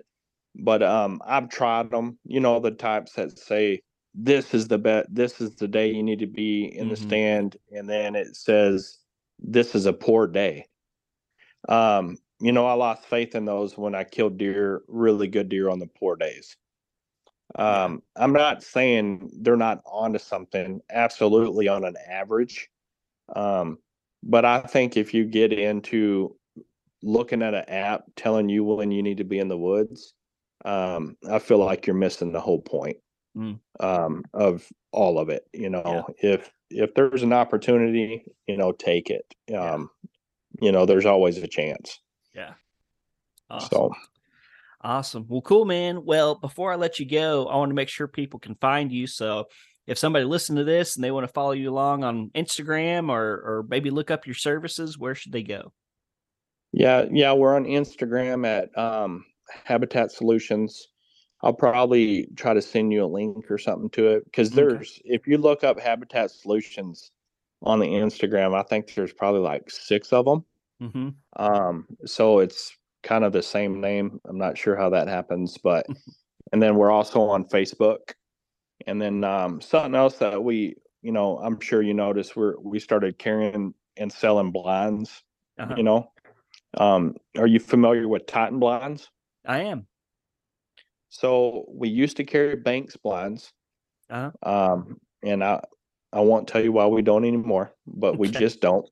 but 0.55 0.81
um, 0.81 1.21
I've 1.25 1.49
tried 1.49 1.91
them. 1.91 2.17
You 2.23 2.39
know, 2.39 2.59
the 2.59 2.71
types 2.71 3.13
that 3.13 3.37
say 3.37 3.81
this 4.13 4.53
is 4.53 4.67
the 4.67 4.77
bet, 4.77 5.05
this 5.13 5.41
is 5.41 5.55
the 5.55 5.67
day 5.67 5.91
you 5.91 6.03
need 6.03 6.19
to 6.19 6.27
be 6.27 6.65
in 6.65 6.85
mm-hmm. 6.85 6.89
the 6.89 6.95
stand, 6.95 7.57
and 7.71 7.89
then 7.89 8.15
it 8.15 8.35
says 8.35 8.97
this 9.39 9.75
is 9.75 9.85
a 9.85 9.93
poor 9.93 10.27
day. 10.27 10.67
Um, 11.67 12.17
you 12.39 12.51
know, 12.51 12.65
I 12.65 12.73
lost 12.73 13.05
faith 13.05 13.35
in 13.35 13.45
those 13.45 13.77
when 13.77 13.95
I 13.95 14.03
killed 14.03 14.37
deer, 14.37 14.81
really 14.87 15.27
good 15.27 15.49
deer 15.49 15.69
on 15.69 15.79
the 15.79 15.87
poor 15.87 16.15
days. 16.15 16.55
Um, 17.55 18.01
I'm 18.15 18.33
not 18.33 18.63
saying 18.63 19.29
they're 19.41 19.55
not 19.55 19.81
onto 19.85 20.19
something, 20.19 20.81
absolutely 20.89 21.67
on 21.67 21.85
an 21.85 21.95
average. 22.09 22.69
Um, 23.35 23.77
but 24.23 24.43
I 24.43 24.59
think 24.59 24.97
if 24.97 25.13
you 25.13 25.25
get 25.25 25.53
into 25.53 26.35
looking 27.03 27.41
at 27.41 27.53
an 27.53 27.65
app 27.69 28.05
telling 28.15 28.49
you 28.49 28.63
when 28.63 28.91
you 28.91 29.03
need 29.03 29.17
to 29.17 29.23
be 29.23 29.39
in 29.39 29.47
the 29.47 29.57
woods, 29.57 30.13
um, 30.65 31.15
I 31.29 31.39
feel 31.39 31.59
like 31.59 31.87
you're 31.87 31.95
missing 31.95 32.31
the 32.31 32.41
whole 32.41 32.61
point 32.61 32.97
mm. 33.37 33.59
um, 33.79 34.23
of 34.33 34.67
all 34.91 35.19
of 35.19 35.29
it. 35.29 35.47
You 35.53 35.69
know, 35.69 36.05
yeah. 36.21 36.33
if 36.33 36.51
if 36.69 36.93
there's 36.95 37.23
an 37.23 37.33
opportunity, 37.33 38.25
you 38.47 38.57
know, 38.57 38.71
take 38.71 39.09
it. 39.09 39.25
Um, 39.55 39.89
yeah. 40.59 40.65
You 40.65 40.71
know, 40.71 40.85
there's 40.85 41.05
always 41.05 41.37
a 41.37 41.47
chance. 41.47 41.99
Yeah. 42.33 42.53
Awesome. 43.49 43.69
So. 43.71 43.93
Awesome. 44.81 45.25
Well, 45.27 45.41
cool, 45.41 45.65
man. 45.65 46.05
Well, 46.05 46.35
before 46.35 46.71
I 46.71 46.75
let 46.75 46.99
you 46.99 47.07
go, 47.07 47.47
I 47.47 47.57
want 47.57 47.71
to 47.71 47.75
make 47.75 47.89
sure 47.89 48.07
people 48.07 48.39
can 48.39 48.55
find 48.55 48.91
you. 48.91 49.07
So, 49.07 49.45
if 49.87 49.97
somebody 49.97 50.25
listened 50.25 50.59
to 50.59 50.63
this 50.63 50.95
and 50.95 51.03
they 51.03 51.11
want 51.11 51.25
to 51.25 51.33
follow 51.33 51.51
you 51.51 51.71
along 51.71 52.03
on 52.03 52.29
Instagram 52.35 53.09
or 53.09 53.23
or 53.23 53.65
maybe 53.67 53.89
look 53.89 54.11
up 54.11 54.25
your 54.25 54.35
services, 54.35 54.97
where 54.97 55.15
should 55.15 55.31
they 55.31 55.43
go? 55.43 55.73
Yeah, 56.71 57.05
yeah, 57.11 57.33
we're 57.33 57.55
on 57.55 57.65
Instagram 57.65 58.45
at 58.45 58.77
um, 58.77 59.25
Habitat 59.63 60.11
Solutions. 60.11 60.87
I'll 61.43 61.53
probably 61.53 62.27
try 62.35 62.53
to 62.53 62.61
send 62.61 62.91
you 62.91 63.03
a 63.03 63.07
link 63.07 63.49
or 63.51 63.57
something 63.57 63.89
to 63.91 64.07
it 64.07 64.25
because 64.25 64.51
there's 64.51 64.99
okay. 65.05 65.15
if 65.15 65.27
you 65.27 65.37
look 65.37 65.63
up 65.63 65.79
Habitat 65.79 66.31
Solutions 66.31 67.11
on 67.61 67.79
the 67.79 67.87
Instagram, 67.87 68.55
I 68.55 68.63
think 68.63 68.93
there's 68.93 69.13
probably 69.13 69.41
like 69.41 69.69
six 69.69 70.11
of 70.11 70.25
them. 70.25 70.45
Mm-hmm. 70.81 71.09
Um, 71.41 71.85
so 72.05 72.39
it's 72.39 72.75
kind 73.03 73.23
of 73.23 73.31
the 73.31 73.43
same 73.43 73.79
name. 73.79 74.19
I'm 74.25 74.37
not 74.37 74.57
sure 74.57 74.75
how 74.75 74.89
that 74.89 75.07
happens, 75.07 75.57
but 75.57 75.85
and 76.51 76.61
then 76.61 76.75
we're 76.75 76.91
also 76.91 77.21
on 77.21 77.45
Facebook. 77.45 78.13
And 78.87 79.01
then 79.01 79.23
um, 79.23 79.61
something 79.61 79.95
else 79.95 80.17
that 80.17 80.43
we, 80.43 80.75
you 81.01 81.11
know, 81.11 81.37
I'm 81.39 81.59
sure 81.59 81.81
you 81.81 81.93
noticed, 81.93 82.35
we're 82.35 82.59
we 82.59 82.79
started 82.79 83.17
carrying 83.17 83.73
and 83.97 84.11
selling 84.11 84.51
blinds. 84.51 85.23
Uh-huh. 85.57 85.75
You 85.77 85.83
know, 85.83 86.11
um, 86.77 87.15
are 87.37 87.47
you 87.47 87.59
familiar 87.59 88.07
with 88.07 88.25
Titan 88.25 88.59
blinds? 88.59 89.09
I 89.47 89.61
am. 89.63 89.87
So 91.09 91.65
we 91.69 91.89
used 91.89 92.17
to 92.17 92.23
carry 92.23 92.55
Banks 92.55 92.97
blinds. 92.97 93.51
Uh-huh. 94.09 94.31
Um, 94.43 94.99
and 95.23 95.43
I 95.43 95.61
I 96.13 96.21
won't 96.21 96.47
tell 96.47 96.63
you 96.63 96.71
why 96.71 96.85
we 96.87 97.01
don't 97.01 97.25
anymore, 97.25 97.73
but 97.87 98.17
we 98.17 98.29
just 98.29 98.61
don't. 98.61 98.87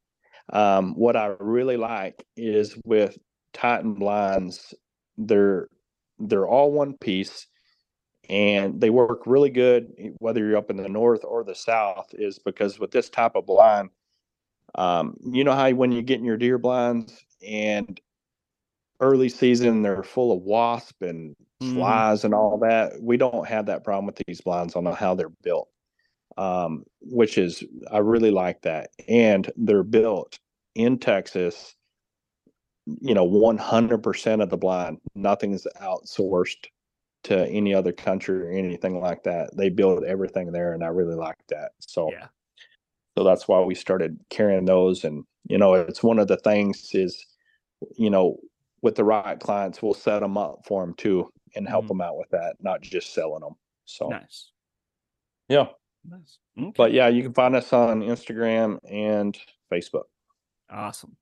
Um, 0.51 0.93
what 0.95 1.15
I 1.15 1.35
really 1.39 1.77
like 1.77 2.25
is 2.35 2.75
with 2.85 3.17
Titan 3.53 3.93
blinds, 3.93 4.73
they're 5.17 5.69
they're 6.19 6.47
all 6.47 6.71
one 6.71 6.97
piece 6.97 7.47
and 8.29 8.79
they 8.79 8.89
work 8.89 9.23
really 9.25 9.49
good 9.49 9.91
whether 10.19 10.39
you're 10.39 10.57
up 10.57 10.69
in 10.69 10.77
the 10.77 10.87
north 10.87 11.23
or 11.23 11.43
the 11.43 11.55
south 11.55 12.07
is 12.13 12.39
because 12.39 12.79
with 12.79 12.91
this 12.91 13.09
type 13.09 13.35
of 13.35 13.45
blind 13.45 13.89
um, 14.75 15.15
you 15.21 15.43
know 15.43 15.53
how 15.53 15.69
when 15.71 15.91
you 15.91 16.01
get 16.01 16.19
in 16.19 16.25
your 16.25 16.37
deer 16.37 16.57
blinds 16.57 17.25
and 17.45 17.99
early 18.99 19.29
season 19.29 19.81
they're 19.81 20.03
full 20.03 20.31
of 20.31 20.41
wasp 20.43 21.01
and 21.01 21.35
mm-hmm. 21.61 21.75
flies 21.75 22.21
mm. 22.21 22.25
and 22.25 22.33
all 22.33 22.57
that 22.57 22.93
we 23.01 23.17
don't 23.17 23.47
have 23.47 23.65
that 23.65 23.83
problem 23.83 24.05
with 24.05 24.21
these 24.27 24.41
blinds 24.41 24.75
on 24.75 24.85
how 24.85 25.15
they're 25.15 25.29
built 25.43 25.69
um, 26.37 26.83
which 27.01 27.37
is 27.37 27.63
i 27.91 27.97
really 27.97 28.31
like 28.31 28.61
that 28.61 28.89
and 29.07 29.51
they're 29.55 29.83
built 29.83 30.39
in 30.75 30.97
texas 30.97 31.75
you 32.85 33.13
know 33.13 33.27
100% 33.27 34.43
of 34.43 34.49
the 34.49 34.57
blind 34.57 34.97
nothing's 35.15 35.65
outsourced 35.81 36.67
to 37.23 37.47
any 37.47 37.73
other 37.73 37.93
country 37.93 38.41
or 38.43 38.51
anything 38.51 38.99
like 38.99 39.23
that 39.23 39.55
they 39.55 39.69
build 39.69 40.03
everything 40.03 40.51
there 40.51 40.73
and 40.73 40.83
i 40.83 40.87
really 40.87 41.15
like 41.15 41.37
that 41.49 41.71
so 41.79 42.11
yeah 42.11 42.27
so 43.17 43.23
that's 43.23 43.47
why 43.47 43.59
we 43.59 43.75
started 43.75 44.19
carrying 44.29 44.65
those 44.65 45.03
and 45.03 45.23
you 45.47 45.57
know 45.57 45.73
it's 45.73 46.03
one 46.03 46.19
of 46.19 46.27
the 46.27 46.37
things 46.37 46.89
is 46.93 47.25
you 47.95 48.09
know 48.09 48.37
with 48.83 48.93
the 48.95 49.03
right 49.03 49.39
clients 49.39 49.81
we'll 49.81 49.93
set 49.93 50.19
them 50.19 50.37
up 50.37 50.59
for 50.67 50.85
them 50.85 50.93
too 50.93 51.27
and 51.55 51.67
help 51.67 51.85
mm-hmm. 51.85 51.97
them 51.97 52.01
out 52.01 52.17
with 52.17 52.29
that 52.29 52.55
not 52.59 52.81
just 52.81 53.13
selling 53.13 53.41
them 53.41 53.55
so 53.85 54.07
nice 54.09 54.51
yeah 55.49 55.65
nice 56.07 56.37
okay. 56.59 56.71
but 56.77 56.93
yeah 56.93 57.07
you 57.07 57.23
can 57.23 57.33
find 57.33 57.55
us 57.55 57.73
on 57.73 58.01
instagram 58.01 58.77
and 58.87 59.37
facebook 59.71 60.03
awesome 60.69 61.15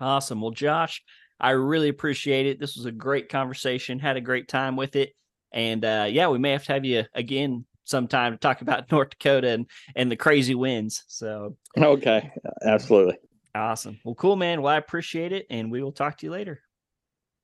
Awesome. 0.00 0.40
Well, 0.40 0.52
Josh, 0.52 1.02
I 1.40 1.50
really 1.50 1.88
appreciate 1.88 2.46
it. 2.46 2.60
This 2.60 2.76
was 2.76 2.86
a 2.86 2.92
great 2.92 3.28
conversation. 3.28 3.98
Had 3.98 4.16
a 4.16 4.20
great 4.20 4.48
time 4.48 4.76
with 4.76 4.96
it. 4.96 5.12
And 5.52 5.84
uh, 5.84 6.06
yeah, 6.08 6.28
we 6.28 6.38
may 6.38 6.52
have 6.52 6.64
to 6.64 6.72
have 6.72 6.84
you 6.84 7.04
again 7.14 7.64
sometime 7.84 8.32
to 8.32 8.38
talk 8.38 8.60
about 8.60 8.90
North 8.92 9.10
Dakota 9.10 9.48
and, 9.48 9.66
and 9.96 10.10
the 10.10 10.16
crazy 10.16 10.54
winds. 10.54 11.04
So, 11.08 11.56
okay, 11.76 12.30
absolutely. 12.64 13.16
Awesome. 13.54 13.98
Well, 14.04 14.14
cool, 14.14 14.36
man. 14.36 14.62
Well, 14.62 14.74
I 14.74 14.78
appreciate 14.78 15.32
it, 15.32 15.46
and 15.50 15.70
we 15.70 15.82
will 15.82 15.92
talk 15.92 16.18
to 16.18 16.26
you 16.26 16.32
later. 16.32 16.60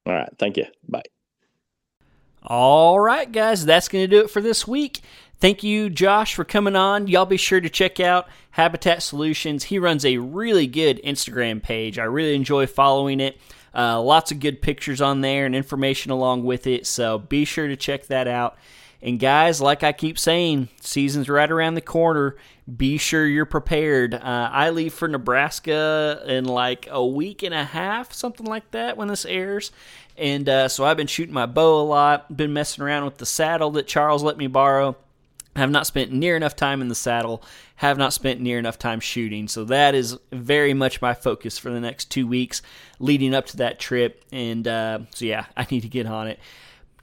All 0.06 0.12
right. 0.12 0.30
Thank 0.38 0.56
you. 0.56 0.66
Bye. 0.88 1.02
All 2.46 3.00
right, 3.00 3.30
guys, 3.32 3.64
that's 3.64 3.88
going 3.88 4.04
to 4.04 4.08
do 4.08 4.22
it 4.22 4.30
for 4.30 4.42
this 4.42 4.68
week. 4.68 5.00
Thank 5.38 5.62
you, 5.62 5.88
Josh, 5.88 6.34
for 6.34 6.44
coming 6.44 6.76
on. 6.76 7.08
Y'all 7.08 7.24
be 7.24 7.38
sure 7.38 7.60
to 7.60 7.70
check 7.70 8.00
out 8.00 8.28
Habitat 8.50 9.02
Solutions. 9.02 9.64
He 9.64 9.78
runs 9.78 10.04
a 10.04 10.18
really 10.18 10.66
good 10.66 11.00
Instagram 11.02 11.62
page. 11.62 11.98
I 11.98 12.04
really 12.04 12.34
enjoy 12.34 12.66
following 12.66 13.20
it. 13.20 13.38
Uh, 13.74 14.00
lots 14.00 14.30
of 14.30 14.40
good 14.40 14.60
pictures 14.60 15.00
on 15.00 15.22
there 15.22 15.46
and 15.46 15.56
information 15.56 16.12
along 16.12 16.44
with 16.44 16.66
it. 16.66 16.86
So 16.86 17.18
be 17.18 17.46
sure 17.46 17.66
to 17.66 17.76
check 17.76 18.06
that 18.06 18.28
out. 18.28 18.58
And 19.02 19.18
guys, 19.18 19.60
like 19.60 19.82
I 19.82 19.92
keep 19.92 20.18
saying, 20.18 20.68
season's 20.80 21.28
right 21.28 21.50
around 21.50 21.74
the 21.74 21.80
corner. 21.80 22.36
Be 22.76 22.96
sure 22.96 23.26
you're 23.26 23.44
prepared. 23.44 24.14
Uh, 24.14 24.48
I 24.50 24.70
leave 24.70 24.94
for 24.94 25.06
Nebraska 25.06 26.22
in 26.26 26.46
like 26.46 26.88
a 26.90 27.04
week 27.04 27.42
and 27.42 27.52
a 27.54 27.64
half, 27.64 28.14
something 28.14 28.46
like 28.46 28.70
that, 28.70 28.96
when 28.96 29.08
this 29.08 29.26
airs. 29.26 29.70
And 30.16 30.48
uh, 30.48 30.68
so 30.68 30.84
I've 30.84 30.96
been 30.96 31.06
shooting 31.06 31.34
my 31.34 31.44
bow 31.44 31.82
a 31.82 31.84
lot, 31.84 32.34
been 32.34 32.54
messing 32.54 32.82
around 32.82 33.04
with 33.04 33.18
the 33.18 33.26
saddle 33.26 33.70
that 33.72 33.86
Charles 33.86 34.22
let 34.22 34.38
me 34.38 34.46
borrow. 34.46 34.96
Have 35.56 35.70
not 35.70 35.86
spent 35.86 36.10
near 36.10 36.36
enough 36.36 36.56
time 36.56 36.80
in 36.80 36.88
the 36.88 36.96
saddle, 36.96 37.40
have 37.76 37.96
not 37.96 38.12
spent 38.12 38.40
near 38.40 38.58
enough 38.58 38.76
time 38.76 38.98
shooting. 38.98 39.46
So 39.46 39.64
that 39.66 39.94
is 39.94 40.18
very 40.32 40.74
much 40.74 41.00
my 41.00 41.14
focus 41.14 41.58
for 41.58 41.70
the 41.70 41.78
next 41.78 42.10
two 42.10 42.26
weeks 42.26 42.60
leading 42.98 43.34
up 43.34 43.46
to 43.46 43.58
that 43.58 43.78
trip. 43.78 44.24
And 44.32 44.66
uh, 44.66 45.00
so, 45.14 45.26
yeah, 45.26 45.46
I 45.56 45.64
need 45.70 45.82
to 45.82 45.88
get 45.88 46.06
on 46.06 46.26
it. 46.26 46.40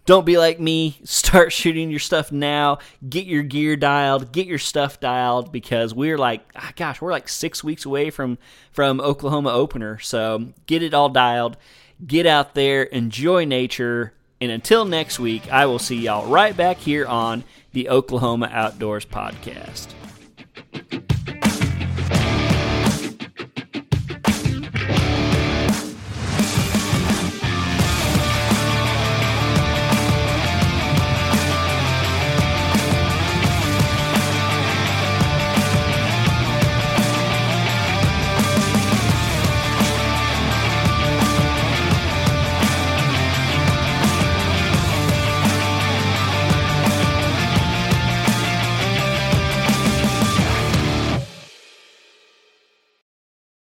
Don't 0.05 0.25
be 0.25 0.37
like 0.37 0.59
me. 0.59 0.97
Start 1.03 1.51
shooting 1.53 1.89
your 1.89 1.99
stuff 1.99 2.31
now. 2.31 2.79
Get 3.07 3.25
your 3.25 3.43
gear 3.43 3.75
dialed. 3.75 4.31
Get 4.31 4.47
your 4.47 4.57
stuff 4.57 4.99
dialed 4.99 5.51
because 5.51 5.93
we're 5.93 6.17
like, 6.17 6.41
ah, 6.55 6.71
gosh, 6.75 7.01
we're 7.01 7.11
like 7.11 7.29
six 7.29 7.63
weeks 7.63 7.85
away 7.85 8.09
from 8.09 8.37
from 8.71 8.99
Oklahoma 8.99 9.51
opener. 9.51 9.99
So 9.99 10.49
get 10.65 10.83
it 10.83 10.93
all 10.93 11.09
dialed. 11.09 11.57
Get 12.05 12.25
out 12.25 12.55
there, 12.55 12.81
enjoy 12.83 13.45
nature, 13.45 14.13
and 14.39 14.51
until 14.51 14.85
next 14.85 15.19
week, 15.19 15.51
I 15.51 15.67
will 15.67 15.77
see 15.77 15.97
y'all 15.97 16.27
right 16.27 16.57
back 16.57 16.77
here 16.77 17.05
on 17.05 17.43
the 17.73 17.89
Oklahoma 17.89 18.49
Outdoors 18.51 19.05
Podcast. 19.05 19.87